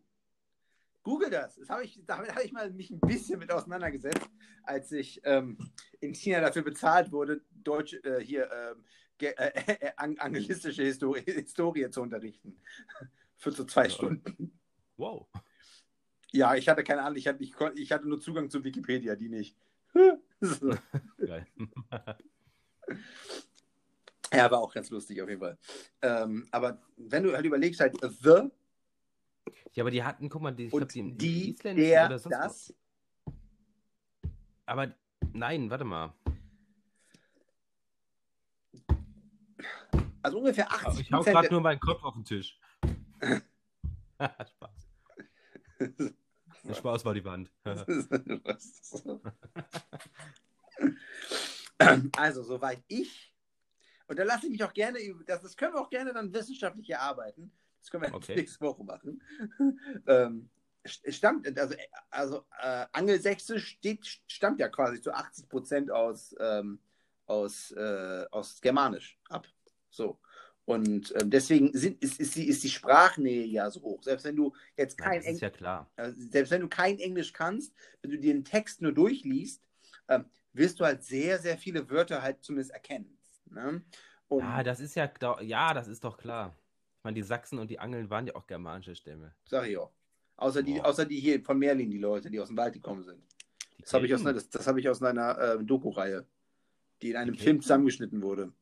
Google 1.02 1.28
das. 1.28 1.56
das 1.56 1.68
hab 1.68 1.82
ich, 1.82 2.00
damit 2.06 2.30
habe 2.30 2.44
ich 2.44 2.52
mal 2.52 2.70
mich 2.70 2.90
ein 2.92 3.00
bisschen 3.00 3.40
mit 3.40 3.50
auseinandergesetzt, 3.50 4.30
als 4.62 4.92
ich 4.92 5.20
ähm, 5.24 5.58
in 5.98 6.14
China 6.14 6.40
dafür 6.40 6.62
bezahlt 6.62 7.10
wurde, 7.10 7.42
Deutsch, 7.50 7.94
äh, 8.04 8.20
hier 8.20 8.48
ähm, 8.52 8.84
äh, 9.20 9.32
äh, 9.32 9.90
ang 9.96 10.16
anglistische 10.18 10.84
Historie, 10.84 11.22
Historie 11.22 11.90
zu 11.90 12.00
unterrichten. 12.00 12.60
Für 13.38 13.50
so 13.50 13.64
zwei 13.64 13.86
Ja. 13.86 13.90
Stunden. 13.90 14.56
Wow. 14.96 15.26
Ja, 16.30 16.54
ich 16.54 16.68
hatte 16.68 16.84
keine 16.84 17.02
Ahnung, 17.02 17.18
ich 17.18 17.26
hatte, 17.26 17.42
ich, 17.42 17.56
ich 17.74 17.90
hatte 17.90 18.08
nur 18.08 18.20
Zugang 18.20 18.50
zu 18.50 18.62
Wikipedia, 18.62 19.16
die 19.16 19.30
nicht. 19.30 19.56
so. 20.40 20.76
Geil. 21.18 21.48
Ja, 24.34 24.50
war 24.50 24.60
auch 24.60 24.72
ganz 24.72 24.88
lustig 24.88 25.20
auf 25.20 25.28
jeden 25.28 25.42
Fall. 25.42 25.58
Ähm, 26.00 26.48
aber 26.50 26.80
wenn 26.96 27.22
du 27.22 27.34
halt 27.34 27.44
überlegst, 27.44 27.80
halt 27.80 27.94
The 28.00 28.48
Ja, 29.74 29.82
aber 29.82 29.90
die 29.90 30.02
hatten, 30.02 30.30
guck 30.30 30.40
mal, 30.40 30.52
die, 30.52 30.64
ich 30.64 30.70
glaube, 30.70 30.86
die, 30.86 31.12
die 31.18 31.50
Isländischen 31.50 31.90
der, 31.90 32.06
oder 32.06 32.18
sonst 32.18 32.38
was. 32.38 32.66
das. 32.66 32.74
Aber 34.64 34.94
nein, 35.34 35.68
warte 35.68 35.84
mal. 35.84 36.14
Also 40.22 40.38
ungefähr 40.38 40.72
80 40.72 41.00
Ich 41.00 41.12
hau 41.12 41.22
gerade 41.22 41.50
nur 41.50 41.60
meinen 41.60 41.80
Kopf 41.80 42.02
auf 42.02 42.14
den 42.14 42.24
Tisch. 42.24 42.58
Spaß. 44.18 44.88
Der 46.64 46.74
Spaß 46.74 47.04
war 47.04 47.14
die 47.14 47.24
Wand. 47.24 47.50
Also, 52.16 52.42
soweit 52.42 52.82
ich, 52.88 53.34
und 54.06 54.18
da 54.18 54.24
lasse 54.24 54.46
ich 54.46 54.52
mich 54.52 54.64
auch 54.64 54.72
gerne, 54.72 54.98
das, 55.26 55.42
das 55.42 55.56
können 55.56 55.74
wir 55.74 55.80
auch 55.80 55.90
gerne 55.90 56.12
dann 56.12 56.32
wissenschaftlich 56.32 56.90
erarbeiten. 56.90 57.52
Das 57.80 57.90
können 57.90 58.04
wir 58.04 58.14
Okay. 58.14 58.36
nächste 58.36 58.60
Woche 58.60 58.84
machen. 58.84 59.22
ähm, 60.06 60.50
stammt, 60.84 61.58
also, 61.58 61.74
also 62.10 62.44
äh, 62.60 62.86
Angelsächsisch 62.92 63.68
steht, 63.78 64.06
stammt 64.26 64.60
ja 64.60 64.68
quasi 64.68 65.00
zu 65.00 65.12
80 65.12 65.48
Prozent 65.48 65.90
aus, 65.90 66.34
ähm, 66.40 66.80
aus, 67.26 67.70
äh, 67.72 68.26
aus 68.30 68.60
Germanisch 68.60 69.18
ab. 69.28 69.46
So. 69.90 70.18
Und 70.64 71.12
ähm, 71.20 71.30
deswegen 71.30 71.76
sind, 71.76 72.02
ist, 72.02 72.20
ist, 72.20 72.36
die, 72.36 72.46
ist 72.46 72.62
die 72.62 72.70
Sprachnähe 72.70 73.44
ja 73.46 73.68
so 73.70 73.82
hoch. 73.82 74.02
Selbst 74.02 74.24
wenn 74.24 74.36
du 74.36 74.54
jetzt 74.76 74.98
Ja, 75.00 75.06
kein 75.06 75.22
das 75.22 75.32
ist 75.32 75.40
ja 75.40 75.88
also 75.96 76.20
selbst 76.30 76.50
wenn 76.50 76.60
du 76.60 76.68
kein 76.68 76.98
Englisch 76.98 77.32
kannst, 77.32 77.74
wenn 78.00 78.12
du 78.12 78.18
dir 78.18 78.32
den 78.32 78.44
Text 78.44 78.80
nur 78.80 78.92
durchliest, 78.92 79.60
ähm, 80.08 80.26
wirst 80.52 80.80
du 80.80 80.84
halt 80.84 81.02
sehr, 81.02 81.38
sehr 81.38 81.56
viele 81.58 81.88
Wörter 81.90 82.22
halt 82.22 82.42
zumindest 82.42 82.72
erkennen. 82.72 83.16
Ne? 83.46 83.82
Und 84.28 84.40
Ja, 84.40 84.62
das 84.62 84.80
ist 84.80 84.94
ja, 84.94 85.10
ja, 85.40 85.74
das 85.74 85.88
ist 85.88 86.04
doch 86.04 86.16
klar. 86.16 86.56
Ich 86.98 87.04
meine, 87.04 87.14
die 87.14 87.22
Sachsen 87.22 87.58
und 87.58 87.70
die 87.70 87.78
Angeln 87.78 88.10
waren 88.10 88.26
ja 88.26 88.34
auch 88.34 88.46
germanische 88.46 88.94
Stämme. 88.94 89.34
sag 89.46 89.66
ich 89.66 89.76
auch. 89.76 89.90
Außer 90.36 90.62
die, 90.62 90.74
Boah. 90.74 90.86
außer 90.86 91.04
die 91.04 91.20
hier 91.20 91.42
von 91.44 91.58
Merlin, 91.58 91.90
die 91.90 91.98
Leute, 91.98 92.30
die 92.30 92.40
aus 92.40 92.48
dem 92.48 92.56
Wald 92.56 92.74
gekommen 92.74 93.02
sind. 93.04 93.22
Die 93.78 93.82
Das 93.82 93.92
habe 93.94 94.06
ich 94.06 94.14
aus, 94.14 94.22
das, 94.22 94.48
das 94.48 94.66
habe 94.66 94.80
ich 94.80 94.88
aus 94.88 95.02
einer 95.02 95.38
äh, 95.38 95.64
Doku-Reihe, 95.64 96.26
die 97.00 97.10
in 97.10 97.16
einem 97.16 97.32
Die 97.34 97.38
Film 97.38 97.56
Kelten? 97.56 97.62
zusammengeschnitten 97.62 98.22
wurde. 98.22 98.52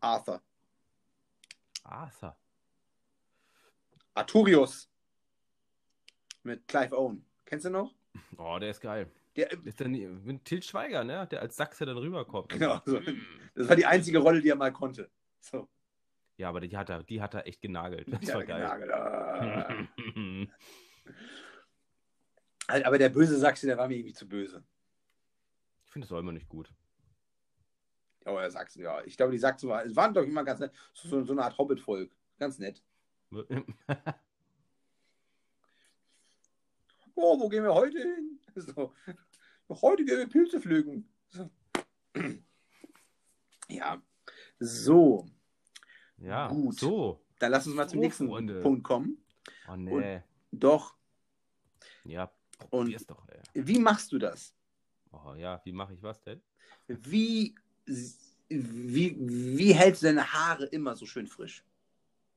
Arthur. 0.00 0.40
Arthur. 1.84 2.36
Arturius. 4.14 4.88
Mit 6.42 6.66
Clive 6.66 6.96
Owen. 6.98 7.24
Kennst 7.44 7.66
du 7.66 7.70
noch? 7.70 7.94
Oh, 8.36 8.58
der 8.58 8.70
ist 8.70 8.80
geil. 8.80 9.10
Der, 9.36 9.50
Ist 9.64 9.80
dann 9.80 9.92
mit 10.24 10.44
Til 10.44 10.62
Schweiger, 10.62 11.04
ne? 11.04 11.26
Der 11.30 11.40
als 11.40 11.56
Sachse 11.56 11.86
dann 11.86 11.96
rüberkommt. 11.96 12.50
genau, 12.50 12.80
so. 12.84 13.00
das 13.54 13.68
war 13.68 13.76
die 13.76 13.86
einzige 13.86 14.18
Rolle, 14.18 14.40
die 14.42 14.50
er 14.50 14.56
mal 14.56 14.72
konnte. 14.72 15.10
So. 15.40 15.68
Ja, 16.36 16.48
aber 16.50 16.60
die 16.60 16.76
hat 16.76 16.90
er, 16.90 17.02
die 17.02 17.20
hat 17.22 17.34
er 17.34 17.46
echt 17.46 17.60
genagelt. 17.62 18.06
Das 18.12 18.22
Ja, 18.28 18.34
war 18.34 18.44
geil. 18.44 18.60
genagelt. 18.60 18.90
Ah. 18.92 19.86
Halt, 22.68 22.84
Aber 22.86 22.96
der 22.98 23.08
böse 23.08 23.36
Sachse, 23.38 23.66
der 23.66 23.76
war 23.76 23.88
mir 23.88 23.96
irgendwie 23.96 24.12
zu 24.14 24.28
böse. 24.28 24.62
ich 25.84 25.90
finde, 25.90 26.06
das 26.06 26.12
war 26.12 26.20
immer 26.20 26.32
nicht 26.32 26.48
gut. 26.48 26.72
Ja, 28.24 28.38
der 28.40 28.50
Sachsen, 28.50 28.82
ja. 28.82 29.02
Ich 29.04 29.16
glaube, 29.16 29.32
die 29.32 29.38
Sachsen 29.38 29.68
waren, 29.68 29.86
es 29.88 29.96
waren 29.96 30.14
doch 30.14 30.22
immer 30.22 30.44
ganz 30.44 30.60
nett. 30.60 30.72
So, 30.94 31.24
so 31.24 31.32
eine 31.32 31.42
Art 31.42 31.58
Hobbit-Volk. 31.58 32.14
Ganz 32.38 32.58
nett. 32.58 32.82
Oh, 37.14 37.38
wo 37.38 37.48
gehen 37.48 37.62
wir 37.62 37.74
heute 37.74 37.98
hin? 37.98 38.40
So. 38.56 38.94
Heute 39.68 40.04
gehen 40.04 40.18
wir 40.18 40.28
Pilze 40.28 40.60
pflügen. 40.60 41.08
So. 41.28 41.50
Ja. 43.68 44.02
So, 44.58 45.26
ja, 46.18 46.48
Gut. 46.48 46.78
so. 46.78 47.24
dann 47.38 47.52
lass 47.52 47.66
uns 47.66 47.74
mal 47.74 47.88
zum 47.88 47.98
So, 47.98 48.02
nächsten 48.02 48.28
Freunde. 48.28 48.60
Punkt 48.60 48.84
kommen. 48.84 49.24
Oh, 49.66 49.76
nee. 49.76 50.22
Doch, 50.52 50.94
ja, 52.04 52.30
und 52.70 53.10
doch, 53.10 53.26
wie 53.54 53.78
machst 53.78 54.12
du 54.12 54.18
das? 54.18 54.54
Oh, 55.10 55.34
ja, 55.34 55.60
wie 55.64 55.72
mache 55.72 55.94
ich 55.94 56.02
was 56.02 56.20
denn? 56.22 56.42
Wie, 56.86 57.54
wie, 58.48 59.16
wie 59.18 59.72
hältst 59.72 60.02
du 60.02 60.06
deine 60.06 60.32
Haare 60.32 60.66
immer 60.66 60.94
so 60.94 61.06
schön 61.06 61.26
frisch? 61.26 61.64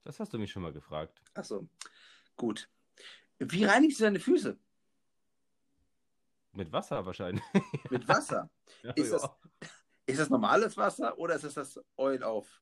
Das 0.03 0.19
hast 0.19 0.33
du 0.33 0.39
mich 0.39 0.51
schon 0.51 0.63
mal 0.63 0.73
gefragt. 0.73 1.21
Achso, 1.33 1.67
gut. 2.37 2.69
Wie 3.39 3.65
reinigst 3.65 3.99
du 3.99 4.05
deine 4.05 4.19
Füße? 4.19 4.57
Mit 6.55 6.71
Wasser 6.71 7.05
wahrscheinlich. 7.05 7.43
Mit 7.91 8.07
Wasser. 8.07 8.49
Ja, 8.83 8.91
Ist 8.93 9.11
das- 9.11 9.23
ja. 9.23 9.37
Ist 10.07 10.19
das 10.19 10.29
normales 10.29 10.77
Wasser 10.77 11.17
oder 11.17 11.35
ist 11.35 11.43
das 11.45 11.55
das 11.55 11.79
Oil 11.97 12.21
auf 12.23 12.61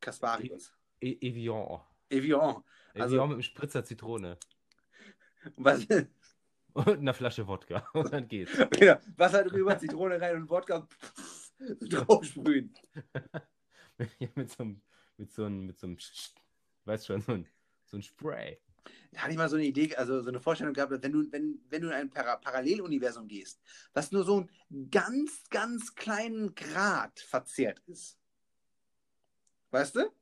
Kasparius? 0.00 0.72
E 1.00 1.12
Evian. 1.20 1.80
Evian. 2.08 2.62
Also- 2.94 3.14
Evian 3.16 3.28
mit 3.28 3.34
einem 3.36 3.42
Spritzer 3.42 3.84
Zitrone. 3.84 4.38
Was, 5.56 5.86
Und 6.72 6.88
einer 6.88 7.14
Flasche 7.14 7.46
Wodka. 7.46 7.88
Und 7.94 8.12
dann 8.12 8.28
geht's. 8.28 8.52
genau, 8.70 8.96
Wasser 9.16 9.44
drüber, 9.44 9.78
Zitrone 9.78 10.20
rein 10.20 10.36
und 10.36 10.48
Wodka 10.50 10.86
draufsprühen. 11.80 12.72
Mit 14.34 14.50
so 14.50 14.62
einem, 14.62 14.82
mit 15.16 15.32
so 15.32 15.44
einem, 15.44 15.66
mit 15.66 15.78
so 15.78 15.86
einem, 15.88 15.98
weißt 16.84 17.06
schon, 17.06 17.20
so 17.22 17.32
ein, 17.32 17.48
so 17.86 17.96
ein 17.96 18.02
Spray. 18.02 18.60
Da 19.12 19.22
hatte 19.22 19.32
ich 19.32 19.38
mal 19.38 19.48
so 19.48 19.56
eine 19.56 19.64
Idee, 19.64 19.94
also 19.96 20.20
so 20.20 20.28
eine 20.28 20.40
Vorstellung 20.40 20.72
gehabt, 20.72 20.92
wenn 20.92 21.12
du, 21.12 21.32
wenn, 21.32 21.60
wenn 21.68 21.82
du 21.82 21.88
in 21.88 21.94
ein 21.94 22.10
Para 22.10 22.36
Paralleluniversum 22.36 23.26
gehst, 23.26 23.60
was 23.92 24.12
nur 24.12 24.24
so 24.24 24.46
einen 24.70 24.90
ganz, 24.90 25.44
ganz 25.50 25.94
kleinen 25.94 26.54
Grad 26.54 27.18
verzerrt 27.18 27.80
ist. 27.86 28.18
Weißt 29.70 29.96
du? 29.96 30.12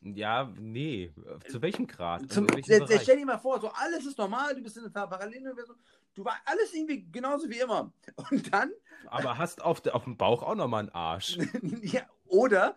Ja, 0.00 0.52
nee. 0.58 1.12
Zu 1.48 1.62
welchem 1.62 1.86
Grad? 1.86 2.32
Zum, 2.32 2.44
also, 2.44 2.56
welchem 2.56 2.88
jetzt, 2.88 3.02
stell 3.02 3.18
dir 3.18 3.26
mal 3.26 3.38
vor, 3.38 3.60
so 3.60 3.68
alles 3.68 4.04
ist 4.04 4.18
normal, 4.18 4.54
du 4.54 4.62
bist 4.62 4.76
in 4.76 4.84
einem 4.84 4.92
Paralleluniversum, 4.92 5.76
du 6.14 6.24
war 6.24 6.40
alles 6.44 6.72
irgendwie 6.74 7.10
genauso 7.10 7.48
wie 7.48 7.58
immer. 7.60 7.92
Und 8.30 8.52
dann, 8.52 8.72
Aber 9.06 9.38
hast 9.38 9.62
auf, 9.62 9.80
de, 9.80 9.92
auf 9.92 10.04
dem 10.04 10.16
Bauch 10.16 10.42
auch 10.42 10.54
nochmal 10.54 10.80
einen 10.80 10.90
Arsch. 10.90 11.36
ja, 11.82 12.02
oder 12.26 12.76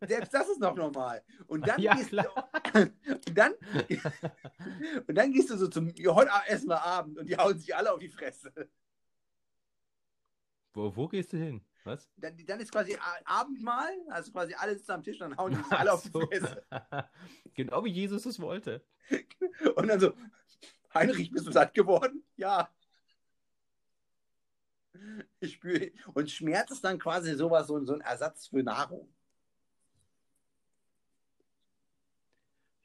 selbst 0.00 0.34
das 0.34 0.48
ist 0.48 0.60
noch 0.60 0.74
normal. 0.74 1.22
Und 1.46 1.66
dann 1.66 1.80
Ja, 1.80 1.94
gehst 1.94 2.12
du, 2.12 2.18
und 2.74 3.38
dann, 3.38 3.54
und 5.06 5.14
dann 5.14 5.32
gehst 5.32 5.50
du 5.50 5.56
so 5.56 5.68
zum 5.68 5.88
heute 6.06 6.30
essen 6.46 6.68
wir 6.68 6.82
Abend 6.82 7.18
und 7.18 7.26
die 7.26 7.36
hauen 7.36 7.58
sich 7.58 7.74
alle 7.74 7.92
auf 7.92 7.98
die 7.98 8.08
Fresse. 8.08 8.52
Wo, 10.74 10.94
wo 10.96 11.08
gehst 11.08 11.32
du 11.32 11.36
hin? 11.36 11.64
Was? 11.84 12.08
Dann, 12.16 12.36
dann 12.46 12.60
ist 12.60 12.72
quasi 12.72 12.96
Abendmahl, 13.24 13.92
also 14.08 14.30
quasi 14.32 14.54
alle 14.54 14.76
sitzen 14.76 14.92
am 14.92 15.02
Tisch 15.02 15.20
und 15.20 15.30
dann 15.30 15.38
hauen 15.38 15.52
die 15.52 15.62
sich 15.62 15.72
alle 15.72 15.92
auf 15.92 16.02
die 16.02 16.10
so. 16.10 16.20
Fresse. 16.20 16.64
genau 17.54 17.84
wie 17.84 17.90
Jesus 17.90 18.24
es 18.26 18.40
wollte. 18.40 18.84
Und 19.74 19.88
dann 19.88 20.00
so, 20.00 20.12
Heinrich, 20.94 21.30
bist 21.30 21.46
du 21.46 21.52
satt 21.52 21.74
geworden? 21.74 22.22
Ja. 22.36 22.68
Ich 25.40 25.54
spüre. 25.54 25.90
Und 26.14 26.30
Schmerz 26.30 26.70
ist 26.70 26.84
dann 26.84 26.98
quasi 26.98 27.34
sowas, 27.34 27.66
so, 27.66 27.84
so 27.84 27.94
ein 27.94 28.00
Ersatz 28.00 28.48
für 28.48 28.62
Nahrung. 28.62 29.08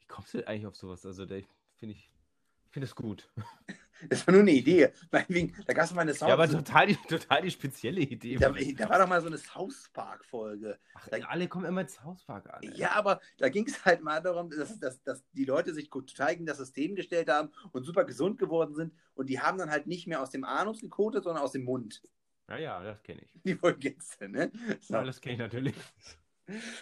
Wie 0.00 0.06
kommst 0.06 0.34
du 0.34 0.46
eigentlich 0.46 0.66
auf 0.66 0.76
sowas? 0.76 1.04
Also, 1.04 1.26
finde 1.26 1.44
ich, 1.94 2.10
finde 2.70 2.86
es 2.86 2.94
gut. 2.94 3.28
Das 4.08 4.26
war 4.26 4.32
nur 4.32 4.42
eine 4.42 4.52
Idee. 4.52 4.90
Meinetwegen, 5.10 5.54
da 5.66 5.72
gab 5.72 5.84
es 5.84 5.94
mal 5.94 6.02
eine 6.02 6.14
South 6.14 6.28
Ja, 6.28 6.34
aber 6.34 6.48
total 6.48 6.86
die, 6.86 6.96
total 6.96 7.42
die 7.42 7.50
spezielle 7.50 8.00
Idee. 8.00 8.36
da, 8.36 8.50
da 8.50 8.88
war 8.88 8.98
doch 8.98 9.08
mal 9.08 9.20
so 9.20 9.26
eine 9.26 9.38
South 9.38 9.90
Park-Folge. 9.92 10.78
Ach, 10.94 11.08
alle 11.28 11.48
kommen 11.48 11.64
immer 11.64 11.80
ins 11.82 12.02
Hauspark 12.02 12.52
an. 12.52 12.62
ey. 12.62 12.72
Ja, 12.76 12.92
aber 12.92 13.20
da 13.38 13.48
ging 13.48 13.66
es 13.66 13.84
halt 13.84 14.02
mal 14.02 14.20
darum, 14.20 14.50
dass, 14.50 14.78
dass, 14.78 15.02
dass 15.02 15.24
die 15.32 15.44
Leute 15.44 15.74
sich 15.74 15.90
gut 15.90 16.08
total 16.10 16.34
gegen 16.34 16.46
das 16.46 16.58
System 16.58 16.94
gestellt 16.94 17.28
haben 17.28 17.50
und 17.72 17.84
super 17.84 18.04
gesund 18.04 18.38
geworden 18.38 18.74
sind. 18.74 18.92
Und 19.14 19.28
die 19.28 19.40
haben 19.40 19.58
dann 19.58 19.70
halt 19.70 19.86
nicht 19.86 20.06
mehr 20.06 20.22
aus 20.22 20.30
dem 20.30 20.44
Anus 20.44 20.80
gekotet, 20.80 21.24
sondern 21.24 21.42
aus 21.42 21.52
dem 21.52 21.64
Mund. 21.64 22.02
Ja, 22.48 22.56
ja, 22.56 22.82
das 22.82 23.02
kenne 23.02 23.20
ich. 23.22 23.32
Die 23.44 23.54
Folge 23.56 23.90
kennst 23.90 24.20
du, 24.20 24.28
ne? 24.28 24.50
So. 24.80 24.94
Ja, 24.94 25.04
das 25.04 25.20
kenne 25.20 25.34
ich 25.34 25.40
natürlich. 25.40 25.74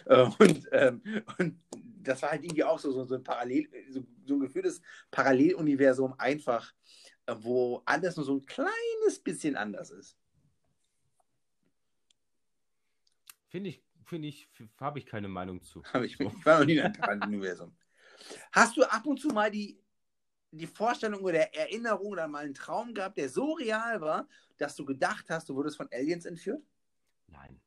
Äh, 0.05 0.29
Und, 0.39 0.69
ähm, 0.71 1.03
und 1.39 1.61
das 1.73 2.23
war 2.23 2.31
halt 2.31 2.45
irgendwie 2.45 2.63
auch 2.63 2.79
so, 2.79 2.93
so, 2.93 3.05
so 3.05 3.17
ein 3.17 3.25
Parallel, 3.25 3.69
so, 3.91 4.01
so 4.25 4.35
ein 4.35 4.39
gefühltes 4.41 4.81
Paralleluniversum 5.11 6.15
einfach, 6.19 6.73
wo 7.27 7.83
alles 7.85 8.17
nur 8.17 8.25
so 8.25 8.35
ein 8.37 8.47
kleines 8.47 9.19
bisschen 9.23 9.57
anders 9.57 9.91
ist. 9.91 10.17
Finde 13.49 13.71
ich, 13.71 13.83
finde 14.05 14.29
ich, 14.29 14.49
habe 14.81 14.99
ich 14.99 15.07
keine 15.07 15.29
Meinung 15.29 15.63
zu. 15.63 15.83
Aber 15.93 16.05
ich, 16.05 16.19
ich 16.21 16.47
war 16.47 16.61
noch 16.61 16.67
nie 16.67 16.75
in 16.77 16.81
einem 16.81 16.93
Paralleluniversum. 16.93 17.77
Hast 18.53 18.77
du 18.77 18.85
ab 18.85 19.07
und 19.07 19.21
zu 19.21 19.29
mal 19.29 19.51
die, 19.51 19.81
die 20.51 20.67
Vorstellung 20.67 21.23
oder 21.23 21.55
Erinnerung 21.55 22.09
oder 22.09 22.29
mal 22.29 22.45
einen 22.45 22.55
Traum 22.55 22.95
gehabt, 22.95 23.19
der 23.19 23.29
so 23.29 23.53
real 23.53 24.01
war, 24.01 24.29
dass 24.57 24.75
du 24.75 24.85
gedacht 24.85 25.27
hast, 25.29 25.49
du 25.49 25.55
wurdest 25.55 25.77
von 25.77 25.89
Aliens 25.93 26.25
entführt? 26.25 26.63
Nein. 27.27 27.61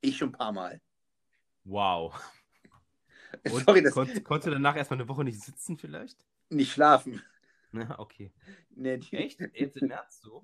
Ich 0.00 0.16
schon 0.16 0.30
ein 0.30 0.32
paar 0.32 0.52
Mal. 0.52 0.80
Wow. 1.64 2.14
Und 3.50 3.64
Sorry, 3.64 3.82
das 3.82 3.92
konnt, 3.92 4.24
konntest 4.24 4.46
du 4.46 4.50
danach 4.52 4.76
erstmal 4.76 5.00
eine 5.00 5.08
Woche 5.08 5.24
nicht 5.24 5.40
sitzen 5.40 5.76
vielleicht? 5.76 6.16
nicht 6.50 6.72
schlafen. 6.72 7.22
Na, 7.72 7.98
okay. 7.98 8.32
Nee, 8.70 8.98
die, 8.98 9.16
Echt? 9.16 9.40
Jetzt 9.54 9.76
im 9.76 9.88
März 9.88 10.20
so? 10.20 10.42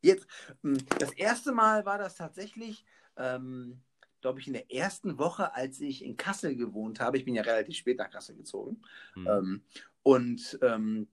Jetzt, 0.00 0.26
mh, 0.62 0.78
das 0.98 1.12
erste 1.12 1.52
Mal 1.52 1.84
war 1.86 1.98
das 1.98 2.16
tatsächlich, 2.16 2.84
ähm, 3.16 3.80
glaube 4.20 4.40
ich, 4.40 4.46
in 4.46 4.52
der 4.52 4.72
ersten 4.72 5.18
Woche, 5.18 5.54
als 5.54 5.80
ich 5.80 6.04
in 6.04 6.16
Kassel 6.16 6.56
gewohnt 6.56 7.00
habe. 7.00 7.18
Ich 7.18 7.24
bin 7.24 7.34
ja 7.34 7.42
relativ 7.42 7.76
spät 7.76 7.98
nach 7.98 8.10
Kassel 8.10 8.36
gezogen. 8.36 8.82
Hm. 9.14 9.26
Ähm, 9.26 9.62
und 10.02 10.58
ähm, 10.62 11.08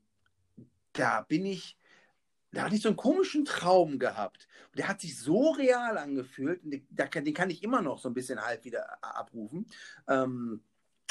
da 0.94 1.22
bin 1.22 1.46
ich, 1.46 1.78
da 2.52 2.64
hatte 2.64 2.76
ich 2.76 2.82
so 2.82 2.90
einen 2.90 2.98
komischen 2.98 3.46
Traum 3.46 4.00
gehabt. 4.00 4.48
Und 4.70 4.80
der 4.80 4.88
hat 4.88 5.02
sich 5.02 5.20
so 5.20 5.52
real 5.52 5.98
angefühlt, 5.98 6.64
und 6.64 6.72
den, 6.72 6.88
den 6.90 7.34
kann 7.34 7.50
ich 7.50 7.64
immer 7.64 7.82
noch 7.82 8.00
so 8.00 8.10
ein 8.10 8.14
bisschen 8.16 8.44
halb 8.44 8.66
wieder 8.66 9.04
abrufen. 9.04 9.68
Ähm, 10.08 10.64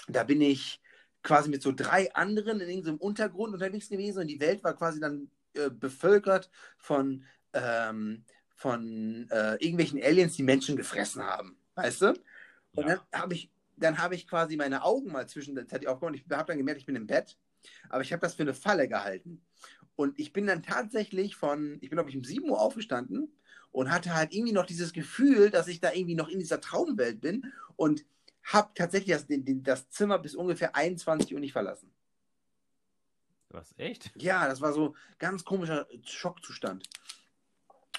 da 0.08 0.24
bin 0.24 0.40
ich 0.40 0.80
quasi 1.28 1.50
mit 1.50 1.62
so 1.62 1.72
drei 1.72 2.12
anderen 2.14 2.60
in 2.60 2.68
irgendeinem 2.68 2.96
Untergrund 2.96 3.52
unterwegs 3.54 3.90
gewesen 3.90 4.20
und 4.20 4.28
die 4.28 4.40
Welt 4.40 4.64
war 4.64 4.74
quasi 4.74 4.98
dann 4.98 5.30
äh, 5.54 5.70
bevölkert 5.70 6.50
von, 6.78 7.24
ähm, 7.52 8.24
von 8.56 9.28
äh, 9.30 9.54
irgendwelchen 9.56 10.02
Aliens, 10.02 10.36
die 10.36 10.42
Menschen 10.42 10.76
gefressen 10.76 11.22
haben. 11.22 11.58
Weißt 11.74 12.02
du? 12.02 12.08
Und 12.08 12.88
Ja. 12.88 12.96
dann 13.12 13.20
habe 13.20 13.34
ich, 13.34 13.52
dann 13.76 13.98
habe 13.98 14.14
ich 14.14 14.26
quasi 14.26 14.56
meine 14.56 14.82
Augen 14.84 15.12
mal 15.12 15.28
zwischen, 15.28 15.54
das 15.54 15.66
hatte 15.70 15.82
ich 15.84 15.88
aufgemacht, 15.88 16.16
ich 16.16 16.24
habe 16.32 16.46
dann 16.46 16.58
gemerkt, 16.58 16.80
ich 16.80 16.86
bin 16.86 16.96
im 16.96 17.06
Bett, 17.06 17.36
aber 17.90 18.02
ich 18.02 18.12
habe 18.12 18.20
das 18.22 18.34
für 18.34 18.42
eine 18.42 18.54
Falle 18.54 18.88
gehalten. 18.88 19.44
Und 19.96 20.18
ich 20.18 20.32
bin 20.32 20.46
dann 20.46 20.62
tatsächlich 20.62 21.36
von, 21.36 21.74
ich 21.82 21.90
bin 21.90 21.96
glaube 21.96 22.10
ich 22.10 22.16
um 22.16 22.24
7 22.24 22.48
Uhr 22.48 22.60
aufgestanden 22.60 23.36
und 23.72 23.90
hatte 23.90 24.14
halt 24.14 24.32
irgendwie 24.32 24.52
noch 24.52 24.66
dieses 24.66 24.92
Gefühl, 24.94 25.50
dass 25.50 25.68
ich 25.68 25.80
da 25.80 25.92
irgendwie 25.92 26.14
noch 26.14 26.28
in 26.28 26.38
dieser 26.38 26.60
Traumwelt 26.60 27.20
bin 27.20 27.52
und 27.76 28.04
habe 28.44 28.70
tatsächlich 28.74 29.16
das, 29.16 29.26
das 29.28 29.90
Zimmer 29.90 30.18
bis 30.18 30.34
ungefähr 30.34 30.74
21 30.74 31.34
Uhr 31.34 31.40
nicht 31.40 31.52
verlassen. 31.52 31.92
Was, 33.50 33.74
echt? 33.78 34.10
Ja, 34.16 34.46
das 34.46 34.60
war 34.60 34.72
so 34.72 34.94
ganz 35.18 35.44
komischer 35.44 35.86
Schockzustand. 36.04 36.88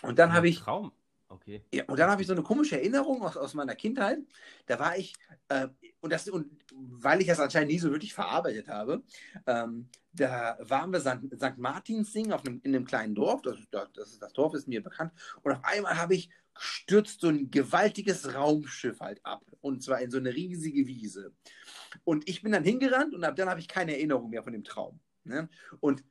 Und 0.01 0.19
dann 0.19 0.33
habe 0.33 0.47
ich, 0.47 0.59
Traum. 0.59 0.91
Okay. 1.27 1.63
Ja, 1.71 1.83
und 1.85 1.99
dann 1.99 2.09
habe 2.09 2.21
ich 2.21 2.27
so 2.27 2.33
eine 2.33 2.41
komische 2.41 2.75
Erinnerung 2.75 3.21
aus, 3.21 3.37
aus 3.37 3.53
meiner 3.53 3.75
Kindheit. 3.75 4.19
Da 4.65 4.79
war 4.79 4.97
ich, 4.97 5.13
äh, 5.49 5.67
und, 6.01 6.11
das, 6.11 6.27
und 6.27 6.49
weil 6.73 7.21
ich 7.21 7.27
das 7.27 7.39
anscheinend 7.39 7.71
nie 7.71 7.79
so 7.79 7.91
wirklich 7.91 8.13
verarbeitet 8.13 8.67
habe, 8.67 9.03
ähm, 9.45 9.89
da 10.11 10.57
waren 10.61 10.91
wir 10.91 10.99
St. 10.99 11.19
St. 11.35 11.57
Martins 11.57 12.13
singen 12.13 12.33
auf 12.33 12.45
einem, 12.45 12.61
in 12.63 12.75
einem 12.75 12.85
kleinen 12.85 13.13
Dorf. 13.13 13.43
Das, 13.43 13.57
das, 13.69 14.17
das 14.17 14.33
Dorf 14.33 14.55
ist 14.55 14.67
mir 14.67 14.81
bekannt. 14.81 15.11
Und 15.43 15.51
auf 15.51 15.63
einmal 15.63 15.97
habe 15.97 16.15
ich 16.15 16.31
stürzt 16.59 17.21
so 17.21 17.29
ein 17.29 17.49
gewaltiges 17.49 18.33
Raumschiff 18.35 18.99
halt 18.99 19.25
ab. 19.25 19.43
Und 19.61 19.81
zwar 19.83 20.01
in 20.01 20.11
so 20.11 20.17
eine 20.17 20.33
riesige 20.33 20.85
Wiese. 20.87 21.33
Und 22.03 22.27
ich 22.29 22.41
bin 22.41 22.51
dann 22.51 22.63
hingerannt 22.63 23.13
und 23.13 23.23
ab 23.23 23.35
dann 23.35 23.49
habe 23.49 23.59
ich 23.59 23.67
keine 23.67 23.93
Erinnerung 23.93 24.29
mehr 24.29 24.43
von 24.43 24.53
dem 24.53 24.63
Traum. 24.63 24.99
Ne? 25.23 25.49
Und 25.79 26.03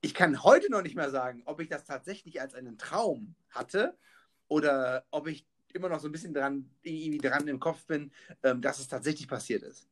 ich 0.00 0.14
kann 0.14 0.42
heute 0.42 0.70
noch 0.70 0.82
nicht 0.82 0.96
mehr 0.96 1.10
sagen, 1.10 1.42
ob 1.44 1.60
ich 1.60 1.68
das 1.68 1.84
tatsächlich 1.84 2.40
als 2.40 2.54
einen 2.54 2.78
Traum 2.78 3.34
hatte 3.50 3.96
oder 4.48 5.06
ob 5.10 5.26
ich 5.28 5.46
immer 5.72 5.88
noch 5.88 6.00
so 6.00 6.08
ein 6.08 6.12
bisschen 6.12 6.34
dran, 6.34 6.70
irgendwie 6.82 7.18
dran 7.18 7.46
im 7.46 7.60
Kopf 7.60 7.86
bin, 7.86 8.10
ähm, 8.42 8.60
dass 8.62 8.78
es 8.80 8.88
tatsächlich 8.88 9.28
passiert 9.28 9.62
ist. 9.62 9.86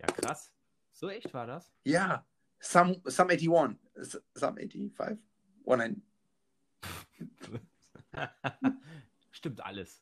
Ja, 0.00 0.06
krass. 0.06 0.50
So 0.92 1.08
echt 1.08 1.32
war 1.32 1.46
das? 1.46 1.72
Ja, 1.84 2.26
Sum, 2.58 3.00
Sum 3.04 3.28
81. 3.30 3.78
S- 3.94 4.22
Sum 4.34 4.56
85. 4.56 5.18
19. 5.64 6.02
Stimmt 9.30 9.64
alles. 9.64 10.00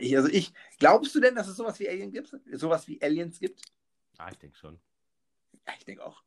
Ich, 0.00 0.16
also 0.16 0.28
ich, 0.28 0.52
glaubst 0.78 1.14
du 1.14 1.20
denn, 1.20 1.34
dass 1.34 1.48
es 1.48 1.56
sowas 1.56 1.78
wie 1.80 1.88
Aliens 1.88 2.12
gibt? 2.12 2.36
Sowas 2.52 2.86
wie 2.88 3.00
Aliens 3.02 3.38
gibt? 3.38 3.62
Ah, 4.18 4.30
ich 4.30 4.38
denke 4.38 4.56
schon. 4.56 4.78
Ja, 5.66 5.74
ich 5.78 5.84
denke 5.84 6.04
auch. 6.04 6.22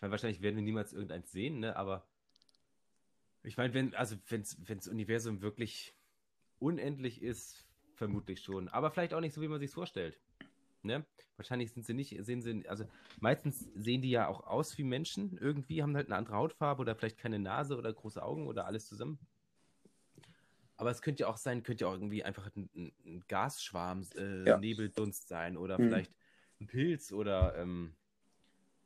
Weil 0.00 0.10
wahrscheinlich 0.10 0.40
werden 0.40 0.56
wir 0.56 0.62
niemals 0.62 0.92
irgendeins 0.92 1.30
sehen, 1.30 1.60
ne? 1.60 1.76
Aber 1.76 2.06
ich 3.42 3.56
meine, 3.56 3.74
wenn, 3.74 3.94
also 3.94 4.16
wenn's, 4.28 4.56
wenn's 4.60 4.88
Universum 4.88 5.40
wirklich 5.42 5.94
unendlich 6.58 7.22
ist, 7.22 7.66
vermutlich 7.94 8.42
schon. 8.42 8.68
Aber 8.68 8.90
vielleicht 8.90 9.14
auch 9.14 9.20
nicht 9.20 9.34
so, 9.34 9.40
wie 9.40 9.48
man 9.48 9.60
sich 9.60 9.70
vorstellt. 9.70 10.18
Ne? 10.82 11.04
Wahrscheinlich 11.36 11.72
sind 11.72 11.84
sie 11.84 11.94
nicht, 11.94 12.16
sehen 12.24 12.40
sie, 12.40 12.66
also 12.68 12.84
meistens 13.18 13.68
sehen 13.74 14.02
die 14.02 14.10
ja 14.10 14.28
auch 14.28 14.46
aus 14.46 14.76
wie 14.78 14.84
Menschen 14.84 15.36
irgendwie, 15.36 15.82
haben 15.82 15.94
halt 15.94 16.06
eine 16.06 16.16
andere 16.16 16.36
Hautfarbe 16.36 16.80
oder 16.80 16.94
vielleicht 16.94 17.18
keine 17.18 17.38
Nase 17.38 17.76
oder 17.76 17.92
große 17.92 18.22
Augen 18.22 18.46
oder 18.46 18.66
alles 18.66 18.86
zusammen. 18.86 19.18
Aber 20.76 20.90
es 20.90 21.02
könnte 21.02 21.24
ja 21.24 21.28
auch 21.28 21.36
sein, 21.36 21.62
könnte 21.62 21.84
ja 21.84 21.90
auch 21.90 21.94
irgendwie 21.94 22.24
einfach 22.24 22.48
ein, 22.56 22.70
ein, 23.04 23.24
Gasschwarm, 23.28 24.06
äh, 24.16 24.48
Ja. 24.48 24.58
Nebeldunst 24.58 25.28
sein 25.28 25.58
oder 25.58 25.76
Hm. 25.76 25.88
vielleicht 25.88 26.14
ein 26.60 26.66
Pilz 26.66 27.12
oder 27.12 27.54
ähm, 27.56 27.94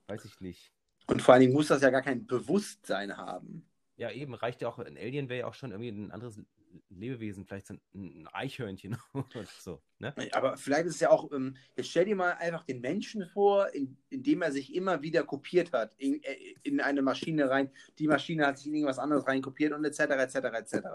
weiß 0.09 0.24
ich 0.24 0.40
nicht. 0.40 0.72
Und 1.07 1.22
vor 1.22 1.34
allen 1.34 1.42
Dingen 1.42 1.53
muss 1.53 1.68
das 1.68 1.82
ja 1.82 1.90
gar 1.90 2.03
kein 2.03 2.26
Bewusstsein 2.26 3.16
haben. 3.16 3.68
Ja, 3.97 4.11
eben, 4.11 4.34
reicht 4.34 4.61
ja 4.62 4.68
auch, 4.68 4.80
ein 4.80 4.97
Alien 4.97 5.28
wäre 5.28 5.40
ja 5.40 5.47
auch 5.47 5.55
schon 5.55 5.70
irgendwie 5.70 5.90
ein 5.90 6.11
anderes 6.11 6.40
Lebewesen, 6.88 7.44
vielleicht 7.44 7.66
so 7.66 7.74
ein, 7.94 8.28
Eichhörnchen 8.32 8.96
oder 9.12 9.44
so, 9.58 9.82
ne? 9.98 10.14
Aber 10.32 10.56
vielleicht 10.56 10.86
ist 10.86 10.96
es 10.96 11.00
ja 11.00 11.10
auch, 11.10 11.30
ähm, 11.32 11.56
jetzt 11.76 11.90
stell 11.90 12.04
dir 12.04 12.16
mal 12.16 12.32
einfach 12.32 12.64
den 12.64 12.80
Menschen 12.80 13.26
vor, 13.26 13.72
in, 13.74 13.96
indem 14.10 14.42
er 14.42 14.52
sich 14.52 14.74
immer 14.74 15.02
wieder 15.02 15.24
kopiert 15.24 15.72
hat 15.72 15.94
in, 15.98 16.22
äh, 16.22 16.36
in 16.62 16.80
eine 16.80 17.02
Maschine 17.02 17.48
rein. 17.50 17.70
Die 17.98 18.06
Maschine 18.06 18.46
hat 18.46 18.58
sich 18.58 18.66
in 18.66 18.74
irgendwas 18.74 18.98
anderes 18.98 19.26
reinkopiert 19.26 19.72
und 19.72 19.84
etc. 19.84 20.00
etc. 20.00 20.34
etc. 20.34 20.86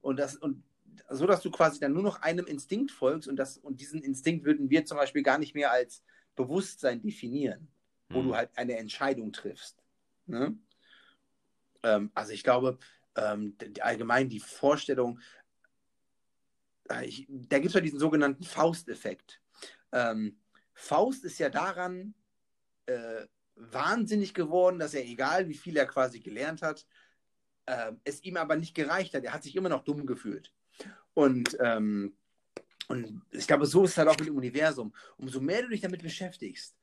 Und 0.00 0.18
das 0.18 0.36
und 0.36 0.62
so, 1.08 1.26
dass 1.26 1.42
du 1.42 1.50
quasi 1.50 1.80
dann 1.80 1.92
nur 1.92 2.02
noch 2.02 2.22
einem 2.22 2.46
Instinkt 2.46 2.90
folgst 2.90 3.28
und 3.28 3.36
das 3.36 3.58
und 3.58 3.80
diesen 3.80 4.02
Instinkt 4.02 4.44
würden 4.44 4.70
wir 4.70 4.84
zum 4.84 4.96
Beispiel 4.96 5.22
gar 5.22 5.38
nicht 5.38 5.54
mehr 5.54 5.72
als 5.72 6.02
Bewusstsein 6.36 7.00
definieren, 7.02 7.68
wo 8.08 8.20
Hm. 8.20 8.28
du 8.28 8.36
halt 8.36 8.50
eine 8.56 8.76
Entscheidung 8.76 9.32
triffst. 9.32 9.82
Ne? 10.26 10.56
Ähm, 11.82 12.10
also 12.14 12.32
ich 12.32 12.44
glaube, 12.44 12.78
ähm, 13.20 13.56
allgemein 13.80 14.28
die 14.28 14.40
Vorstellung, 14.40 15.20
äh, 16.90 17.06
ich, 17.06 17.26
da 17.28 17.58
gibt 17.58 17.68
es 17.68 17.74
ja 17.74 17.80
diesen 17.80 17.98
sogenannten 17.98 18.44
Faust-Effekt. 18.44 19.40
Ähm, 19.92 20.38
Faust 20.72 21.24
ist 21.24 21.38
ja 21.38 21.50
daran 21.50 22.14
äh, 22.86 23.26
wahnsinnig 23.54 24.34
geworden, 24.34 24.78
dass 24.78 24.94
er, 24.94 25.04
egal 25.04 25.48
wie 25.48 25.54
viel 25.54 25.76
er 25.76 25.86
quasi 25.86 26.20
gelernt 26.20 26.62
hat, 26.62 26.86
äh, 27.66 27.92
es 28.04 28.22
ihm 28.24 28.36
aber 28.36 28.56
nicht 28.56 28.74
gereicht 28.74 29.14
hat. 29.14 29.24
Er 29.24 29.32
hat 29.32 29.42
sich 29.42 29.56
immer 29.56 29.68
noch 29.68 29.84
dumm 29.84 30.06
gefühlt. 30.06 30.52
Und, 31.14 31.56
ähm, 31.60 32.16
und 32.88 33.22
ich 33.30 33.46
glaube, 33.46 33.66
so 33.66 33.84
ist 33.84 33.92
es 33.92 33.98
halt 33.98 34.08
auch 34.08 34.18
mit 34.18 34.28
dem 34.28 34.36
Universum. 34.36 34.94
Umso 35.16 35.40
mehr 35.40 35.62
du 35.62 35.68
dich 35.68 35.80
damit 35.80 36.02
beschäftigst, 36.02 36.76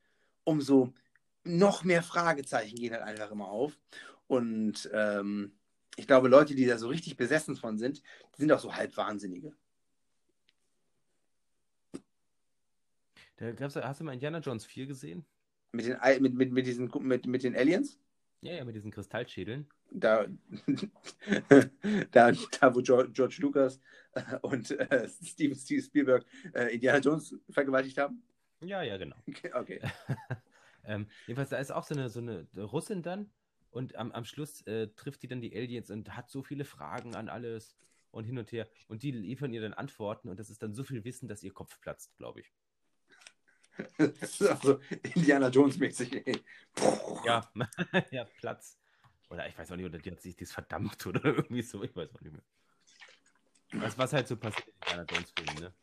umso 0.44 0.94
noch 1.44 1.84
mehr 1.84 2.02
Fragezeichen 2.02 2.76
gehen 2.76 2.92
halt 2.92 3.02
einfach 3.02 3.30
immer 3.30 3.48
auf. 3.48 3.78
Und 4.26 4.88
ähm, 4.92 5.57
ich 5.98 6.06
glaube, 6.06 6.28
Leute, 6.28 6.54
die 6.54 6.64
da 6.64 6.78
so 6.78 6.88
richtig 6.88 7.16
besessen 7.16 7.56
von 7.56 7.76
sind, 7.76 8.02
die 8.36 8.40
sind 8.40 8.52
auch 8.52 8.60
so 8.60 8.74
halb 8.74 8.96
Wahnsinnige. 8.96 9.52
Da 13.36 13.50
gab's, 13.52 13.74
hast 13.74 14.00
du 14.00 14.04
mal 14.04 14.12
Indiana 14.12 14.38
Jones 14.38 14.64
4 14.64 14.86
gesehen? 14.86 15.24
Mit 15.72 15.86
den, 15.86 15.98
mit, 16.22 16.34
mit, 16.34 16.52
mit, 16.52 16.66
diesen, 16.66 16.90
mit, 17.00 17.26
mit 17.26 17.42
den 17.42 17.56
Aliens? 17.56 17.98
Ja, 18.42 18.52
ja, 18.54 18.64
mit 18.64 18.76
diesen 18.76 18.92
Kristallschädeln. 18.92 19.68
Da, 19.90 20.26
da, 22.12 22.30
da 22.32 22.74
wo 22.74 22.80
George, 22.80 23.38
Lucas 23.40 23.80
äh, 24.12 24.36
und 24.42 24.70
äh, 24.70 25.08
Steven, 25.08 25.56
Spielberg 25.56 26.24
äh, 26.54 26.74
Indiana 26.74 26.98
Jones 27.00 27.34
vergewaltigt 27.50 27.98
haben? 27.98 28.22
Ja, 28.60 28.82
ja, 28.82 28.96
genau. 28.98 29.16
Okay. 29.52 29.80
ähm, 30.84 31.08
jedenfalls, 31.26 31.50
da 31.50 31.58
ist 31.58 31.72
auch 31.72 31.84
so 31.84 31.94
eine, 31.94 32.08
so 32.08 32.20
eine 32.20 32.46
Russin 32.56 33.02
dann 33.02 33.30
und 33.70 33.96
am, 33.96 34.12
am 34.12 34.24
Schluss 34.24 34.62
äh, 34.62 34.88
trifft 34.88 35.22
die 35.22 35.28
dann 35.28 35.40
die 35.40 35.54
Aliens 35.54 35.90
und 35.90 36.16
hat 36.16 36.30
so 36.30 36.42
viele 36.42 36.64
Fragen 36.64 37.14
an 37.14 37.28
alles 37.28 37.76
und 38.10 38.24
hin 38.24 38.38
und 38.38 38.50
her. 38.52 38.68
Und 38.88 39.02
die 39.02 39.10
liefern 39.10 39.52
ihr 39.52 39.60
dann 39.60 39.74
Antworten 39.74 40.28
und 40.28 40.38
das 40.38 40.50
ist 40.50 40.62
dann 40.62 40.74
so 40.74 40.84
viel 40.84 41.04
Wissen, 41.04 41.28
dass 41.28 41.42
ihr 41.42 41.52
Kopf 41.52 41.80
platzt, 41.80 42.16
glaube 42.16 42.40
ich. 42.40 42.52
Das 43.96 44.08
ist 44.40 44.42
also 44.42 44.80
Indiana 45.14 45.48
Jones 45.48 45.78
mäßig. 45.78 46.26
ey. 46.26 46.42
Ja, 47.24 47.50
ja, 48.10 48.24
Platz. 48.38 48.78
Oder 49.30 49.46
ich 49.46 49.58
weiß 49.58 49.70
auch 49.72 49.76
nicht, 49.76 49.86
oder 49.86 49.98
die 49.98 50.10
hat 50.10 50.20
sich 50.20 50.36
das 50.36 50.52
verdammt 50.52 51.06
oder 51.06 51.24
irgendwie 51.24 51.62
so, 51.62 51.82
ich 51.82 51.94
weiß 51.94 52.14
auch 52.14 52.20
nicht 52.20 52.32
mehr. 52.32 52.42
Was, 53.72 53.98
was 53.98 54.12
halt 54.14 54.26
so 54.26 54.36
passiert 54.36 54.66
in 54.66 54.74
Indiana 54.74 55.04
Jones 55.10 55.32
Filmen, 55.36 55.62
ne? 55.62 55.74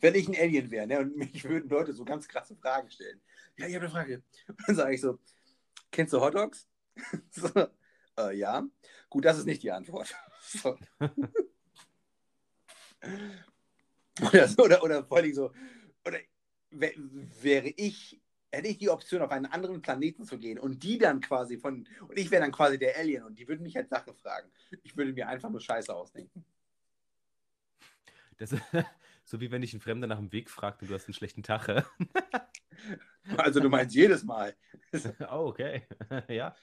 Wenn 0.00 0.14
ich 0.14 0.28
ein 0.28 0.36
Alien 0.36 0.70
wäre 0.70 0.86
ne, 0.86 0.98
und 1.00 1.16
mich 1.16 1.44
würden 1.44 1.68
Leute 1.70 1.92
so 1.92 2.04
ganz 2.04 2.26
krasse 2.28 2.56
Fragen 2.56 2.90
stellen. 2.90 3.20
Ja, 3.56 3.66
ich 3.66 3.74
habe 3.74 3.84
eine 3.84 3.92
Frage. 3.92 4.22
Und 4.48 4.58
dann 4.66 4.76
sage 4.76 4.94
ich 4.94 5.00
so, 5.00 5.18
kennst 5.94 6.12
du 6.12 6.20
Hot 6.20 6.34
Dogs? 6.34 6.68
so, 7.30 7.48
äh, 8.18 8.36
ja. 8.36 8.66
Gut, 9.08 9.24
das 9.24 9.38
ist 9.38 9.46
nicht 9.46 9.62
die 9.62 9.72
Antwort. 9.72 10.14
Oder, 14.22 14.48
so, 14.48 14.62
oder, 14.62 14.82
oder 14.82 15.04
vor 15.04 15.18
allem 15.18 15.34
so, 15.34 15.52
oder 16.06 16.18
wär, 16.70 16.92
wäre 17.42 17.68
ich, 17.76 18.20
hätte 18.52 18.68
ich 18.68 18.78
die 18.78 18.88
Option, 18.88 19.22
auf 19.22 19.32
einen 19.32 19.46
anderen 19.46 19.82
Planeten 19.82 20.24
zu 20.24 20.38
gehen 20.38 20.58
und 20.58 20.84
die 20.84 20.98
dann 20.98 21.20
quasi 21.20 21.58
von, 21.58 21.88
und 22.06 22.16
ich 22.16 22.30
wäre 22.30 22.42
dann 22.42 22.52
quasi 22.52 22.78
der 22.78 22.96
Alien 22.96 23.24
und 23.24 23.38
die 23.38 23.48
würden 23.48 23.64
mich 23.64 23.74
halt 23.74 23.88
Sachen 23.88 24.14
fragen. 24.14 24.48
Ich 24.84 24.96
würde 24.96 25.12
mir 25.12 25.28
einfach 25.28 25.50
nur 25.50 25.60
Scheiße 25.60 25.92
ausdenken. 25.94 26.44
Das, 28.36 28.54
so 29.24 29.40
wie 29.40 29.50
wenn 29.50 29.62
dich 29.62 29.74
ein 29.74 29.80
Fremder 29.80 30.06
nach 30.06 30.18
dem 30.18 30.32
Weg 30.32 30.48
fragt 30.48 30.82
und 30.82 30.90
du 30.90 30.94
hast 30.94 31.06
einen 31.06 31.14
schlechten 31.14 31.42
Tag. 31.42 31.90
Also 33.38 33.58
du 33.58 33.70
meinst 33.70 33.94
jedes 33.94 34.22
Mal. 34.22 34.54
oh, 35.30 35.46
okay. 35.48 35.86
ja. 36.28 36.54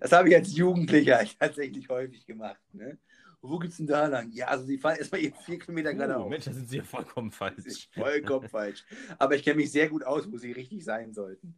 Das 0.00 0.12
habe 0.12 0.28
ich 0.30 0.34
als 0.34 0.56
Jugendlicher 0.56 1.22
tatsächlich 1.38 1.88
häufig 1.88 2.24
gemacht. 2.26 2.60
Ne? 2.72 2.98
Wo 3.42 3.58
geht's 3.58 3.76
denn 3.76 3.86
da 3.86 4.06
lang? 4.06 4.30
Ja, 4.32 4.46
also 4.46 4.64
sie 4.64 4.78
fahren 4.78 4.96
erstmal 4.96 5.20
eben 5.20 5.36
vier 5.44 5.58
Kilometer 5.58 5.90
Oh, 5.90 5.94
geradeaus. 5.94 6.30
Mensch, 6.30 6.44
da 6.44 6.52
sind 6.52 6.68
sie 6.68 6.78
ja 6.78 6.84
vollkommen 6.84 7.30
falsch. 7.30 7.88
vollkommen 7.92 8.48
falsch. 8.48 8.84
Aber 9.18 9.34
ich 9.34 9.42
kenne 9.42 9.56
mich 9.56 9.70
sehr 9.70 9.88
gut 9.88 10.04
aus, 10.04 10.30
wo 10.30 10.38
sie 10.38 10.52
richtig 10.52 10.84
sein 10.84 11.12
sollten. 11.12 11.54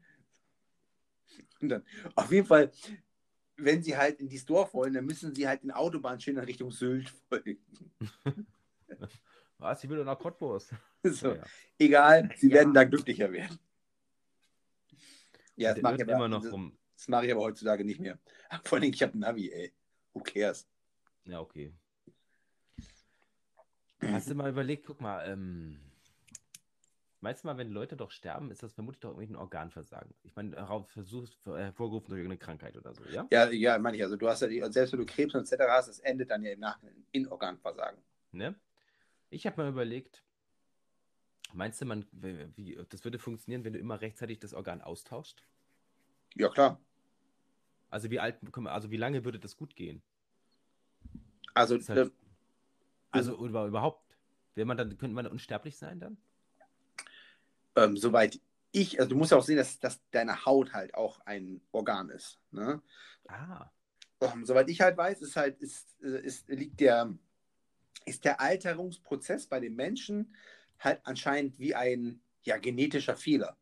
Und 1.61 1.69
dann, 1.69 1.85
auf 2.15 2.33
jeden 2.33 2.47
Fall, 2.47 2.73
wenn 3.57 3.83
sie 3.83 3.97
halt 3.97 4.21
in 4.21 4.29
dieses 4.29 4.47
Dorf 4.47 4.75
wollen, 4.75 4.95
dann 4.95 5.05
müssen 5.05 5.35
sie 5.35 5.47
halt 5.47 5.63
den 5.63 5.71
Autobahnschildern 5.71 6.45
Richtung 6.45 6.71
Sylt 6.71 7.13
folgen. 7.29 7.59
Was? 9.65 9.83
Ich 9.83 9.89
will 9.89 9.97
doch 9.97 10.05
nach 10.05 10.19
Cottbus. 10.19 10.69
So, 11.05 11.35
Ja. 11.35 11.43
Egal, 11.79 12.31
sie 12.37 12.49
Ja. 12.49 12.57
werden 12.57 12.73
da 12.75 12.85
glücklicher 12.85 13.31
werden. 13.33 13.59
Ja, 15.57 15.73
das 15.75 15.83
mache 15.83 15.97
ich, 15.97 16.03
aber- 16.03 16.13
immer 16.13 16.29
noch 16.29 16.43
das, 16.43 16.53
rum. 16.53 16.77
das 16.97 17.09
mache 17.09 17.27
ich 17.27 17.33
aber 17.33 17.41
heutzutage 17.43 17.85
nicht 17.85 18.01
mehr. 18.01 18.19
Vor 18.65 18.79
allem, 18.79 18.91
ich 18.93 19.03
habe 19.03 19.17
ein 19.17 19.21
Navi, 19.21 19.51
ey. 19.51 19.73
Who 20.13 20.21
cares? 20.21 20.67
Ja, 21.25 21.41
okay. 21.41 21.73
Hast 24.03 24.29
du 24.31 24.35
mal 24.35 24.51
überlegt, 24.51 24.85
guck 24.87 25.01
mal, 25.01 25.27
ähm, 25.29 25.81
meinst 27.21 27.43
du 27.43 27.49
mal, 27.49 27.57
wenn 27.57 27.71
Leute 27.71 27.97
doch 27.97 28.11
sterben, 28.11 28.51
ist 28.51 28.63
das 28.63 28.75
vermutlich 28.75 29.01
doch 29.01 29.11
irgendwie 29.11 29.33
ein 29.33 29.37
Organversagen? 29.37 30.15
Ich 30.25 30.37
meine, 30.37 30.51
darauf 30.51 30.89
versucht, 30.91 31.35
hervorgerufen 31.47 32.09
durch 32.11 32.19
irgendeine 32.21 32.39
Krankheit 32.39 32.77
oder 32.77 32.95
so, 32.95 33.03
ja? 33.07 33.27
Ja, 33.31 33.51
ja, 33.51 33.79
meine 33.79 33.97
ich. 33.97 34.03
Also 34.03 34.17
du 34.17 34.29
hast 34.29 34.43
ja, 34.43 34.49
die, 34.49 34.61
selbst 34.71 34.93
wenn 34.93 35.01
du 35.01 35.07
Krebs 35.07 35.35
und 35.35 35.51
etc. 35.51 35.65
hast, 35.69 35.89
das 35.89 35.99
endet 36.01 36.31
dann 36.31 36.43
ja 36.43 36.53
im 36.53 36.61
Nachhinein 36.61 37.07
in 37.13 37.27
Organversagen. 37.29 38.03
Ne? 38.33 38.55
Ich 39.31 39.47
habe 39.47 39.63
mal 39.63 39.69
überlegt, 39.71 40.23
meinst 41.53 41.81
du, 41.81 41.87
man, 41.87 42.07
wie, 42.13 42.79
das 42.89 43.05
würde 43.05 43.19
funktionieren, 43.19 43.65
wenn 43.65 43.73
du 43.73 43.79
immer 43.79 44.01
rechtzeitig 44.01 44.39
das 44.39 44.55
Organ 44.55 44.81
austauscht? 44.81 45.45
Ja, 46.35 46.49
klar. 46.49 46.81
Also 47.91 48.11
wie 48.11 48.21
alt, 48.21 48.39
also 48.67 48.91
wie 48.91 48.97
lange 48.97 49.25
würde 49.25 49.39
das 49.39 49.57
gut 49.57 49.77
gehen? 49.77 50.03
Also, 51.55 51.77
Ist 51.77 51.89
halt- 51.89 52.09
äh, 52.09 52.11
Also 53.13 53.39
oder 53.39 53.67
überhaupt? 53.67 54.17
Wäre 54.55 54.67
man 54.67 54.77
dann, 54.77 54.97
könnte 54.99 55.15
man 55.15 55.27
unsterblich 55.27 55.77
sein 55.79 56.01
dann? 56.01 56.17
ähm, 57.77 57.97
soweit 57.97 58.41
ich, 58.73 58.99
also 58.99 59.11
du 59.11 59.17
musst 59.17 59.31
ja 59.31 59.39
auch 59.39 59.45
sehen, 59.45 59.57
dass, 59.57 59.79
dass 59.79 60.01
deine 60.11 60.45
Haut 60.45 60.73
halt 60.73 60.95
auch 60.95 61.21
ein 61.27 61.61
Organ 61.71 62.11
ist. 62.11 62.41
Ne? 62.51 62.83
Ah, 63.29 63.71
Ähm, 64.21 64.45
soweit 64.45 64.69
ich 64.69 64.81
halt 64.81 64.97
weiß, 64.97 65.23
ist 65.23 65.37
halt, 65.37 65.61
ist, 65.61 66.01
äh, 66.03 66.21
ist, 66.25 66.49
liegt 66.49 66.81
der, 66.81 67.17
ist 68.05 68.25
der 68.25 68.41
Alterungsprozess 68.41 69.47
bei 69.47 69.61
den 69.61 69.75
Menschen 69.75 70.35
halt 70.79 71.01
anscheinend 71.05 71.59
wie 71.59 71.75
ein 71.75 72.21
ja, 72.43 72.59
genetischer 72.59 73.17
Fehler. 73.17 73.57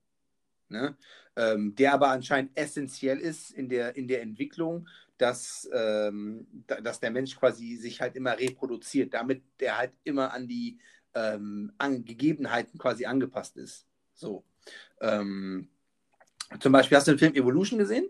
Ne? 0.68 0.96
Ähm, 1.36 1.74
der 1.76 1.94
aber 1.94 2.08
anscheinend 2.08 2.56
essentiell 2.56 3.18
ist 3.18 3.50
in 3.50 3.68
der, 3.68 3.96
in 3.96 4.08
der 4.08 4.22
Entwicklung, 4.22 4.88
dass, 5.18 5.68
ähm, 5.72 6.46
da, 6.66 6.80
dass 6.80 7.00
der 7.00 7.10
Mensch 7.10 7.36
quasi 7.36 7.76
sich 7.76 8.00
halt 8.00 8.16
immer 8.16 8.38
reproduziert, 8.38 9.14
damit 9.14 9.42
der 9.60 9.78
halt 9.78 9.92
immer 10.04 10.32
an 10.32 10.48
die 10.48 10.78
ähm, 11.14 11.72
an 11.78 12.04
Gegebenheiten 12.04 12.78
quasi 12.78 13.04
angepasst 13.04 13.56
ist. 13.56 13.86
So. 14.14 14.44
Ähm, 15.00 15.68
zum 16.60 16.72
Beispiel, 16.72 16.96
hast 16.96 17.06
du 17.06 17.12
den 17.12 17.18
Film 17.18 17.34
Evolution 17.34 17.78
gesehen? 17.78 18.08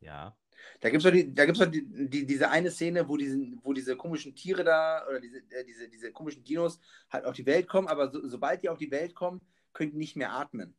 ja. 0.00 0.36
Da 0.80 0.90
gibt 0.90 1.04
es 1.04 1.04
doch, 1.04 1.16
die, 1.16 1.34
da 1.34 1.44
gibt's 1.44 1.60
doch 1.60 1.70
die, 1.70 1.84
die, 2.08 2.26
diese 2.26 2.50
eine 2.50 2.70
Szene, 2.70 3.08
wo, 3.08 3.16
diesen, 3.16 3.60
wo 3.62 3.72
diese 3.72 3.96
komischen 3.96 4.34
Tiere 4.34 4.64
da 4.64 5.06
oder 5.08 5.20
diese, 5.20 5.38
äh, 5.50 5.64
diese, 5.64 5.88
diese 5.88 6.12
komischen 6.12 6.44
Dinos 6.44 6.80
halt 7.10 7.24
auf 7.24 7.34
die 7.34 7.46
Welt 7.46 7.68
kommen, 7.68 7.88
aber 7.88 8.10
so, 8.10 8.26
sobald 8.26 8.62
die 8.62 8.68
auf 8.68 8.78
die 8.78 8.90
Welt 8.90 9.14
kommen, 9.14 9.40
können 9.72 9.92
die 9.92 9.98
nicht 9.98 10.16
mehr 10.16 10.32
atmen. 10.32 10.74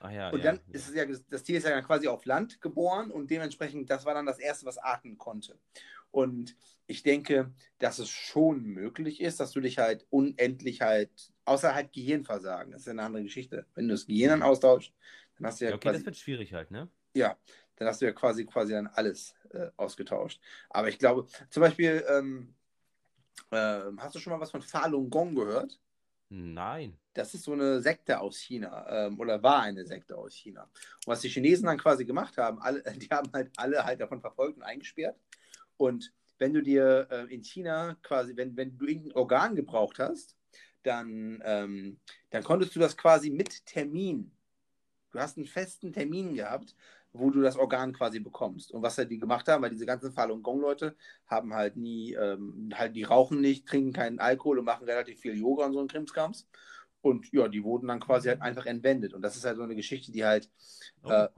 Ah 0.00 0.10
ja, 0.10 0.30
und 0.30 0.42
ja. 0.42 0.52
dann 0.52 0.60
ist 0.72 0.88
es 0.88 0.94
ja, 0.96 1.04
das 1.04 1.44
Tier 1.44 1.58
ist 1.58 1.64
ja 1.64 1.70
dann 1.70 1.84
quasi 1.84 2.08
auf 2.08 2.24
Land 2.24 2.60
geboren 2.60 3.12
und 3.12 3.30
dementsprechend, 3.30 3.88
das 3.88 4.04
war 4.04 4.14
dann 4.14 4.26
das 4.26 4.40
erste, 4.40 4.66
was 4.66 4.78
atmen 4.78 5.16
konnte. 5.16 5.58
Und 6.10 6.56
ich 6.86 7.02
denke, 7.02 7.52
dass 7.78 8.00
es 8.00 8.08
schon 8.08 8.64
möglich 8.64 9.20
ist, 9.20 9.40
dass 9.40 9.52
du 9.52 9.60
dich 9.60 9.78
halt 9.78 10.06
unendlich 10.10 10.80
halt, 10.80 11.32
außer 11.44 11.74
halt 11.74 11.92
Gehirnversagen, 11.92 12.72
das 12.72 12.82
ist 12.82 12.86
ja 12.86 12.92
eine 12.92 13.02
andere 13.02 13.22
Geschichte. 13.22 13.66
Wenn 13.74 13.86
du 13.86 13.94
das 13.94 14.06
Gehirn 14.06 14.30
dann 14.30 14.42
austauschst, 14.42 14.92
dann 15.36 15.46
hast 15.46 15.60
du 15.60 15.64
ja, 15.64 15.70
ja, 15.70 15.76
okay, 15.76 15.92
das 15.92 16.04
wird 16.04 16.16
schwierig 16.16 16.52
halt, 16.52 16.70
ne? 16.70 16.90
Ja, 17.14 17.36
dann 17.76 17.88
hast 17.88 18.00
du 18.00 18.06
ja 18.06 18.12
quasi 18.12 18.44
quasi 18.44 18.72
dann 18.72 18.86
alles 18.86 19.34
äh, 19.50 19.68
ausgetauscht. 19.76 20.40
Aber 20.70 20.88
ich 20.88 20.98
glaube, 20.98 21.26
zum 21.50 21.60
Beispiel, 21.62 22.04
ähm, 22.08 22.54
ähm, 23.50 24.00
hast 24.00 24.14
du 24.14 24.18
schon 24.18 24.32
mal 24.32 24.40
was 24.40 24.50
von 24.50 24.62
Falun 24.62 25.10
Gong 25.10 25.34
gehört? 25.34 25.78
Nein. 26.28 26.96
Das 27.12 27.34
ist 27.34 27.44
so 27.44 27.52
eine 27.52 27.82
Sekte 27.82 28.20
aus 28.20 28.38
China 28.38 28.86
ähm, 28.88 29.20
oder 29.20 29.42
war 29.42 29.62
eine 29.62 29.84
Sekte 29.84 30.16
aus 30.16 30.34
China. 30.34 30.62
Und 30.62 31.06
was 31.06 31.20
die 31.20 31.28
Chinesen 31.28 31.66
dann 31.66 31.76
quasi 31.76 32.06
gemacht 32.06 32.38
haben, 32.38 32.58
alle, 32.60 32.82
die 32.96 33.08
haben 33.08 33.30
halt 33.32 33.50
alle 33.56 33.84
halt 33.84 34.00
davon 34.00 34.20
verfolgt 34.20 34.56
und 34.56 34.62
eingesperrt. 34.62 35.18
Und 35.76 36.12
wenn 36.38 36.54
du 36.54 36.62
dir 36.62 37.06
äh, 37.10 37.34
in 37.34 37.44
China 37.44 37.96
quasi, 38.02 38.34
wenn, 38.36 38.56
wenn 38.56 38.78
du 38.78 38.86
irgendein 38.86 39.12
Organ 39.12 39.54
gebraucht 39.54 39.98
hast, 39.98 40.36
dann, 40.82 41.42
ähm, 41.44 42.00
dann 42.30 42.42
konntest 42.42 42.74
du 42.74 42.80
das 42.80 42.96
quasi 42.96 43.30
mit 43.30 43.64
Termin. 43.66 44.32
Du 45.10 45.18
hast 45.18 45.36
einen 45.36 45.46
festen 45.46 45.92
Termin 45.92 46.34
gehabt, 46.34 46.74
wo 47.12 47.30
du 47.30 47.42
das 47.42 47.56
Organ 47.56 47.92
quasi 47.92 48.20
bekommst. 48.20 48.72
Und 48.72 48.82
was 48.82 48.96
halt 48.98 49.10
die 49.10 49.18
gemacht 49.18 49.48
haben, 49.48 49.62
weil 49.62 49.70
diese 49.70 49.86
ganzen 49.86 50.12
Falun 50.12 50.42
Gong-Leute 50.42 50.96
haben 51.26 51.54
halt 51.54 51.76
nie, 51.76 52.14
ähm, 52.14 52.70
halt 52.74 52.96
die 52.96 53.02
rauchen 53.04 53.40
nicht, 53.40 53.66
trinken 53.68 53.92
keinen 53.92 54.18
Alkohol 54.18 54.58
und 54.58 54.64
machen 54.64 54.84
relativ 54.86 55.20
viel 55.20 55.38
Yoga 55.38 55.66
und 55.66 55.74
so 55.74 55.80
ein 55.80 55.88
Krimskrams. 55.88 56.48
Und 57.02 57.30
ja, 57.32 57.48
die 57.48 57.64
wurden 57.64 57.88
dann 57.88 58.00
quasi 58.00 58.28
halt 58.28 58.40
einfach 58.42 58.66
entwendet. 58.66 59.12
Und 59.12 59.22
das 59.22 59.36
ist 59.36 59.44
halt 59.44 59.56
so 59.56 59.62
eine 59.62 59.74
Geschichte, 59.76 60.12
die 60.12 60.24
halt, 60.24 60.48
Oh. 61.02 61.10
äh, 61.10 61.28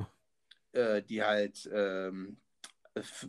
äh, 0.73 1.03
die 1.03 1.23
halt 1.23 1.69
ähm, 1.73 2.37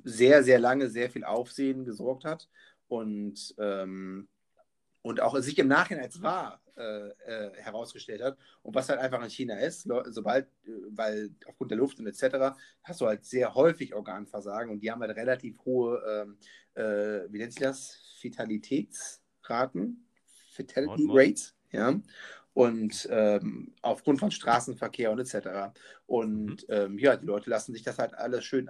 sehr, 0.04 0.44
sehr 0.44 0.60
lange 0.60 0.90
sehr 0.90 1.10
viel 1.10 1.24
Aufsehen 1.24 1.86
gesorgt 1.86 2.26
hat 2.26 2.50
und, 2.88 3.56
ähm, 3.58 4.28
und 5.02 5.22
auch 5.22 5.36
sich 5.38 5.58
im 5.58 5.68
Nachhinein 5.68 6.06
als 6.06 6.22
wahr 6.22 6.62
äh, 6.78 7.10
äh, 7.26 7.54
herausgestellt 7.56 8.22
hat. 8.22 8.38
Und 8.62 8.76
was 8.76 8.90
halt 8.90 9.00
einfach 9.00 9.24
in 9.24 9.30
China 9.30 9.58
ist, 9.58 9.88
sobald, 10.08 10.48
äh, 10.66 10.72
weil 10.90 11.30
aufgrund 11.46 11.72
der 11.72 11.78
Luft 11.78 12.00
und 12.00 12.08
etc., 12.08 12.56
hast 12.84 13.02
du 13.02 13.06
halt 13.08 13.24
sehr 13.24 13.54
häufig 13.56 13.94
Organversagen 13.96 14.72
und 14.72 14.82
die 14.82 14.92
haben 14.92 15.02
halt 15.02 15.16
relativ 15.16 15.58
hohe, 15.64 16.02
ähm, 16.06 16.38
äh, 16.74 17.32
wie 17.32 17.38
nennt 17.38 17.54
sich 17.54 17.62
das? 17.62 18.18
Vitalitätsraten? 18.22 20.06
Fatality. 20.52 21.08
Rates, 21.10 21.56
ja. 21.72 22.00
Und 22.54 23.08
ähm, 23.12 23.74
aufgrund 23.82 24.20
von 24.20 24.32
Straßenverkehr 24.32 25.12
und 25.12 25.20
etc. 25.20 25.74
Und 26.06 26.66
ähm, 26.70 26.98
ja, 26.98 27.18
die 27.18 27.26
Leute 27.26 27.50
lassen 27.50 27.74
sich 27.74 27.84
das 27.84 28.00
halt 28.00 28.14
alles 28.14 28.46
schön 28.46 28.70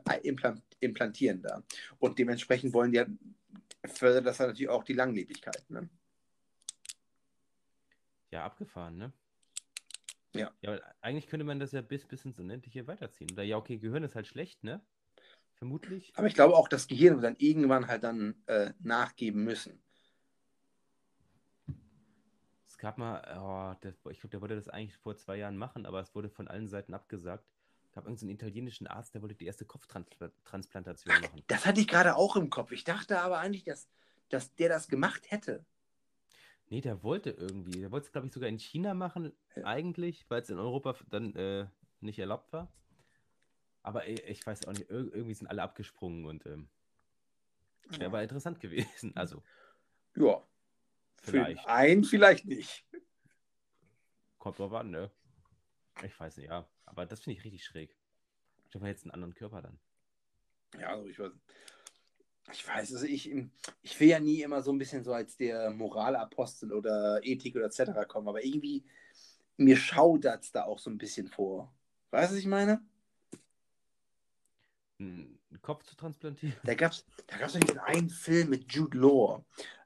implantieren 0.79 1.41
da. 1.43 1.63
Und 1.99 2.17
dementsprechend 2.17 2.73
wollen 2.73 2.91
die, 2.91 2.99
halt- 2.99 3.11
fördert 3.85 4.25
das 4.25 4.39
halt 4.39 4.49
natürlich 4.49 4.69
auch 4.69 4.83
die 4.83 4.93
Langlebigkeit. 4.93 5.69
Ne? 5.69 5.87
Ja, 8.31 8.45
abgefahren, 8.45 8.97
ne? 8.97 9.13
Ja. 10.33 10.51
Ja, 10.61 10.73
aber 10.73 10.81
eigentlich 11.01 11.27
könnte 11.27 11.45
man 11.45 11.59
das 11.59 11.71
ja 11.71 11.81
bis, 11.81 12.05
bis 12.05 12.25
ins 12.25 12.39
Unendliche 12.39 12.87
weiterziehen. 12.87 13.31
Oder 13.31 13.43
ja, 13.43 13.57
okay, 13.57 13.77
Gehirn 13.77 14.03
ist 14.03 14.15
halt 14.15 14.27
schlecht, 14.27 14.63
ne? 14.63 14.85
Vermutlich. 15.53 16.11
Aber 16.15 16.27
ich 16.27 16.33
glaube 16.33 16.55
auch, 16.55 16.67
das 16.67 16.87
Gehirn 16.87 17.15
wird 17.15 17.23
dann 17.23 17.37
irgendwann 17.37 17.87
halt 17.87 18.03
dann 18.03 18.35
äh, 18.47 18.73
nachgeben 18.79 19.43
müssen. 19.43 19.81
Es 22.67 22.77
gab 22.77 22.97
mal, 22.97 23.21
oh, 23.39 23.77
das, 23.79 23.95
ich 24.11 24.19
glaube, 24.19 24.31
der 24.31 24.41
wollte 24.41 24.55
das 24.55 24.67
eigentlich 24.67 24.97
vor 24.97 25.15
zwei 25.15 25.37
Jahren 25.37 25.55
machen, 25.55 25.85
aber 25.85 26.01
es 26.01 26.13
wurde 26.13 26.29
von 26.29 26.49
allen 26.49 26.67
Seiten 26.67 26.93
abgesagt. 26.93 27.47
Es 27.85 27.93
gab 27.93 28.03
irgendeinen 28.03 28.31
italienischen 28.31 28.87
Arzt, 28.87 29.15
der 29.15 29.21
wollte 29.21 29.35
die 29.35 29.45
erste 29.45 29.63
Kopftransplantation 29.63 31.21
machen. 31.21 31.43
Das 31.47 31.65
hatte 31.65 31.79
ich 31.79 31.87
gerade 31.87 32.17
auch 32.17 32.35
im 32.35 32.49
Kopf. 32.49 32.73
Ich 32.73 32.83
dachte 32.83 33.21
aber 33.21 33.39
eigentlich, 33.39 33.63
dass, 33.63 33.87
dass 34.27 34.53
der 34.55 34.67
das 34.67 34.89
gemacht 34.89 35.31
hätte. 35.31 35.65
Nee, 36.69 36.81
der 36.81 37.03
wollte 37.03 37.29
irgendwie. 37.31 37.79
Der 37.81 37.91
wollte 37.91 38.07
es, 38.07 38.11
glaube 38.11 38.27
ich, 38.27 38.33
sogar 38.33 38.49
in 38.49 38.57
China 38.59 38.93
machen, 38.93 39.31
Ja. 39.55 39.65
eigentlich, 39.65 40.25
weil 40.29 40.41
es 40.41 40.49
in 40.49 40.57
Europa 40.59 40.95
dann 41.09 41.35
äh, 41.35 41.67
nicht 42.01 42.19
erlaubt 42.19 42.51
war. 42.53 42.71
Aber 43.83 44.07
ich, 44.07 44.23
ich 44.23 44.45
weiß 44.45 44.65
auch 44.67 44.73
nicht, 44.73 44.89
ir 44.89 45.13
irgendwie 45.13 45.33
sind 45.35 45.47
alle 45.47 45.61
abgesprungen 45.61 46.25
und 46.25 46.45
ähm, 46.47 46.67
wäre 47.89 48.07
aber 48.07 48.23
interessant 48.23 48.59
gewesen. 48.59 49.15
Also, 49.15 49.43
Ja. 50.15 50.41
Für 51.21 51.31
Vielleicht. 51.31 51.67
einen 51.67 52.03
vielleicht 52.03 52.45
nicht. 52.45 52.85
kommt 54.37 54.59
drauf 54.59 54.73
an, 54.73 54.91
ne? 54.91 55.09
Ich 56.03 56.19
weiß 56.19 56.37
nicht, 56.37 56.47
ja. 56.49 56.67
Aber 56.85 57.05
das 57.05 57.21
finde 57.21 57.37
ich 57.39 57.43
richtig 57.45 57.63
schräg. 57.63 57.95
Ich 58.69 58.75
habe 58.75 58.87
jetzt 58.87 59.03
einen 59.05 59.11
anderen 59.11 59.33
Körper 59.33 59.61
dann. 59.61 59.79
Ja, 60.79 60.89
also 60.89 61.07
ich 61.07 61.17
weiß. 61.17 61.31
Ich 62.51 62.67
weiß, 62.67 62.93
also 62.93 63.05
ich, 63.05 63.33
ich 63.81 63.99
will 63.99 64.07
ja 64.09 64.19
nie 64.19 64.41
immer 64.43 64.61
so 64.61 64.71
ein 64.71 64.77
bisschen 64.77 65.03
so 65.03 65.13
als 65.13 65.35
der 65.35 65.71
Moralapostel 65.71 66.71
oder 66.73 67.19
Ethik 67.23 67.55
oder 67.55 67.65
etc. 67.65 68.05
kommen, 68.07 68.27
aber 68.27 68.43
irgendwie 68.43 68.83
mir 69.57 69.77
schaudert 69.77 70.43
es 70.43 70.51
da 70.51 70.63
auch 70.65 70.79
so 70.79 70.89
ein 70.89 70.97
bisschen 70.97 71.27
vor. 71.27 71.73
Weißt 72.11 72.31
du, 72.31 72.35
was 72.35 72.39
ich 72.39 72.47
meine? 72.47 72.81
Einen 74.99 75.39
Kopf 75.61 75.83
zu 75.83 75.95
transplantieren? 75.95 76.55
Da 76.63 76.73
gab 76.75 76.91
es 76.91 77.05
da 77.27 77.37
gab's 77.37 77.53
doch 77.53 77.59
diesen 77.59 77.79
einen 77.79 78.09
Film 78.09 78.49
mit 78.49 78.71
Jude 78.71 78.97
Law. 78.97 79.43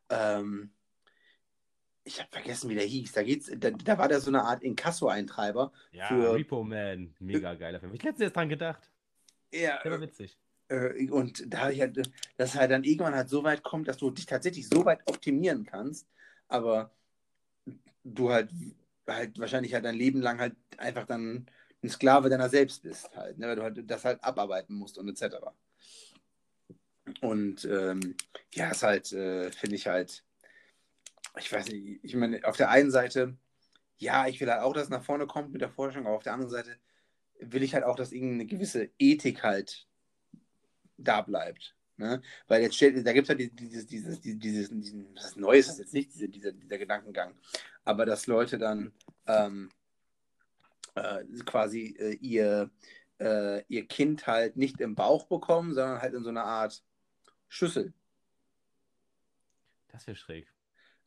Ähm, 0.09 0.71
ich 2.03 2.19
habe 2.19 2.29
vergessen, 2.31 2.69
wie 2.69 2.75
der 2.75 2.85
hieß. 2.85 3.11
Da, 3.13 3.23
geht's, 3.23 3.51
da, 3.57 3.71
da 3.71 3.97
war 3.97 4.07
der 4.07 4.19
so 4.19 4.29
eine 4.31 4.43
Art 4.43 4.63
Inkasso-Eintreiber. 4.63 5.71
Ja, 5.91 6.07
Für- 6.07 6.33
Repo 6.35 6.63
Man. 6.63 7.15
Mega 7.19 7.53
geiler 7.55 7.79
Film. 7.79 7.93
Ich 7.93 8.03
letztens 8.03 8.23
erst 8.23 8.35
dran 8.35 8.49
gedacht. 8.49 8.89
Ja, 9.51 9.81
Der 9.83 9.91
war 9.91 10.01
witzig. 10.01 10.37
Äh, 10.69 11.09
und 11.09 11.53
da 11.53 11.69
ich 11.69 11.81
halt, 11.81 12.09
dass 12.37 12.55
halt 12.55 12.71
dann 12.71 12.83
irgendwann 12.83 13.15
halt 13.15 13.29
so 13.29 13.43
weit 13.43 13.63
kommt, 13.63 13.87
dass 13.87 13.97
du 13.97 14.11
dich 14.11 14.25
tatsächlich 14.25 14.69
so 14.69 14.85
weit 14.85 15.01
optimieren 15.05 15.65
kannst, 15.65 16.07
aber 16.47 16.91
du 18.03 18.31
halt, 18.31 18.51
halt 19.07 19.37
wahrscheinlich 19.39 19.73
halt 19.73 19.85
dein 19.85 19.95
Leben 19.95 20.21
lang 20.21 20.39
halt 20.39 20.55
einfach 20.77 21.05
dann 21.05 21.49
ein 21.83 21.89
Sklave 21.89 22.29
deiner 22.29 22.49
selbst 22.49 22.83
bist 22.83 23.15
halt, 23.15 23.37
ne? 23.37 23.47
weil 23.47 23.55
du 23.55 23.63
halt 23.63 23.91
das 23.91 24.05
halt 24.05 24.23
abarbeiten 24.23 24.75
musst 24.75 24.97
und 24.97 25.09
etc. 25.09 25.37
Und 27.21 27.65
ähm, 27.65 28.15
ja, 28.53 28.69
ist 28.69 28.83
halt, 28.83 29.11
äh, 29.13 29.51
finde 29.51 29.75
ich 29.75 29.87
halt, 29.87 30.23
ich 31.37 31.51
weiß 31.51 31.67
nicht, 31.69 32.03
ich 32.03 32.15
meine, 32.15 32.43
auf 32.45 32.57
der 32.57 32.69
einen 32.69 32.91
Seite, 32.91 33.37
ja, 33.97 34.27
ich 34.27 34.39
will 34.39 34.51
halt 34.51 34.61
auch, 34.61 34.73
dass 34.73 34.83
es 34.83 34.89
nach 34.89 35.03
vorne 35.03 35.25
kommt 35.27 35.51
mit 35.51 35.61
der 35.61 35.69
Forschung, 35.69 36.05
aber 36.05 36.15
auf 36.15 36.23
der 36.23 36.33
anderen 36.33 36.51
Seite 36.51 36.77
will 37.39 37.63
ich 37.63 37.73
halt 37.73 37.83
auch, 37.83 37.95
dass 37.95 38.11
irgendeine 38.11 38.45
gewisse 38.45 38.89
Ethik 38.99 39.43
halt 39.43 39.88
da 41.03 41.21
bleibt. 41.21 41.75
Ne? 41.97 42.21
Weil 42.47 42.61
jetzt 42.61 42.75
steht, 42.75 43.05
da 43.05 43.11
gibt 43.11 43.25
es 43.25 43.29
halt 43.29 43.59
dieses, 43.59 43.85
dieses, 43.85 44.21
dieses, 44.21 44.39
dieses, 44.39 44.69
diesen, 44.69 45.15
was 45.15 45.35
Neues 45.35 45.67
ist 45.67 45.79
jetzt 45.79 45.93
nicht, 45.93 46.13
diese, 46.13 46.29
dieser, 46.29 46.51
dieser 46.53 46.77
Gedankengang. 46.77 47.35
Aber 47.83 48.05
dass 48.05 48.25
Leute 48.25 48.57
dann 48.57 48.93
ähm, 49.27 49.69
äh, 50.95 51.23
quasi 51.45 51.95
äh, 51.99 52.13
ihr, 52.21 52.71
äh, 53.19 53.63
ihr 53.67 53.85
Kind 53.87 54.27
halt 54.27 54.55
nicht 54.55 54.79
im 54.79 54.95
Bauch 54.95 55.25
bekommen, 55.25 55.73
sondern 55.73 56.01
halt 56.01 56.13
in 56.13 56.23
so 56.23 56.29
einer 56.29 56.45
Art 56.45 56.81
Schüssel. 57.49 57.93
Das 59.89 60.07
wäre 60.07 60.15
schräg. 60.15 60.47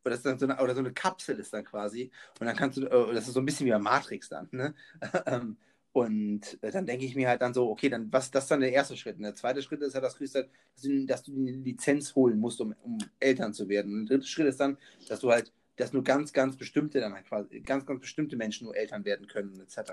Oder, 0.05 0.19
so 0.19 0.29
eine, 0.29 0.61
oder 0.61 0.75
so 0.75 0.81
eine 0.81 0.93
Kapsel 0.93 1.39
ist 1.39 1.55
dann 1.55 1.65
quasi. 1.65 2.11
Und 2.39 2.47
dann 2.47 2.57
kannst 2.57 2.77
du, 2.77 2.87
äh, 2.87 3.15
das 3.15 3.29
ist 3.29 3.35
so 3.35 3.41
ein 3.41 3.47
bisschen 3.47 3.67
wie 3.67 3.71
bei 3.71 3.79
Matrix 3.79 4.29
dann. 4.29 4.49
Ne? 4.51 4.75
Und 5.93 6.59
äh, 6.63 6.71
dann 6.71 6.87
denke 6.87 7.05
ich 7.05 7.15
mir 7.15 7.29
halt 7.29 7.43
dann 7.43 7.53
so, 7.55 7.71
okay, 7.71 7.89
dann 7.91 8.11
was 8.13 8.31
das 8.31 8.45
ist 8.45 8.51
dann 8.51 8.61
der 8.61 8.73
erste 8.73 8.97
Schritt. 8.97 9.17
Und 9.17 9.25
der 9.25 9.35
zweite 9.35 9.63
Schritt 9.63 9.83
ist 9.83 9.95
ja, 9.95 10.01
dass 10.01 10.17
du, 10.17 10.25
halt, 10.25 10.51
dass 10.75 10.83
du, 10.83 11.07
dass 11.07 11.23
du 11.23 11.33
eine 11.33 11.51
Lizenz 11.51 12.15
holen 12.15 12.39
musst, 12.39 12.61
um, 12.61 12.75
um 12.83 12.99
Eltern 13.21 13.53
zu 13.53 13.69
werden. 13.69 13.93
Und 13.95 14.09
der 14.09 14.19
dritte 14.19 14.29
Schritt 14.29 14.47
ist 14.47 14.61
dann, 14.61 14.79
dass 15.09 15.21
du 15.21 15.31
halt, 15.31 15.53
dass 15.77 15.93
nur 15.93 16.03
ganz, 16.05 16.33
ganz 16.33 16.57
bestimmte 16.57 17.01
dann 17.01 17.13
halt 17.15 17.27
quasi, 17.27 17.61
ganz, 17.61 17.85
ganz 17.87 18.01
bestimmte 18.01 18.37
Menschen 18.37 18.65
nur 18.67 18.77
Eltern 18.77 19.05
werden 19.05 19.27
können, 19.27 19.61
etc. 19.61 19.93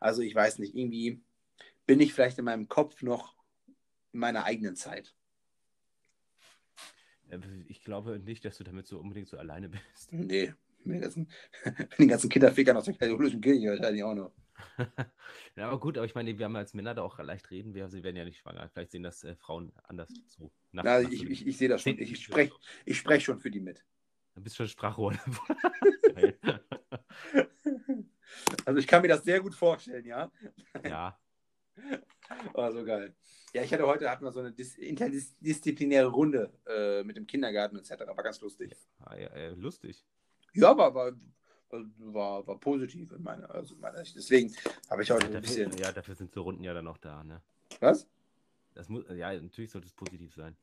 Also 0.00 0.22
ich 0.22 0.34
weiß 0.34 0.58
nicht, 0.60 0.76
irgendwie 0.76 1.20
bin 1.86 2.00
ich 2.00 2.14
vielleicht 2.14 2.38
in 2.38 2.44
meinem 2.44 2.68
Kopf 2.68 3.02
noch 3.02 3.34
in 4.12 4.20
meiner 4.20 4.44
eigenen 4.44 4.76
Zeit. 4.76 5.14
Äh, 7.30 7.38
Ich 7.68 7.82
glaube 7.82 8.20
nicht, 8.20 8.44
dass 8.44 8.58
du 8.58 8.64
damit 8.64 8.86
so 8.86 8.98
unbedingt 8.98 9.28
so 9.28 9.38
alleine 9.38 9.68
bist. 9.68 10.12
Nee, 10.12 10.54
mit 10.84 10.96
den 10.96 11.00
ganzen, 11.02 11.28
mit 11.64 11.98
den 11.98 12.08
ganzen 12.08 12.30
Kinderfickern 12.30 12.76
aus 12.76 12.84
der 12.84 12.94
katholischen 12.94 13.40
Kirche 13.40 13.70
wahrscheinlich 13.70 14.04
auch 14.04 14.14
noch. 14.14 14.32
ja, 15.56 15.66
aber 15.68 15.80
gut, 15.80 15.96
aber 15.96 16.06
ich 16.06 16.14
meine, 16.14 16.38
wir 16.38 16.44
haben 16.44 16.56
als 16.56 16.74
Männer 16.74 16.94
da 16.94 17.02
auch 17.02 17.18
leicht 17.18 17.50
reden, 17.50 17.74
wir, 17.74 17.88
sie 17.88 18.02
werden 18.02 18.16
ja 18.16 18.24
nicht 18.24 18.38
schwanger. 18.38 18.68
Vielleicht 18.68 18.90
sehen 18.92 19.02
das 19.02 19.24
äh, 19.24 19.34
Frauen 19.36 19.72
anders 19.84 20.10
so. 20.26 20.50
Nach, 20.72 20.84
Na, 20.84 21.00
nach 21.00 21.10
ich, 21.10 21.20
so 21.20 21.26
ich, 21.26 21.46
ich 21.46 21.56
sehe 21.56 21.68
das 21.68 21.82
schon. 21.82 21.98
Ich 21.98 22.22
spreche 22.22 22.52
ich 22.84 22.98
sprech 22.98 23.24
schon 23.24 23.38
für 23.38 23.50
die 23.50 23.60
mit. 23.60 23.84
Du 24.34 24.42
bist 24.42 24.56
schon 24.56 24.68
Sprachrohr. 24.68 25.14
Also 28.64 28.78
ich 28.78 28.86
kann 28.86 29.02
mir 29.02 29.08
das 29.08 29.24
sehr 29.24 29.40
gut 29.40 29.54
vorstellen, 29.54 30.06
ja. 30.06 30.30
ja, 30.84 31.18
Oh, 32.54 32.70
so 32.70 32.84
geil. 32.84 33.14
Ja, 33.52 33.62
ich 33.62 33.72
hatte 33.72 33.86
heute 33.86 34.10
hatten 34.10 34.24
wir 34.24 34.32
so 34.32 34.40
eine 34.40 34.52
dis 34.52 34.76
interdisziplinäre 34.76 36.08
Runde 36.08 36.52
äh, 36.66 37.02
mit 37.02 37.16
dem 37.16 37.26
Kindergarten 37.26 37.76
etc. 37.76 37.90
War 37.90 38.22
ganz 38.22 38.40
lustig. 38.40 38.76
ja 39.10 39.14
äh, 39.14 39.50
lustig. 39.50 40.04
Ja, 40.54 40.70
aber 40.70 40.94
war, 40.94 41.12
war, 41.98 42.46
war 42.46 42.58
positiv 42.58 43.12
in 43.12 43.22
meiner, 43.22 43.50
also 43.50 43.74
in 43.74 43.80
meiner 43.80 43.98
Sicht. 43.98 44.16
Deswegen 44.16 44.54
habe 44.90 45.02
ich 45.02 45.10
heute 45.10 45.26
Ja 45.26 45.36
ein 45.36 45.42
dafür, 45.42 45.64
bisschen. 45.66 45.78
ja, 45.82 45.92
dafür 45.92 46.14
sind 46.14 46.32
so 46.32 46.42
Runden 46.42 46.64
ja 46.64 46.74
dann 46.74 46.86
auch 46.88 46.98
da, 46.98 47.22
ne? 47.24 47.40
Was? 47.80 48.06
Das 48.74 48.88
muss, 48.88 49.04
ja, 49.10 49.32
natürlich 49.40 49.70
sollte 49.70 49.86
es 49.86 49.92
positiv 49.92 50.34
sein. 50.34 50.56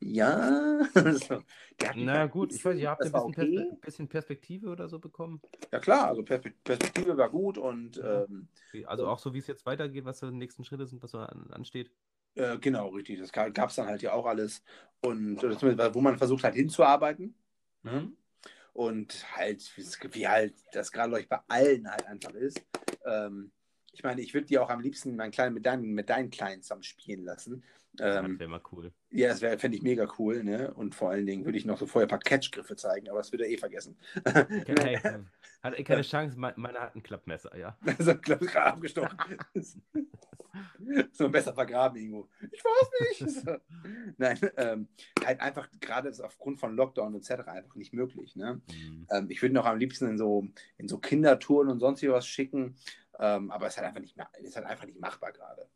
Ja. 0.00 0.80
hat 0.94 1.96
mich 1.96 2.04
Na 2.04 2.26
gut, 2.26 2.52
ich 2.52 2.64
weiß, 2.64 2.78
ihr 2.78 2.88
habt 2.90 3.02
ein 3.02 3.10
bisschen, 3.12 3.26
okay. 3.28 3.54
Perspe 3.56 3.76
bisschen 3.80 4.08
Perspektive 4.08 4.68
oder 4.68 4.88
so 4.88 4.98
bekommen. 4.98 5.40
Ja 5.72 5.78
klar, 5.80 6.08
also 6.08 6.22
Perspe- 6.22 6.54
Perspektive 6.64 7.16
war 7.16 7.28
gut 7.28 7.58
und 7.58 7.96
Ja. 7.96 8.24
ähm, 8.24 8.48
Also 8.86 9.06
auch 9.06 9.18
so, 9.18 9.34
wie 9.34 9.38
es 9.38 9.46
jetzt 9.46 9.66
weitergeht, 9.66 10.04
was 10.04 10.18
so 10.20 10.30
die 10.30 10.36
nächsten 10.36 10.64
Schritte 10.64 10.86
sind, 10.86 11.02
was 11.02 11.10
so 11.10 11.18
an, 11.18 11.48
ansteht. 11.50 11.90
Äh, 12.34 12.56
genau, 12.58 12.88
richtig. 12.88 13.20
Das 13.20 13.32
gab 13.32 13.68
es 13.68 13.74
dann 13.76 13.86
halt 13.86 14.00
ja 14.02 14.12
auch 14.12 14.26
alles. 14.26 14.62
Und 15.02 15.40
zumindest, 15.40 15.94
wo 15.94 16.00
man 16.00 16.16
versucht 16.16 16.44
halt 16.44 16.54
hinzuarbeiten. 16.54 17.34
Ne? 17.82 18.10
Und 18.72 19.36
halt, 19.36 19.62
wie- 19.76 20.28
halt 20.28 20.54
das 20.72 20.92
gerade 20.92 21.12
euch 21.14 21.28
bei 21.28 21.40
allen 21.48 21.90
halt 21.90 22.06
einfach 22.06 22.32
ist. 22.32 22.60
Ähm, 23.04 23.52
ich 23.92 24.02
meine, 24.02 24.20
ich 24.22 24.34
würde 24.34 24.46
die 24.46 24.58
auch 24.58 24.70
am 24.70 24.80
liebsten 24.80 25.16
meinen 25.16 25.30
kleinen, 25.30 25.54
mit, 25.54 25.66
deinen, 25.66 25.92
mit 25.92 26.08
deinen 26.10 26.30
Kleinen 26.30 26.62
zusammen 26.62 26.82
spielen 26.82 27.24
lassen. 27.24 27.62
Ähm, 28.00 28.30
das 28.32 28.38
wäre 28.40 28.48
mal 28.48 28.62
cool. 28.72 28.90
ja, 29.10 29.28
das 29.28 29.40
fände 29.40 29.76
ich 29.76 29.82
mega 29.82 30.08
cool, 30.18 30.42
ne? 30.42 30.72
Und 30.72 30.94
vor 30.94 31.10
allen 31.10 31.26
Dingen 31.26 31.44
würde 31.44 31.58
ich 31.58 31.66
noch 31.66 31.78
so 31.78 31.86
vorher 31.86 32.06
ein 32.06 32.10
paar 32.10 32.18
Catchgriffe 32.20 32.74
zeigen, 32.74 33.10
aber 33.10 33.18
das 33.18 33.32
würde 33.32 33.44
er 33.44 33.50
eh 33.50 33.58
vergessen. 33.58 33.98
Hey, 34.24 34.98
hat 35.62 35.78
eh 35.78 35.84
keine 35.84 36.02
Chance, 36.02 36.38
me- 36.38 36.54
meiner 36.56 36.80
hat 36.80 36.96
ein 36.96 37.02
Klappmesser, 37.02 37.54
ja. 37.56 37.76
Glaube 38.22 38.46
ich, 38.46 38.50
gerade 38.50 38.72
abgestochen. 38.72 39.18
so 41.12 41.28
besser 41.28 41.54
vergraben 41.54 41.96
irgendwo. 41.98 42.28
Ich 42.50 42.62
weiß 42.64 43.20
nicht. 43.20 43.44
So. 43.44 43.56
Nein, 44.18 44.38
ähm, 44.56 44.88
halt 45.24 45.40
einfach 45.40 45.68
gerade 45.80 46.08
ist 46.08 46.20
aufgrund 46.20 46.60
von 46.60 46.74
Lockdown 46.74 47.14
etc. 47.14 47.30
einfach 47.46 47.74
nicht 47.76 47.92
möglich. 47.92 48.36
Ne? 48.36 48.60
Mhm. 48.70 49.06
Ähm, 49.10 49.26
ich 49.30 49.40
würde 49.42 49.54
noch 49.54 49.66
am 49.66 49.78
liebsten 49.78 50.08
in 50.08 50.18
so, 50.18 50.46
in 50.78 50.88
so 50.88 50.98
Kindertouren 50.98 51.68
und 51.68 51.80
sonst 51.80 52.02
was 52.02 52.26
schicken, 52.26 52.76
ähm, 53.18 53.50
aber 53.50 53.66
es 53.66 53.74
ist 53.74 53.78
halt 53.78 53.88
einfach 53.88 54.00
nicht, 54.00 54.16
mehr, 54.16 54.30
ist 54.40 54.56
halt 54.56 54.66
einfach 54.66 54.86
nicht 54.86 55.00
machbar 55.00 55.32
gerade. 55.32 55.68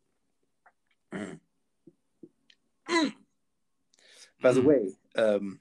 By 4.39 4.53
the 4.53 4.61
Mhm. 4.61 4.65
way, 4.65 4.97
ähm, 5.15 5.59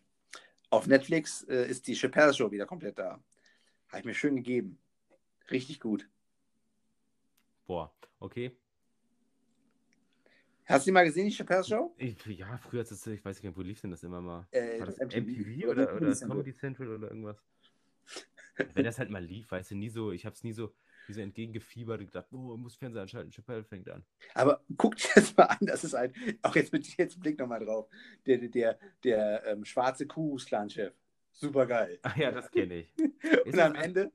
auf 0.70 0.86
Netflix 0.86 1.42
äh, 1.44 1.68
ist 1.68 1.86
die 1.86 1.94
Chappelle 1.94 2.34
Show 2.34 2.50
wieder 2.50 2.66
komplett 2.66 2.98
da. 2.98 3.22
Habe 3.88 4.00
ich 4.00 4.04
mir 4.04 4.14
schön 4.14 4.36
gegeben. 4.36 4.78
Richtig 5.50 5.80
gut. 5.80 6.08
Boah, 7.66 7.92
okay. 8.20 8.56
Hast 10.66 10.84
du 10.84 10.88
die 10.88 10.92
mal 10.92 11.04
gesehen, 11.04 11.26
die 11.28 11.34
Chappelle 11.34 11.62
Show? 11.62 11.94
Ich, 11.96 12.24
ja, 12.26 12.56
früher, 12.58 12.80
als 12.80 12.90
es, 12.90 13.06
ich 13.06 13.24
weiß 13.24 13.40
nicht, 13.42 13.56
wo 13.56 13.62
lief 13.62 13.80
denn 13.80 13.92
das 13.92 14.02
immer 14.02 14.20
mal? 14.20 14.48
Äh, 14.50 14.80
War 14.80 14.86
das 14.86 14.98
MTV 14.98 15.16
MTV 15.16 15.68
oder 15.68 15.82
oder, 15.82 15.86
Comedy 15.86 16.14
Central? 16.14 16.28
Comedy 16.28 16.56
Central 16.56 16.88
oder 16.94 17.08
irgendwas? 17.08 17.42
Wenn 18.74 18.84
das 18.84 18.98
halt 18.98 19.10
mal 19.10 19.22
lief, 19.22 19.50
weißt 19.50 19.70
du, 19.70 19.74
nie 19.76 19.90
so, 19.90 20.12
ich 20.12 20.26
hab's 20.26 20.42
nie 20.42 20.52
so, 20.52 20.74
nie 21.08 21.14
so 21.14 21.20
entgegengefiebert 21.20 22.00
und 22.00 22.06
gedacht, 22.06 22.26
oh, 22.32 22.56
muss 22.56 22.76
Fernseher 22.76 23.02
anschalten, 23.02 23.30
Chappelle 23.32 23.64
fängt 23.64 23.88
an. 23.90 24.04
Aber 24.34 24.62
guck 24.76 24.96
dir 24.96 25.08
das 25.14 25.36
mal 25.36 25.44
an, 25.44 25.58
das 25.60 25.84
ist 25.84 25.94
ein, 25.94 26.12
auch 26.42 26.54
jetzt 26.56 26.72
mit 26.72 26.86
jetzt 26.96 27.20
Blick 27.20 27.38
nochmal 27.38 27.64
drauf, 27.64 27.88
der, 28.26 28.38
der, 28.38 28.48
der, 28.48 28.78
der 29.04 29.46
ähm, 29.46 29.64
schwarze 29.64 30.06
Kuhs-Clan-Chef. 30.06 30.94
Super 31.32 31.66
geil. 31.66 31.98
Ach 32.02 32.16
ja, 32.16 32.30
das 32.30 32.50
kenne 32.50 32.76
ich. 32.76 32.94
Und 33.46 33.58
am 33.58 33.74
Ende, 33.74 34.10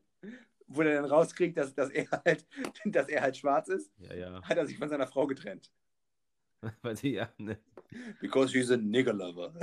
wo 0.68 0.82
er 0.82 1.02
dann 1.02 1.06
rauskriegt, 1.06 1.56
dass, 1.58 1.74
dass, 1.76 1.90
er 1.92 2.10
halt, 2.26 2.48
dass 2.86 3.08
er 3.10 3.22
halt 3.22 3.38
schwarz 3.38 3.68
ist, 3.68 3.92
Ja, 4.00 4.16
ja. 4.16 4.42
hat 4.42 4.58
er 4.58 4.66
sich 4.66 4.78
von 4.78 4.90
seiner 4.90 5.08
Frau 5.08 5.28
getrennt. 5.28 5.72
Weil 6.82 6.96
sie, 6.96 7.14
ja, 7.14 7.32
ne. 7.38 7.60
Because 8.20 8.52
she's 8.52 8.72
a 8.72 8.78
nigger 8.78 9.14
lover. 9.14 9.54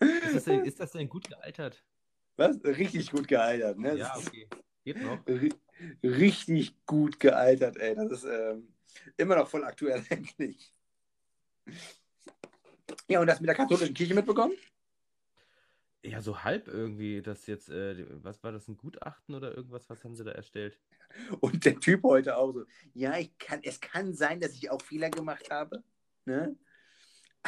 ist, 0.00 0.34
das 0.34 0.44
denn, 0.44 0.64
ist 0.64 0.80
das 0.80 0.92
denn 0.92 1.08
gut 1.08 1.28
gealtert? 1.28 1.84
Was? 2.36 2.62
Richtig 2.64 3.10
gut 3.10 3.28
gealtert, 3.28 3.78
ne? 3.78 3.96
Ja, 3.96 4.16
okay. 4.16 4.48
Geht 4.84 5.02
noch. 5.02 5.24
ri- 5.26 5.54
Richtig 6.02 6.84
gut 6.86 7.18
gealtert, 7.20 7.76
ey. 7.78 7.94
Das 7.94 8.10
ist 8.10 8.24
ähm, 8.24 8.68
immer 9.16 9.36
noch 9.36 9.48
voll 9.48 9.64
aktuell 9.64 10.04
eigentlich. 10.10 10.74
Ja, 13.08 13.20
und 13.20 13.26
das 13.26 13.40
mit 13.40 13.48
der 13.48 13.54
katholischen 13.56 13.94
Kirche 13.94 14.14
mitbekommen? 14.14 14.52
Ja, 16.02 16.22
so 16.22 16.42
halb 16.42 16.66
irgendwie, 16.68 17.20
das 17.20 17.46
jetzt, 17.46 17.68
äh, 17.68 18.06
was 18.24 18.42
war 18.42 18.52
das, 18.52 18.68
ein 18.68 18.76
Gutachten 18.78 19.34
oder 19.34 19.54
irgendwas, 19.54 19.88
was 19.90 20.02
haben 20.02 20.14
sie 20.14 20.24
da 20.24 20.32
erstellt? 20.32 20.78
Und 21.40 21.64
der 21.64 21.78
Typ 21.78 22.02
heute 22.04 22.36
auch 22.36 22.52
so, 22.52 22.64
ja, 22.94 23.18
ich 23.18 23.36
kann, 23.38 23.60
es 23.62 23.80
kann 23.80 24.14
sein, 24.14 24.40
dass 24.40 24.52
ich 24.54 24.70
auch 24.70 24.80
Fehler 24.80 25.10
gemacht 25.10 25.50
habe, 25.50 25.82
ne? 26.24 26.56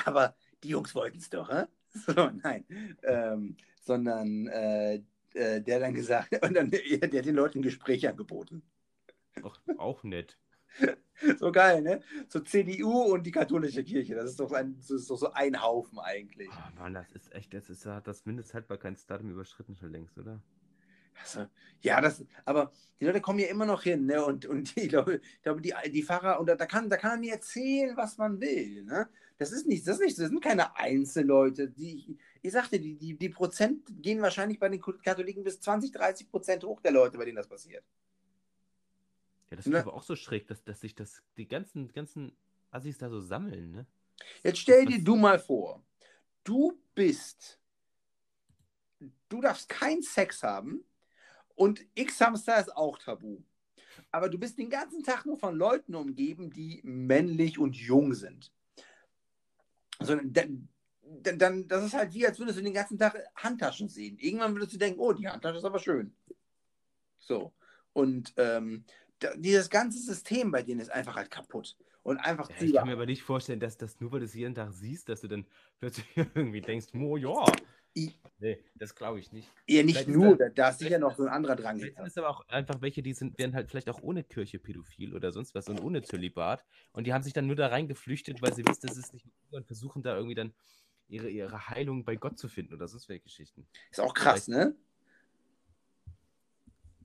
aber 0.05 0.35
die 0.63 0.69
Jungs 0.71 0.95
wollten 0.95 1.19
es 1.19 1.31
doch, 1.31 1.51
hä? 1.51 1.65
So, 1.95 2.31
nein. 2.43 2.65
Ähm, 3.03 3.57
sondern 3.83 4.47
äh, 4.49 5.03
äh, 5.35 5.61
der 5.61 5.81
dann 5.81 5.95
gesagt, 5.95 6.33
und 6.45 6.55
dann, 6.55 6.71
der 6.71 7.01
hat 7.01 7.13
den 7.13 7.35
Leuten 7.35 7.59
ein 7.59 7.63
Gespräch 7.63 8.09
angeboten. 8.09 8.63
Auch, 9.43 9.59
auch 9.79 10.03
nett. 10.03 10.39
So 11.39 11.53
geil, 11.53 11.83
ne? 11.83 12.01
So 12.29 12.41
CDU 12.41 13.03
und 13.13 13.25
die 13.25 13.31
katholische 13.31 13.85
Kirche, 13.85 14.17
das 14.17 14.31
ist 14.31 14.41
doch, 14.41 14.51
ein, 14.53 14.75
das 14.79 14.91
ist 14.91 15.09
doch 15.09 15.17
so 15.17 15.31
ein 15.33 15.63
Haufen 15.63 16.01
eigentlich. 16.01 16.49
Oh 16.51 16.81
Mann, 16.81 16.95
das 16.95 17.13
ist 17.13 17.33
echt, 17.33 17.55
das 17.55 17.71
ist, 17.71 17.87
hat 17.87 18.09
das 18.09 18.27
Mindesthaltbarkeitsdatum 18.27 19.31
überschritten 19.31 19.77
schon 19.77 19.93
längst, 19.93 20.19
oder? 20.19 20.43
Also, 21.21 21.47
ja, 21.83 22.01
das, 22.01 22.25
aber 22.45 22.73
die 23.01 23.05
Leute 23.05 23.21
kommen 23.21 23.39
ja 23.39 23.49
immer 23.49 23.67
noch 23.67 23.83
hin, 23.83 24.07
ne? 24.07 24.25
Und, 24.25 24.47
und 24.47 24.77
ich 24.77 24.89
glaube, 24.89 25.21
ich 25.23 25.43
glaube, 25.43 25.61
die, 25.61 25.75
die 25.93 26.03
Pfarrer, 26.03 26.41
und 26.41 26.49
da, 26.49 26.57
da, 26.57 26.67
kann, 26.67 26.89
da 26.89 26.97
kann 26.97 27.13
man 27.13 27.21
mir 27.21 27.35
erzählen, 27.35 27.97
was 27.97 28.19
man 28.19 28.41
will, 28.41 28.85
ne? 28.85 29.09
Das 29.39 29.53
ist 29.53 29.67
nicht, 29.67 29.87
das 29.87 29.97
ist 29.97 30.05
nicht, 30.05 30.19
das 30.19 30.29
sind 30.29 30.43
keine 30.43 30.77
Einzelleute. 30.77 31.69
Die, 31.69 32.19
ich 32.43 32.53
sagte, 32.53 32.79
die, 32.81 32.97
die, 32.97 33.17
die 33.17 33.29
Prozent 33.29 33.87
gehen 34.03 34.21
wahrscheinlich 34.21 34.59
bei 34.59 34.69
den 34.69 34.81
Katholiken 34.81 35.45
bis 35.45 35.61
20, 35.61 35.93
30 35.93 36.29
Prozent 36.29 36.65
hoch 36.65 36.81
der 36.81 36.91
Leute, 36.91 37.17
bei 37.17 37.25
denen 37.25 37.37
das 37.37 37.49
passiert. 37.49 37.85
Ja, 39.51 39.57
das 39.57 39.67
ist 39.67 39.73
Ne? 39.73 39.81
aber 39.81 39.95
auch 39.95 40.03
so 40.03 40.17
schräg, 40.17 40.49
dass, 40.49 40.65
dass 40.65 40.81
sich 40.81 40.95
das, 40.95 41.23
die 41.37 41.47
ganzen, 41.47 41.93
ganzen 41.93 42.33
Assis 42.71 42.99
da 42.99 43.09
so 43.09 43.21
sammeln, 43.21 43.71
ne? 43.71 43.87
Jetzt 44.43 44.59
stell 44.59 44.87
dir 44.87 45.03
du 45.03 45.17
mal 45.17 45.39
vor, 45.39 45.85
du 46.45 46.81
bist, 46.95 47.61
du 49.29 49.41
darfst 49.41 49.69
keinen 49.69 50.03
Sex 50.03 50.43
haben 50.43 50.85
und 51.55 51.85
X-Hamster 51.95 52.61
ist 52.61 52.77
auch 52.77 52.99
tabu. 52.99 53.43
Aber 54.11 54.29
du 54.29 54.39
bist 54.39 54.59
den 54.59 54.71
ganzen 54.71 55.03
Tag 55.03 55.27
nur 55.27 55.37
von 55.37 55.57
Leuten 55.57 55.95
umgeben, 55.95 56.51
die 56.51 56.81
männlich 56.85 57.59
und 57.59 57.77
jung 57.77 58.15
sind. 58.15 58.53
So, 60.01 60.17
dann, 61.23 61.39
dann, 61.39 61.69
das 61.69 61.85
ist 61.85 61.95
halt 61.95 62.15
wie, 62.15 62.27
als 62.27 62.39
würdest 62.39 62.59
du 62.59 62.63
den 62.63 62.75
ganzen 62.75 62.99
Tag 62.99 63.19
Handtaschen 63.35 63.89
sehen. 63.89 64.19
Irgendwann 64.19 64.55
würdest 64.55 64.73
du 64.73 64.79
denken, 64.79 65.01
oh, 65.01 65.13
die 65.13 65.29
Handtasche 65.29 65.59
ist 65.59 65.65
aber 65.65 65.79
schön. 65.79 66.15
So. 67.19 67.53
Und 67.93 68.33
ähm, 68.37 68.85
da, 69.19 69.35
dieses 69.37 69.69
ganze 69.71 69.99
System 69.99 70.51
bei 70.51 70.63
denen 70.63 70.81
ist 70.81 70.91
einfach 70.91 71.17
halt 71.17 71.31
kaputt. 71.31 71.77
Und 72.03 72.19
einfach 72.19 72.51
Ja, 72.51 72.57
ich 72.61 72.73
kann 72.75 72.87
mir 72.89 72.95
aber 72.95 73.07
nicht 73.07 73.23
vorstellen, 73.23 73.61
dass 73.61 73.77
das 73.77 74.01
nur, 74.01 74.11
weil 74.13 74.21
du 74.21 74.27
es 74.27 74.35
jeden 74.35 74.55
Tag 74.55 74.73
siehst, 74.73 75.09
dass 75.09 75.21
du 75.21 75.29
dann 75.29 75.47
plötzlich 75.79 76.07
irgendwie 76.35 76.61
denkst, 76.61 76.89
oh 76.95 77.17
ja. 77.17 77.45
Nee, 78.39 78.59
das 78.75 78.95
glaube 78.95 79.21
ich 79.21 79.31
nicht. 79.31 79.49
Ja, 79.69 79.83
nicht 79.83 79.95
Vielleicht 79.95 80.09
ist 80.09 80.17
nur, 80.17 80.37
da- 80.37 80.49
da, 80.49 80.71
ist 80.71 80.81
sicher 80.81 80.99
noch 80.99 81.15
so 81.15 81.23
ein 81.23 81.29
anderer 81.29 81.55
Drang 81.55 81.79
hinter. 81.79 82.05
es 82.05 82.17
aber 82.17 82.31
auch 82.31 82.49
einfach 82.49 82.81
welche, 82.81 83.03
die 83.03 83.13
sind, 83.13 83.39
werden 83.39 83.55
halt 83.55 83.71
vielleicht 83.71 83.89
auch 83.89 84.03
ohne 84.03 84.25
Kirche 84.25 84.59
pädophil 84.59 85.15
oder 85.15 85.31
sonst 85.31 85.55
was 85.55 85.69
und 85.69 85.81
ohne 85.81 86.03
Zölibat. 86.03 86.65
Und 86.93 87.07
die 87.07 87.13
haben 87.13 87.23
sich 87.23 87.35
dann 87.35 87.47
nur 87.47 87.55
da 87.55 87.69
reingeflüchtet, 87.69 88.43
weil 88.43 88.53
sie 88.53 88.65
wissen, 88.67 88.81
das 88.83 88.97
ist 88.97 89.13
nicht 89.13 89.27
und 89.53 89.67
versuchen 89.67 90.03
da 90.03 90.17
irgendwie 90.17 90.35
dann 90.35 90.53
ihre, 91.13 91.29
ihre 91.29 91.69
Heilung 91.69 92.05
bei 92.05 92.17
Gott 92.17 92.39
zu 92.39 92.49
finden 92.49 92.75
oder 92.75 92.89
sonst 92.89 93.09
welche 93.09 93.25
Geschichten. 93.25 93.67
Ist 93.91 94.01
auch 94.01 94.15
krass, 94.15 94.49
ne? 94.49 94.75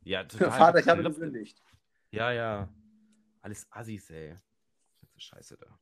Ja, 0.03 0.23
total. 0.23 0.51
Vater, 0.51 0.79
ich 0.79 0.87
habe 0.87 1.03
gesündigt. 1.03 1.61
Ja, 2.11 2.31
ja. 2.31 2.69
Alles 3.41 3.67
Assis, 3.69 4.09
ey. 4.09 4.29
Ganze 5.01 5.19
Scheiße 5.19 5.57
da. 5.57 5.79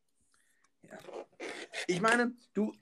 Ich 1.88 2.02
meine, 2.02 2.34
du, 2.54 2.74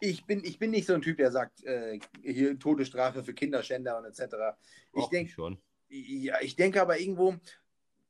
ich 0.00 0.24
bin, 0.24 0.42
ich 0.44 0.58
bin 0.58 0.70
nicht 0.70 0.86
so 0.86 0.94
ein 0.94 1.02
Typ, 1.02 1.18
der 1.18 1.30
sagt, 1.30 1.62
äh, 1.64 1.98
hier 2.22 2.58
Todesstrafe 2.58 3.22
für 3.22 3.34
Kinderschänder 3.34 3.98
und 3.98 4.06
etc. 4.06 4.56
Ich 4.94 5.06
denke, 5.06 5.30
schon. 5.30 5.58
ja, 5.88 6.40
ich 6.40 6.56
denke 6.56 6.80
aber 6.80 6.98
irgendwo, 6.98 7.36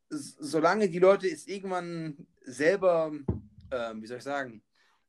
solange 0.09 0.89
die 0.89 0.99
Leute 1.01 1.29
es 1.29 1.47
irgendwann 1.47 2.27
selber, 2.43 3.13
ähm, 3.73 4.03
wie 4.03 4.07
soll 4.07 4.19
ich 4.19 4.25
sagen, 4.25 4.63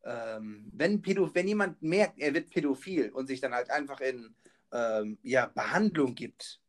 ähm, 0.07 0.71
wenn, 0.73 1.05
wenn 1.05 1.47
jemand 1.47 1.81
merkt, 1.81 2.17
er 2.17 2.33
wird 2.33 2.49
pädophil 2.49 3.09
und 3.09 3.27
sich 3.27 3.41
dann 3.41 3.53
halt 3.53 3.69
einfach 3.69 3.99
in 3.99 4.33
ähm, 4.71 5.17
ja, 5.21 5.47
Behandlung 5.47 6.15
gibt, 6.15 6.61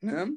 ne? 0.00 0.36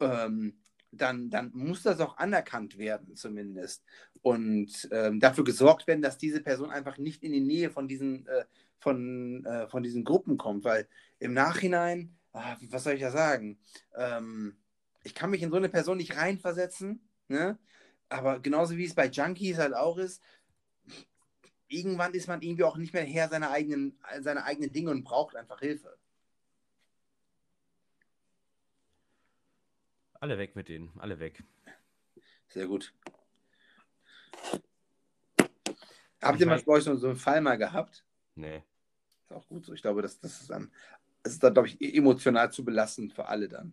ähm, 0.00 0.58
dann, 0.90 1.30
dann 1.30 1.50
muss 1.54 1.82
das 1.82 2.00
auch 2.00 2.16
anerkannt 2.16 2.76
werden, 2.76 3.14
zumindest. 3.14 3.84
Und 4.22 4.88
ähm, 4.90 5.20
dafür 5.20 5.44
gesorgt 5.44 5.86
werden, 5.86 6.02
dass 6.02 6.18
diese 6.18 6.40
Person 6.40 6.70
einfach 6.70 6.98
nicht 6.98 7.22
in 7.22 7.32
die 7.32 7.40
Nähe 7.40 7.70
von 7.70 7.86
diesen, 7.86 8.26
äh, 8.26 8.44
von, 8.78 9.44
äh, 9.44 9.68
von 9.68 9.82
diesen 9.82 10.02
Gruppen 10.02 10.38
kommt, 10.38 10.64
weil 10.64 10.88
im 11.20 11.34
Nachhinein, 11.34 12.16
ah, 12.32 12.56
was 12.68 12.84
soll 12.84 12.94
ich 12.94 13.00
da 13.00 13.12
sagen? 13.12 13.60
Ähm, 13.94 14.56
ich 15.04 15.14
kann 15.14 15.30
mich 15.30 15.42
in 15.42 15.50
so 15.50 15.56
eine 15.56 15.68
Person 15.68 15.98
nicht 15.98 16.16
reinversetzen, 16.16 17.00
ne? 17.28 17.58
aber 18.08 18.40
genauso 18.40 18.76
wie 18.76 18.84
es 18.84 18.94
bei 18.94 19.06
Junkies 19.06 19.58
halt 19.58 19.74
auch 19.74 19.98
ist, 19.98 20.20
irgendwann 21.68 22.14
ist 22.14 22.28
man 22.28 22.42
irgendwie 22.42 22.64
auch 22.64 22.76
nicht 22.76 22.92
mehr 22.92 23.04
Herr 23.04 23.28
seiner 23.28 23.50
eigenen, 23.50 23.98
seiner 24.20 24.44
eigenen 24.44 24.72
Dinge 24.72 24.90
und 24.90 25.04
braucht 25.04 25.36
einfach 25.36 25.60
Hilfe. 25.60 25.96
Alle 30.20 30.38
weg 30.38 30.56
mit 30.56 30.68
denen, 30.68 30.92
alle 30.98 31.18
weg. 31.18 31.42
Sehr 32.48 32.66
gut. 32.66 32.94
Habt 36.22 36.40
ihr 36.40 36.46
mal 36.46 36.60
bei 36.62 36.72
euch 36.72 36.84
so 36.84 36.96
so 36.96 37.08
einen 37.08 37.16
Fall 37.16 37.40
mal 37.40 37.58
gehabt? 37.58 38.04
Nee. 38.34 38.62
Ist 39.22 39.32
auch 39.32 39.46
gut 39.46 39.64
so. 39.64 39.72
Ich 39.72 39.82
glaube, 39.82 40.02
das, 40.02 40.18
das 40.18 40.40
ist 40.40 40.50
dann, 40.50 40.72
das 41.22 41.34
ist 41.34 41.42
dann, 41.42 41.52
glaube 41.52 41.68
ich, 41.68 41.80
emotional 41.94 42.50
zu 42.50 42.64
belastend 42.64 43.12
für 43.12 43.26
alle 43.26 43.48
dann. 43.48 43.72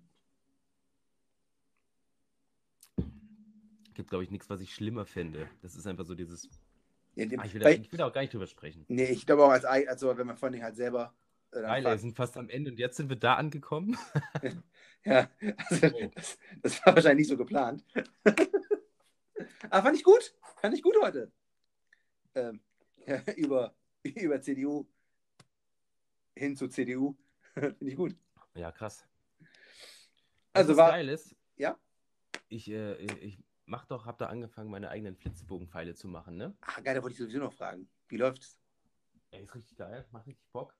Gibt, 3.93 4.09
glaube 4.09 4.23
ich, 4.23 4.31
nichts, 4.31 4.49
was 4.49 4.61
ich 4.61 4.73
schlimmer 4.73 5.05
fände. 5.05 5.49
Das 5.61 5.75
ist 5.75 5.85
einfach 5.85 6.05
so 6.05 6.15
dieses. 6.15 6.49
Dem, 7.15 7.39
Ah, 7.39 7.45
ich, 7.45 7.53
will 7.53 7.61
da, 7.61 7.65
weil, 7.67 7.81
ich 7.81 7.91
will 7.91 7.97
da 7.99 8.07
auch 8.07 8.13
gar 8.13 8.21
nicht 8.21 8.33
drüber 8.33 8.47
sprechen. 8.47 8.85
nee, 8.87 9.05
ich 9.05 9.25
glaube 9.25 9.43
auch 9.45 9.49
als, 9.51 9.65
also 9.65 10.17
wenn 10.17 10.25
man 10.27 10.35
vor 10.37 10.47
allen 10.47 10.53
Dingen 10.53 10.63
halt 10.65 10.75
selber. 10.75 11.13
Äh, 11.51 11.61
Geil, 11.61 11.83
wir 11.83 11.97
sind 11.99 12.15
fast 12.15 12.35
am 12.37 12.49
Ende 12.49 12.71
und 12.71 12.77
jetzt 12.79 12.97
sind 12.97 13.09
wir 13.09 13.15
da 13.17 13.35
angekommen. 13.35 13.97
Ja, 15.05 15.29
also, 15.69 15.87
Oh. 15.95 16.11
das, 16.15 16.37
das 16.61 16.85
war 16.85 16.95
wahrscheinlich 16.95 17.27
nicht 17.27 17.29
so 17.29 17.35
geplant. 17.37 17.83
Aber 19.69 19.83
fand 19.83 19.97
ich 19.97 20.03
gut. 20.05 20.33
Fand 20.61 20.73
ich 20.75 20.81
gut 20.81 20.95
heute. 21.01 21.29
Ähm, 22.35 22.61
ja, 23.05 23.21
über, 23.35 23.75
über 24.03 24.41
CDU 24.41 24.87
hin 26.37 26.55
zu 26.55 26.69
CDU. 26.69 27.17
Finde 27.53 27.75
ich 27.85 27.97
gut. 27.97 28.15
Ja, 28.55 28.71
krass. 28.71 29.05
Also 30.53 30.69
Was 30.71 30.77
war- 30.77 30.91
geil 30.91 31.09
ist, 31.09 31.35
Ja? 31.57 31.77
ich, 32.47 32.69
äh, 32.69 32.95
ich 32.95 33.39
mach 33.73 33.85
doch, 33.85 34.05
hab 34.05 34.19
da 34.19 34.27
angefangen, 34.27 34.69
meine 34.69 34.89
eigenen 34.89 35.15
Flitzebogenpfeile 35.15 35.95
zu 35.95 36.07
machen, 36.07 36.37
ne? 36.37 36.55
Ach, 36.61 36.83
geil, 36.83 36.93
da 36.93 37.01
wollte 37.01 37.13
ich 37.13 37.19
sowieso 37.19 37.39
noch 37.39 37.53
fragen. 37.53 37.89
Wie 38.07 38.17
läuft's? 38.17 38.59
Ey, 39.31 39.41
ist 39.41 39.55
richtig 39.55 39.75
geil, 39.77 40.05
macht 40.11 40.27
richtig 40.27 40.45
Bock. 40.51 40.75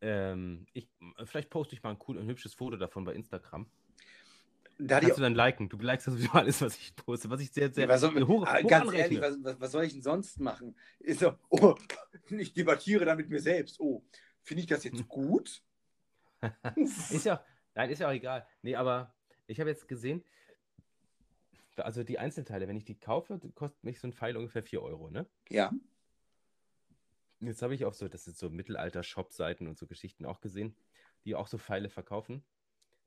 Ähm, 0.00 0.66
ich, 0.72 0.88
vielleicht 1.26 1.48
poste 1.48 1.76
ich 1.76 1.82
mal 1.84 1.90
ein, 1.90 1.98
cool, 2.08 2.18
ein 2.18 2.26
hübsches 2.26 2.54
Foto 2.54 2.76
davon 2.76 3.04
bei 3.04 3.12
Instagram. 3.14 3.70
Da 4.80 4.98
Kannst 4.98 5.18
du 5.18 5.22
dann 5.22 5.36
liken. 5.36 5.68
Du 5.68 5.76
likest 5.76 6.08
das 6.08 6.14
sowieso 6.14 6.32
alles, 6.32 6.60
was 6.60 6.76
ich 6.76 6.96
poste, 6.96 7.30
was 7.30 7.40
ich 7.40 7.52
sehr, 7.52 7.72
sehr 7.72 7.86
was 7.86 8.00
soll, 8.00 8.20
hoch, 8.26 8.44
ah, 8.48 8.60
hoch 8.60 8.68
ganz 8.68 8.88
anrechne. 8.88 9.18
ehrlich, 9.18 9.20
was, 9.20 9.44
was, 9.44 9.60
was 9.60 9.70
soll 9.70 9.84
ich 9.84 9.92
denn 9.92 10.02
sonst 10.02 10.40
machen? 10.40 10.74
Ist 10.98 11.20
so, 11.20 11.38
oh, 11.50 11.76
ich 12.30 12.52
debattiere 12.52 13.04
dann 13.04 13.16
mit 13.16 13.28
mir 13.28 13.40
selbst. 13.40 13.78
Oh, 13.78 14.02
finde 14.42 14.62
ich 14.62 14.66
das 14.66 14.82
jetzt 14.82 15.06
gut? 15.06 15.62
ist 17.10 17.24
ja, 17.26 17.44
nein, 17.76 17.90
ist 17.90 18.00
ja 18.00 18.08
auch 18.08 18.12
egal. 18.12 18.44
Nee, 18.62 18.74
aber 18.74 19.14
ich 19.46 19.60
habe 19.60 19.70
jetzt 19.70 19.86
gesehen, 19.86 20.24
also 21.84 22.04
die 22.04 22.18
Einzelteile, 22.18 22.68
wenn 22.68 22.76
ich 22.76 22.84
die 22.84 22.98
kaufe, 22.98 23.40
kostet 23.54 23.82
mich 23.84 24.00
so 24.00 24.08
ein 24.08 24.12
Pfeil 24.12 24.36
ungefähr 24.36 24.62
4 24.62 24.82
Euro, 24.82 25.10
ne? 25.10 25.26
Ja. 25.48 25.72
Jetzt 27.40 27.62
habe 27.62 27.74
ich 27.74 27.84
auch 27.84 27.94
so, 27.94 28.08
das 28.08 28.24
sind 28.24 28.36
so 28.36 28.50
Mittelalter-Shop-Seiten 28.50 29.66
und 29.66 29.78
so 29.78 29.86
Geschichten 29.86 30.26
auch 30.26 30.40
gesehen, 30.40 30.76
die 31.24 31.34
auch 31.34 31.46
so 31.46 31.58
Pfeile 31.58 31.88
verkaufen. 31.88 32.44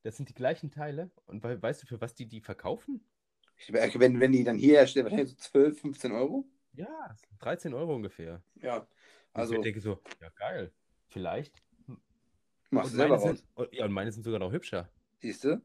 Das 0.02 0.18
sind 0.18 0.30
die 0.30 0.34
gleichen 0.34 0.72
Teile. 0.72 1.12
Und 1.26 1.44
we 1.44 1.62
weißt 1.62 1.84
du, 1.84 1.88
für 1.88 2.02
was 2.02 2.16
die 2.16 2.28
die 2.28 2.42
verkaufen? 2.42 3.06
Ich, 3.58 3.72
wenn, 3.72 4.20
wenn 4.20 4.32
die 4.32 4.44
dann 4.44 4.58
hier 4.58 4.80
herstellen, 4.80 5.06
wahrscheinlich 5.06 5.30
so 5.30 5.36
12, 5.36 5.80
15 5.80 6.12
Euro. 6.12 6.46
Ja, 6.74 7.16
13 7.40 7.74
Euro 7.74 7.96
ungefähr. 7.96 8.42
Ja. 8.56 8.88
Also 9.34 9.56
ich 9.56 9.62
denke 9.62 9.80
so, 9.80 10.02
ja 10.20 10.30
geil, 10.30 10.74
vielleicht. 11.08 11.64
machst 12.70 12.92
Und 12.92 12.94
du 12.94 12.98
selber 12.98 13.16
raus. 13.16 13.24
sind, 13.24 13.44
ja, 13.72 13.86
und 13.86 13.92
meine 13.92 14.12
sind 14.12 14.24
sogar 14.24 14.40
noch 14.40 14.52
hübscher. 14.52 14.90
Siehst 15.20 15.44
du? 15.44 15.62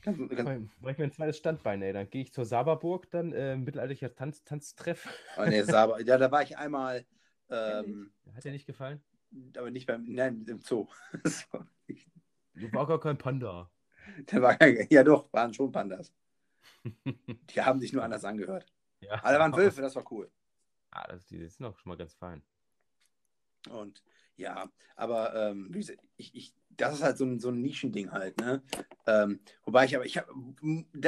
Kannst, 0.00 0.20
kannst, 0.30 0.80
Brauche 0.80 0.92
ich 0.92 0.98
mir 0.98 1.04
ein 1.04 1.12
zweites 1.12 1.38
Standbein, 1.38 1.82
ey. 1.82 1.92
Dann 1.92 2.08
gehe 2.08 2.22
ich 2.22 2.32
zur 2.32 2.44
Saberburg, 2.44 3.10
dann 3.10 3.32
äh, 3.32 3.56
mittelalterlicher 3.56 4.14
Tanz, 4.14 4.44
Tanztreff. 4.44 5.08
oh, 5.36 5.44
nee, 5.44 5.62
Saber. 5.62 6.00
Ja, 6.04 6.18
da 6.18 6.30
war 6.30 6.42
ich 6.42 6.56
einmal, 6.56 7.04
ähm, 7.50 8.12
Hat 8.34 8.44
dir 8.44 8.52
nicht 8.52 8.66
gefallen? 8.66 9.02
aber 9.56 9.70
nicht 9.70 9.86
beim, 9.86 10.04
nein, 10.06 10.44
im 10.48 10.60
Zoo. 10.60 10.86
Du 12.54 12.72
war 12.72 12.86
gar 12.88 12.98
kein 12.98 13.16
Panda. 13.16 13.70
da 14.26 14.42
war, 14.42 14.60
ja 14.90 15.04
doch, 15.04 15.32
waren 15.32 15.54
schon 15.54 15.70
Pandas. 15.70 16.12
Die 16.84 17.62
haben 17.62 17.78
sich 17.78 17.92
nur 17.92 18.02
anders 18.02 18.24
angehört. 18.24 18.66
ja. 19.00 19.14
Aber 19.22 19.32
da 19.32 19.38
waren 19.38 19.56
Wölfe, 19.56 19.80
das 19.80 19.94
war 19.94 20.10
cool. 20.10 20.28
Ah, 20.90 21.06
das, 21.06 21.24
die 21.26 21.46
sind 21.46 21.64
auch 21.66 21.78
schon 21.78 21.90
mal 21.90 21.96
ganz 21.96 22.14
fein. 22.14 22.42
Und 23.70 24.02
ja, 24.36 24.68
aber 24.96 25.34
ähm, 25.34 25.72
ich, 26.16 26.34
ich, 26.34 26.54
das 26.78 26.94
ist 26.94 27.02
halt 27.02 27.18
so 27.18 27.24
ein, 27.24 27.38
so 27.38 27.50
ein 27.50 27.60
Nischending 27.60 28.10
halt, 28.10 28.40
ne? 28.40 28.62
Ähm, 29.06 29.40
wobei 29.64 29.84
ich 29.84 29.96
aber, 29.96 30.06
ich 30.06 30.16
habe, 30.16 30.32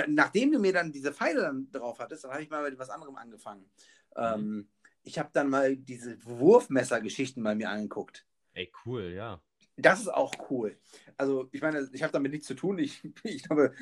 nachdem 0.08 0.52
du 0.52 0.58
mir 0.58 0.72
dann 0.72 0.92
diese 0.92 1.12
Pfeile 1.12 1.42
dann 1.42 1.70
drauf 1.72 1.98
hattest, 1.98 2.24
dann 2.24 2.32
habe 2.32 2.42
ich 2.42 2.50
mal 2.50 2.68
mit 2.68 2.78
was 2.78 2.90
anderem 2.90 3.16
angefangen. 3.16 3.70
Ähm, 4.16 4.68
ich 5.02 5.18
habe 5.18 5.30
dann 5.32 5.48
mal 5.48 5.76
diese 5.76 6.22
Wurfmesser-Geschichten 6.24 7.42
bei 7.42 7.54
mir 7.54 7.70
angeguckt. 7.70 8.26
Ey, 8.52 8.70
cool, 8.84 9.12
ja. 9.12 9.40
Das 9.76 10.00
ist 10.00 10.08
auch 10.08 10.34
cool. 10.50 10.76
Also, 11.16 11.48
ich 11.52 11.62
meine, 11.62 11.88
ich 11.92 12.02
habe 12.02 12.12
damit 12.12 12.32
nichts 12.32 12.46
zu 12.46 12.54
tun. 12.54 12.78
Ich, 12.78 13.02
ich 13.24 13.44
glaube, 13.44 13.72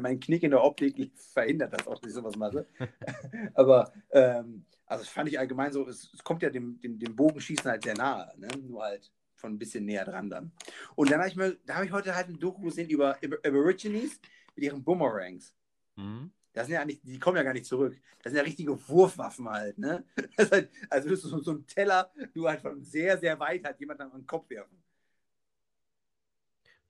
mein 0.00 0.20
Knick 0.20 0.44
in 0.44 0.52
der 0.52 0.62
Optik 0.62 1.12
verhindert 1.16 1.72
das 1.72 1.86
auch, 1.86 1.98
dass 1.98 2.10
ich 2.10 2.14
sowas 2.14 2.36
mache. 2.36 2.66
Aber, 3.54 3.92
ähm, 4.10 4.64
also, 4.86 5.04
das 5.04 5.12
fand 5.12 5.28
ich 5.28 5.38
allgemein 5.38 5.72
so, 5.72 5.86
es, 5.88 6.12
es 6.14 6.22
kommt 6.22 6.42
ja 6.42 6.50
dem, 6.50 6.80
dem, 6.80 6.98
dem 6.98 7.16
Bogenschießen 7.16 7.70
halt 7.70 7.82
sehr 7.82 7.96
nahe, 7.96 8.32
ne? 8.38 8.48
nur 8.62 8.82
halt 8.82 9.10
von 9.42 9.52
ein 9.52 9.58
bisschen 9.58 9.84
näher 9.84 10.04
dran 10.06 10.30
dann. 10.30 10.52
Und 10.94 11.10
dann 11.10 11.18
habe 11.18 11.28
ich 11.28 11.36
mir, 11.36 11.58
da 11.66 11.74
habe 11.74 11.84
ich 11.84 11.92
heute 11.92 12.14
halt 12.14 12.28
ein 12.28 12.38
Doku 12.38 12.62
gesehen 12.62 12.88
über 12.88 13.10
Ab- 13.10 13.40
Aborigines 13.44 14.20
mit 14.54 14.64
ihren 14.64 14.82
Boomerangs. 14.82 15.54
Mhm. 15.96 16.32
Das 16.54 16.66
sind 16.66 16.74
ja 16.74 16.84
nicht, 16.84 17.02
die 17.02 17.18
kommen 17.18 17.36
ja 17.36 17.42
gar 17.42 17.52
nicht 17.54 17.66
zurück. 17.66 17.98
Das 18.22 18.30
sind 18.30 18.36
ja 18.38 18.44
richtige 18.44 18.76
Wurfwaffen 18.88 19.48
halt, 19.48 19.78
ne? 19.78 20.04
Halt, 20.38 20.70
also 20.90 21.08
das 21.08 21.24
ist 21.24 21.30
so, 21.30 21.40
so 21.40 21.52
ein 21.52 21.66
Teller, 21.66 22.12
du 22.34 22.48
halt 22.48 22.60
von 22.60 22.82
sehr, 22.82 23.18
sehr 23.18 23.38
weit 23.40 23.64
halt 23.64 23.80
jemand 23.80 24.00
an 24.00 24.12
den 24.12 24.26
Kopf 24.26 24.48
werfen. 24.50 24.82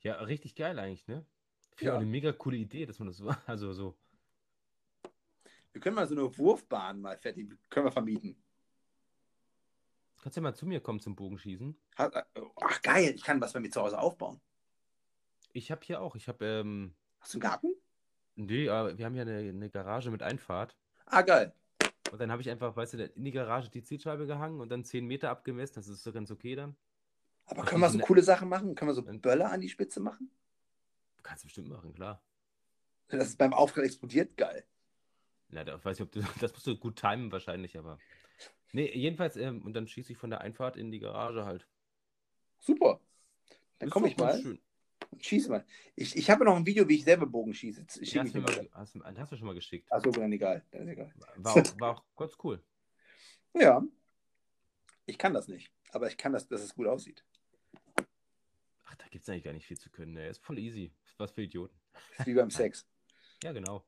Ja, 0.03 0.15
richtig 0.23 0.55
geil 0.57 0.79
eigentlich, 0.79 1.07
ne? 1.07 1.25
Ja. 1.81 1.97
eine 1.97 2.07
mega 2.07 2.33
coole 2.33 2.57
Idee, 2.57 2.87
dass 2.87 2.99
man 2.99 3.09
das 3.09 3.17
so, 3.17 3.29
also 3.47 3.73
so. 3.73 3.97
Wir 5.73 5.81
können 5.81 5.97
mal 5.97 6.07
so 6.07 6.15
eine 6.15 6.37
Wurfbahn 6.37 7.01
mal 7.01 7.17
fertig, 7.17 7.51
können 7.71 7.87
wir 7.87 7.93
vermieten. 7.93 8.37
Kannst 10.23 10.37
ja 10.37 10.43
mal 10.43 10.55
zu 10.55 10.67
mir 10.67 10.81
kommen 10.81 11.01
zum 11.01 11.17
Bogenschießen. 11.17 11.77
Äh, 11.99 12.23
Ach 12.61 12.83
geil, 12.83 13.13
ich 13.15 13.25
kann 13.25 13.41
was 13.41 13.53
bei 13.53 13.61
mir 13.61 13.71
zu 13.71 13.83
Hause 13.83 13.99
aufbauen. 13.99 14.41
Ich 15.53 15.71
habe 15.71 15.83
hier 15.85 16.01
auch, 16.01 16.15
ich 16.15 16.29
habe, 16.29 16.45
ähm, 16.47 16.95
Hast 17.21 17.35
du 17.35 17.37
einen 17.37 17.43
Garten? 17.43 17.75
nee, 18.37 18.69
aber 18.69 18.97
wir 18.97 19.05
haben 19.05 19.17
ja 19.17 19.23
eine, 19.23 19.39
eine 19.39 19.69
Garage 19.69 20.11
mit 20.11 20.23
Einfahrt. 20.23 20.77
Ah 21.07 21.23
geil. 21.23 21.53
Und 22.13 22.21
dann 22.21 22.31
habe 22.31 22.41
ich 22.41 22.49
einfach, 22.51 22.77
weißt 22.77 22.95
du, 22.95 23.05
in 23.05 23.25
die 23.25 23.33
Garage 23.33 23.69
die 23.69 23.83
Zielscheibe 23.83 24.27
gehangen 24.27 24.61
und 24.61 24.69
dann 24.69 24.85
10 24.85 25.07
Meter 25.07 25.31
abgemessen. 25.31 25.75
Das 25.75 25.89
ist 25.89 26.05
so 26.05 26.13
ganz 26.13 26.31
okay 26.31 26.55
dann. 26.55 26.77
Aber 27.47 27.65
können 27.65 27.81
wir 27.81 27.91
so 27.91 27.99
coole 27.99 28.23
Sachen 28.23 28.49
machen? 28.49 28.75
Können 28.75 28.91
wir 28.91 28.95
so 28.95 29.03
Böller 29.03 29.51
an 29.51 29.61
die 29.61 29.69
Spitze 29.69 29.99
machen? 29.99 30.31
Kannst 31.23 31.43
du 31.43 31.47
bestimmt 31.47 31.69
machen, 31.69 31.93
klar. 31.95 32.23
Das 33.09 33.29
ist 33.29 33.39
beim 33.39 33.53
Aufprall 33.53 33.85
explodiert, 33.85 34.37
geil. 34.37 34.65
Na, 35.49 35.65
da 35.65 35.83
weiß 35.85 35.99
ich, 35.99 36.03
ob 36.03 36.13
du, 36.13 36.21
das 36.41 36.53
musst 36.53 36.67
du 36.67 36.77
gut 36.77 36.97
timen 36.97 37.33
wahrscheinlich, 37.33 37.77
aber. 37.77 37.99
Nee, 38.73 38.91
jedenfalls, 38.95 39.37
ähm, 39.37 39.63
und 39.63 39.75
dann 39.75 39.87
schieße 39.87 40.13
ich 40.13 40.19
von 40.19 40.31
der 40.31 40.41
Einfahrt 40.41 40.77
in 40.77 40.91
die 40.91 40.99
Garage 40.99 41.45
halt. 41.45 41.67
Super. 42.59 43.01
Dann 43.79 43.91
komme 43.91 44.09
ich 44.09 44.17
mal 44.17 44.41
schön. 44.41 44.61
und 45.11 45.25
schieße 45.25 45.51
mal. 45.51 45.67
Ich, 45.95 46.17
ich 46.17 46.31
habe 46.31 46.45
noch 46.45 46.57
ein 46.57 46.65
Video, 46.65 46.89
wie 46.89 46.97
ich 46.97 47.05
selber 47.05 47.27
Bogen 47.27 47.53
schieße. 47.53 47.85
Ich 48.01 48.13
Ja, 48.13 48.23
hast, 48.23 48.35
du 48.35 48.41
mal. 48.41 48.69
hast, 48.73 48.97
hast 49.05 49.33
du 49.33 49.37
schon 49.37 49.47
mal 49.47 49.55
geschickt. 49.55 49.91
Achso, 49.93 50.11
dann 50.11 50.33
egal. 50.33 50.65
Dann 50.71 50.83
ist 50.83 50.93
egal. 50.93 51.13
War 51.37 51.53
auch, 51.57 51.57
war 51.81 51.97
auch 51.99 52.05
ganz 52.17 52.37
cool. 52.45 52.63
Ja. 53.55 53.83
Ich 55.05 55.19
kann 55.19 55.35
das 55.35 55.49
nicht. 55.49 55.71
Aber 55.91 56.07
ich 56.09 56.17
kann 56.17 56.33
das, 56.33 56.47
dass 56.49 56.63
es 56.63 56.75
gut 56.75 56.87
aussieht. 56.87 57.25
Ach, 58.85 58.95
da 58.95 59.07
gibt 59.09 59.23
es 59.25 59.29
eigentlich 59.29 59.45
gar 59.45 59.53
nicht 59.53 59.67
viel 59.67 59.79
zu 59.79 59.91
können. 59.91 60.13
Ne? 60.15 60.29
Ist 60.29 60.43
voll 60.43 60.59
easy. 60.59 60.95
Was 61.19 61.33
für 61.33 61.43
Idioten. 61.43 61.79
ist 62.19 62.27
wie 62.27 62.35
beim 62.35 62.51
Sex. 62.51 62.87
Ja, 63.43 63.53
genau. 63.53 63.85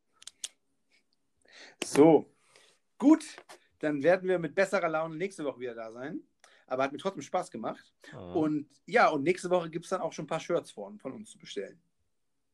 So. 1.82 2.30
Gut. 2.98 3.24
Dann 3.84 4.02
werden 4.02 4.28
wir 4.28 4.38
mit 4.38 4.54
besserer 4.54 4.88
Laune 4.88 5.16
nächste 5.16 5.44
Woche 5.44 5.60
wieder 5.60 5.74
da 5.74 5.92
sein. 5.92 6.20
Aber 6.66 6.82
hat 6.84 6.92
mir 6.92 6.98
trotzdem 6.98 7.22
Spaß 7.22 7.50
gemacht. 7.50 7.94
Ah. 8.12 8.32
Und 8.32 8.66
ja, 8.86 9.08
und 9.10 9.22
nächste 9.22 9.50
Woche 9.50 9.68
gibt 9.68 9.84
es 9.84 9.90
dann 9.90 10.00
auch 10.00 10.12
schon 10.14 10.24
ein 10.24 10.28
paar 10.28 10.40
Shirts 10.40 10.70
von, 10.70 10.98
von 10.98 11.12
uns 11.12 11.30
zu 11.30 11.38
bestellen. 11.38 11.78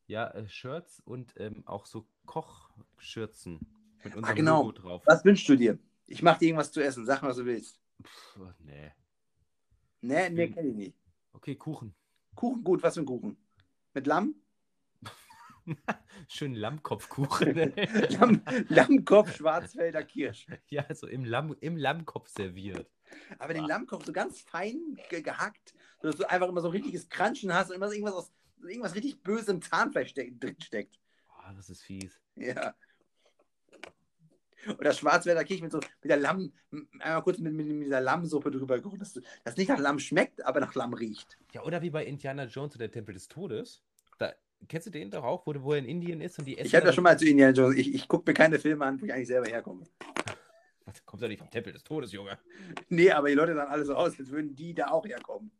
ja, 0.08 0.28
äh, 0.32 0.48
Shirts 0.48 1.00
und 1.04 1.32
ähm, 1.36 1.62
auch 1.66 1.86
so 1.86 2.04
Kochschürzen 2.26 3.60
mit 4.02 4.16
unserem 4.16 4.24
Ah, 4.24 4.32
genau. 4.34 4.58
Logo 4.62 4.72
drauf. 4.72 5.02
Was 5.06 5.24
wünschst 5.24 5.48
du 5.48 5.56
dir? 5.56 5.78
Ich 6.06 6.22
mache 6.22 6.40
dir 6.40 6.46
irgendwas 6.48 6.72
zu 6.72 6.82
essen. 6.82 7.06
Sag 7.06 7.22
mal, 7.22 7.28
was 7.28 7.36
du 7.36 7.44
willst. 7.44 7.80
Pff, 8.02 8.38
nee. 8.58 8.90
Nee, 10.00 10.30
nee, 10.30 10.46
Hm. 10.46 10.54
kenn 10.54 10.68
ich 10.70 10.74
nicht. 10.74 10.96
Okay, 11.32 11.54
Kuchen. 11.54 11.94
Kuchen, 12.34 12.64
gut. 12.64 12.82
Was 12.82 12.94
für 12.94 13.00
ein 13.02 13.06
Kuchen? 13.06 13.36
Mit 13.94 14.06
Lamm? 14.08 14.34
Schön 16.28 16.54
Lammkopfkuchen. 16.54 17.72
Lamm 18.10 18.42
Lammkopf, 18.68 19.36
Schwarzwälder 19.36 20.02
Kirsch. 20.04 20.46
ja, 20.68 20.84
so 20.94 21.06
im, 21.06 21.24
Lamm, 21.24 21.56
im 21.60 21.76
Lammkopf 21.76 22.28
serviert. 22.28 22.90
Aber 23.38 23.54
den 23.54 23.64
Lammkopf 23.64 24.04
so 24.04 24.12
ganz 24.12 24.40
fein 24.40 24.98
ge 25.08 25.22
gehackt, 25.22 25.74
sodass 26.00 26.16
du 26.16 26.30
einfach 26.30 26.48
immer 26.48 26.60
so 26.60 26.68
richtiges 26.68 27.08
Crunchen 27.08 27.52
hast 27.52 27.70
und 27.70 27.76
immer 27.76 27.88
so 27.88 27.94
irgendwas, 27.94 28.14
aus, 28.14 28.32
irgendwas 28.62 28.94
richtig 28.94 29.22
bösem 29.22 29.60
Zahnfleisch 29.60 30.10
steck, 30.10 30.40
drin 30.40 30.56
steckt. 30.60 30.98
Das 31.56 31.68
ist 31.68 31.82
fies. 31.82 32.20
Ja. 32.36 32.74
Oder 34.78 34.92
Schwarzwälder 34.92 35.42
Kirsch 35.44 35.62
mit 35.62 35.72
so 35.72 35.78
mit 35.78 36.10
der 36.10 36.18
Lamm, 36.18 36.52
einmal 37.00 37.22
kurz 37.22 37.38
mit, 37.38 37.52
mit, 37.54 37.66
mit 37.66 37.86
dieser 37.86 38.00
Lammsuppe 38.00 38.50
drüber 38.50 38.76
gekocht, 38.76 39.00
dass 39.00 39.18
das 39.42 39.56
nicht 39.56 39.68
nach 39.68 39.78
Lamm 39.78 39.98
schmeckt, 39.98 40.44
aber 40.44 40.60
nach 40.60 40.74
Lamm 40.74 40.92
riecht. 40.94 41.38
Ja, 41.52 41.62
oder 41.62 41.82
wie 41.82 41.90
bei 41.90 42.04
Indiana 42.04 42.44
Jones 42.44 42.74
und 42.74 42.80
der 42.80 42.90
Tempel 42.90 43.14
des 43.14 43.28
Todes. 43.28 43.82
Da, 44.18 44.34
kennst 44.68 44.86
du 44.86 44.90
den 44.90 45.10
doch 45.10 45.24
auch, 45.24 45.46
wo, 45.46 45.54
wo 45.62 45.72
er 45.72 45.78
in 45.78 45.84
Indien 45.86 46.20
ist 46.20 46.38
und 46.38 46.44
die 46.44 46.56
essen. 46.58 46.66
Ich 46.66 46.74
habe 46.74 46.86
ja 46.86 46.92
schon 46.92 47.04
mal 47.04 47.18
zu 47.18 47.26
Indiana 47.26 47.52
Jones, 47.52 47.76
ich, 47.76 47.94
ich 47.94 48.08
gucke 48.08 48.30
mir 48.30 48.34
keine 48.34 48.58
Filme 48.58 48.84
an, 48.84 49.00
wo 49.00 49.04
ich 49.04 49.12
eigentlich 49.12 49.28
selber 49.28 49.48
herkomme. 49.48 49.84
Das 50.86 51.04
kommt 51.04 51.22
doch 51.22 51.28
nicht 51.28 51.38
vom 51.38 51.50
Tempel 51.50 51.72
des 51.72 51.84
Todes, 51.84 52.10
Junge. 52.10 52.36
Nee, 52.88 53.12
aber 53.12 53.28
die 53.28 53.34
Leute 53.34 53.54
sahen 53.54 53.68
alle 53.68 53.84
so 53.84 53.94
aus, 53.94 54.18
als 54.18 54.28
würden 54.28 54.56
die 54.56 54.74
da 54.74 54.88
auch 54.88 55.06
herkommen. 55.06 55.52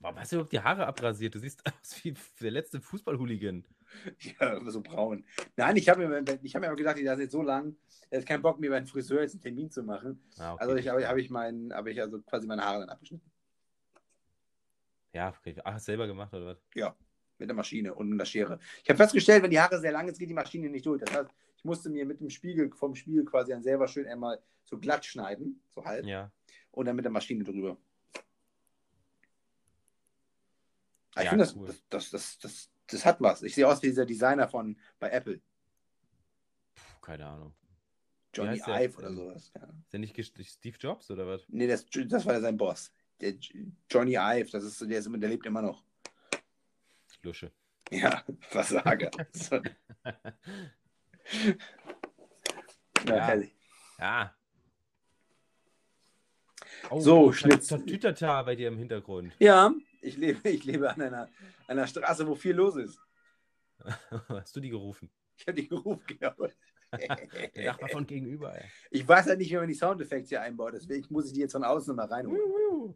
Warum 0.00 0.18
hast 0.18 0.32
du 0.32 0.36
überhaupt 0.36 0.52
die 0.52 0.60
Haare 0.60 0.86
abrasiert? 0.86 1.34
Du 1.34 1.38
siehst 1.38 1.62
aus 1.66 2.02
wie 2.02 2.14
der 2.40 2.50
letzte 2.50 2.80
Fußballhooligan. 2.80 3.66
Ja, 4.40 4.58
so 4.70 4.80
braun. 4.80 5.22
Nein, 5.54 5.76
ich 5.76 5.86
habe 5.90 6.08
mir, 6.08 6.24
ich 6.42 6.54
hab 6.54 6.62
mir 6.62 6.68
aber 6.68 6.76
gesagt, 6.76 6.98
ich 6.98 7.04
das 7.04 7.18
jetzt 7.18 7.32
so 7.32 7.42
lang, 7.42 7.76
er 8.08 8.20
hat 8.20 8.26
keinen 8.26 8.40
Bock, 8.40 8.58
mir 8.58 8.70
beim 8.70 8.86
Friseur 8.86 9.20
jetzt 9.20 9.34
einen 9.34 9.42
Termin 9.42 9.70
zu 9.70 9.82
machen. 9.82 10.18
Ah, 10.38 10.54
okay. 10.54 10.62
Also 10.62 10.76
ich 10.76 10.88
habe 10.88 11.06
hab 11.06 11.18
ich 11.18 11.28
mein, 11.28 11.70
habe 11.74 11.90
ich 11.90 12.00
also 12.00 12.22
quasi 12.22 12.46
meine 12.46 12.64
Haare 12.64 12.80
dann 12.80 12.88
abgeschnitten. 12.88 13.30
Ja, 15.12 15.34
okay. 15.38 15.56
Ach, 15.62 15.74
hast 15.74 15.86
du 15.86 15.92
selber 15.92 16.06
gemacht 16.06 16.32
oder 16.32 16.46
was? 16.46 16.64
Ja, 16.74 16.96
mit 17.42 17.48
der 17.50 17.56
Maschine 17.56 17.94
und 17.94 18.08
mit 18.08 18.18
der 18.20 18.24
Schere. 18.24 18.58
Ich 18.82 18.88
habe 18.88 18.96
festgestellt, 18.96 19.42
wenn 19.42 19.50
die 19.50 19.60
Haare 19.60 19.78
sehr 19.80 19.92
lang 19.92 20.08
ist, 20.08 20.18
geht 20.18 20.30
die 20.30 20.34
Maschine 20.34 20.68
nicht 20.70 20.86
durch. 20.86 21.00
Das 21.02 21.14
heißt, 21.14 21.30
ich 21.56 21.64
musste 21.64 21.90
mir 21.90 22.06
mit 22.06 22.20
dem 22.20 22.30
Spiegel, 22.30 22.70
vom 22.72 22.94
Spiegel 22.94 23.24
quasi 23.24 23.50
dann 23.52 23.62
selber 23.62 23.86
schön 23.88 24.06
einmal 24.06 24.40
so 24.64 24.78
glatt 24.78 25.04
schneiden, 25.04 25.62
so 25.68 25.84
halb, 25.84 26.06
Ja. 26.06 26.30
und 26.70 26.86
dann 26.86 26.96
mit 26.96 27.04
der 27.04 27.12
Maschine 27.12 27.44
drüber. 27.44 27.76
Ich 31.16 31.24
Ja, 31.24 31.30
finde, 31.30 31.44
das, 31.44 31.54
cool. 31.56 31.66
das, 31.66 31.82
das, 31.90 32.10
das, 32.10 32.38
das, 32.38 32.70
das 32.86 33.04
hat 33.04 33.20
was. 33.20 33.42
Ich 33.42 33.54
sehe 33.54 33.68
aus 33.68 33.82
wie 33.82 33.88
dieser 33.88 34.06
Designer 34.06 34.48
von 34.48 34.78
bei 34.98 35.10
Apple. 35.10 35.40
keine 37.02 37.26
Ahnung. 37.26 37.54
Johnny? 38.34 38.58
Ive 38.66 38.96
oder 38.98 39.12
sowas. 39.12 39.52
Ja. 39.54 39.62
Ist 39.84 39.92
der 39.92 40.00
nicht 40.00 40.16
Steve 40.24 40.76
Jobs 40.78 41.10
oder 41.10 41.26
was? 41.26 41.44
Nee, 41.48 41.66
das, 41.66 41.84
das 41.84 42.24
war 42.24 42.34
ja 42.34 42.40
sein 42.40 42.56
Boss. 42.56 42.90
Der 43.20 43.34
Johnny 43.90 44.14
Ive, 44.16 44.50
das 44.50 44.64
ist, 44.64 44.80
der, 44.80 44.98
ist, 44.98 45.10
der 45.12 45.28
lebt 45.28 45.44
immer 45.44 45.60
noch. 45.60 45.84
Lusche. 47.22 47.52
Ja, 47.90 48.22
Versager. 48.40 49.10
so. 49.32 49.56
ja, 49.56 49.62
Ja. 53.06 53.26
herrlich. 53.26 53.54
Ja. 53.98 54.34
Oh, 56.90 57.00
So, 57.00 57.32
Schnitz. 57.32 57.68
Tatütata 57.68 58.42
bei 58.42 58.56
dir 58.56 58.68
im 58.68 58.78
Hintergrund. 58.78 59.34
ja, 59.38 59.72
ich 60.00 60.16
lebe, 60.16 60.48
ich 60.48 60.64
lebe 60.64 60.90
an 60.90 61.00
einer, 61.00 61.28
einer 61.68 61.86
Straße, 61.86 62.26
wo 62.26 62.34
viel 62.34 62.54
los 62.54 62.76
ist. 62.76 62.98
Hast 64.28 64.56
du 64.56 64.60
die 64.60 64.70
gerufen? 64.70 65.10
Ich 65.36 65.46
habe 65.46 65.60
die 65.60 65.68
gerufen, 65.68 66.02
glaube 66.06 66.48
ich. 66.48 66.56
Der 67.54 67.72
Nachbar 67.72 67.88
von 67.88 68.06
gegenüber, 68.06 68.54
ey. 68.54 68.68
Ich 68.90 69.06
weiß 69.06 69.26
halt 69.26 69.38
nicht, 69.38 69.50
wie 69.50 69.56
man 69.56 69.68
die 69.68 69.74
Soundeffekte 69.74 70.28
hier 70.28 70.42
einbaut, 70.42 70.74
deswegen 70.74 71.06
muss 71.10 71.26
ich 71.26 71.32
die 71.32 71.40
jetzt 71.40 71.52
von 71.52 71.64
außen 71.64 71.94
mal 71.96 72.06
reinholen. 72.06 72.94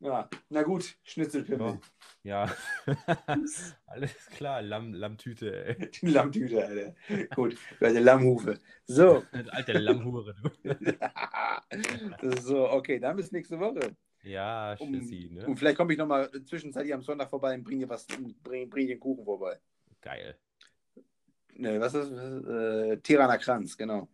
Ja, 0.00 0.28
na 0.50 0.62
gut, 0.62 0.96
Schnitzelpimmel. 1.04 1.80
Ja. 2.22 2.54
Alles 3.86 4.26
klar, 4.30 4.60
Lamm, 4.60 4.92
Lammtüte, 4.92 5.66
ey. 5.66 5.90
Die 5.90 6.06
Lammtüte, 6.10 6.64
Alter. 6.64 6.94
Gut, 7.34 7.56
der 7.80 8.00
Lammhufe. 8.00 8.58
So. 8.86 9.22
Alter 9.50 9.80
Lammhure, 9.80 10.34
du. 10.62 12.40
so, 12.42 12.68
okay, 12.70 12.98
dann 12.98 13.16
bis 13.16 13.32
nächste 13.32 13.58
Woche. 13.58 13.96
Ja, 14.22 14.76
Um, 14.80 14.92
Schissi, 14.92 15.30
ne? 15.32 15.46
Und 15.46 15.56
vielleicht 15.56 15.76
komme 15.76 15.92
ich 15.92 15.98
nochmal 15.98 16.30
zwischenzeitlich 16.44 16.92
am 16.92 17.02
Sonntag 17.02 17.30
vorbei 17.30 17.54
und 17.54 17.64
bringe 17.64 17.84
dir 17.84 17.88
was, 17.88 18.06
bring, 18.42 18.68
bring 18.68 18.86
dir 18.86 18.92
einen 18.94 19.00
Kuchen 19.00 19.24
vorbei. 19.24 19.58
Geil. 20.02 20.36
Ne, 21.54 21.80
was 21.80 21.94
ist 21.94 22.10
das? 22.10 22.44
Äh, 22.44 22.98
Tirana 22.98 23.38
Kranz, 23.38 23.76
genau. 23.76 24.08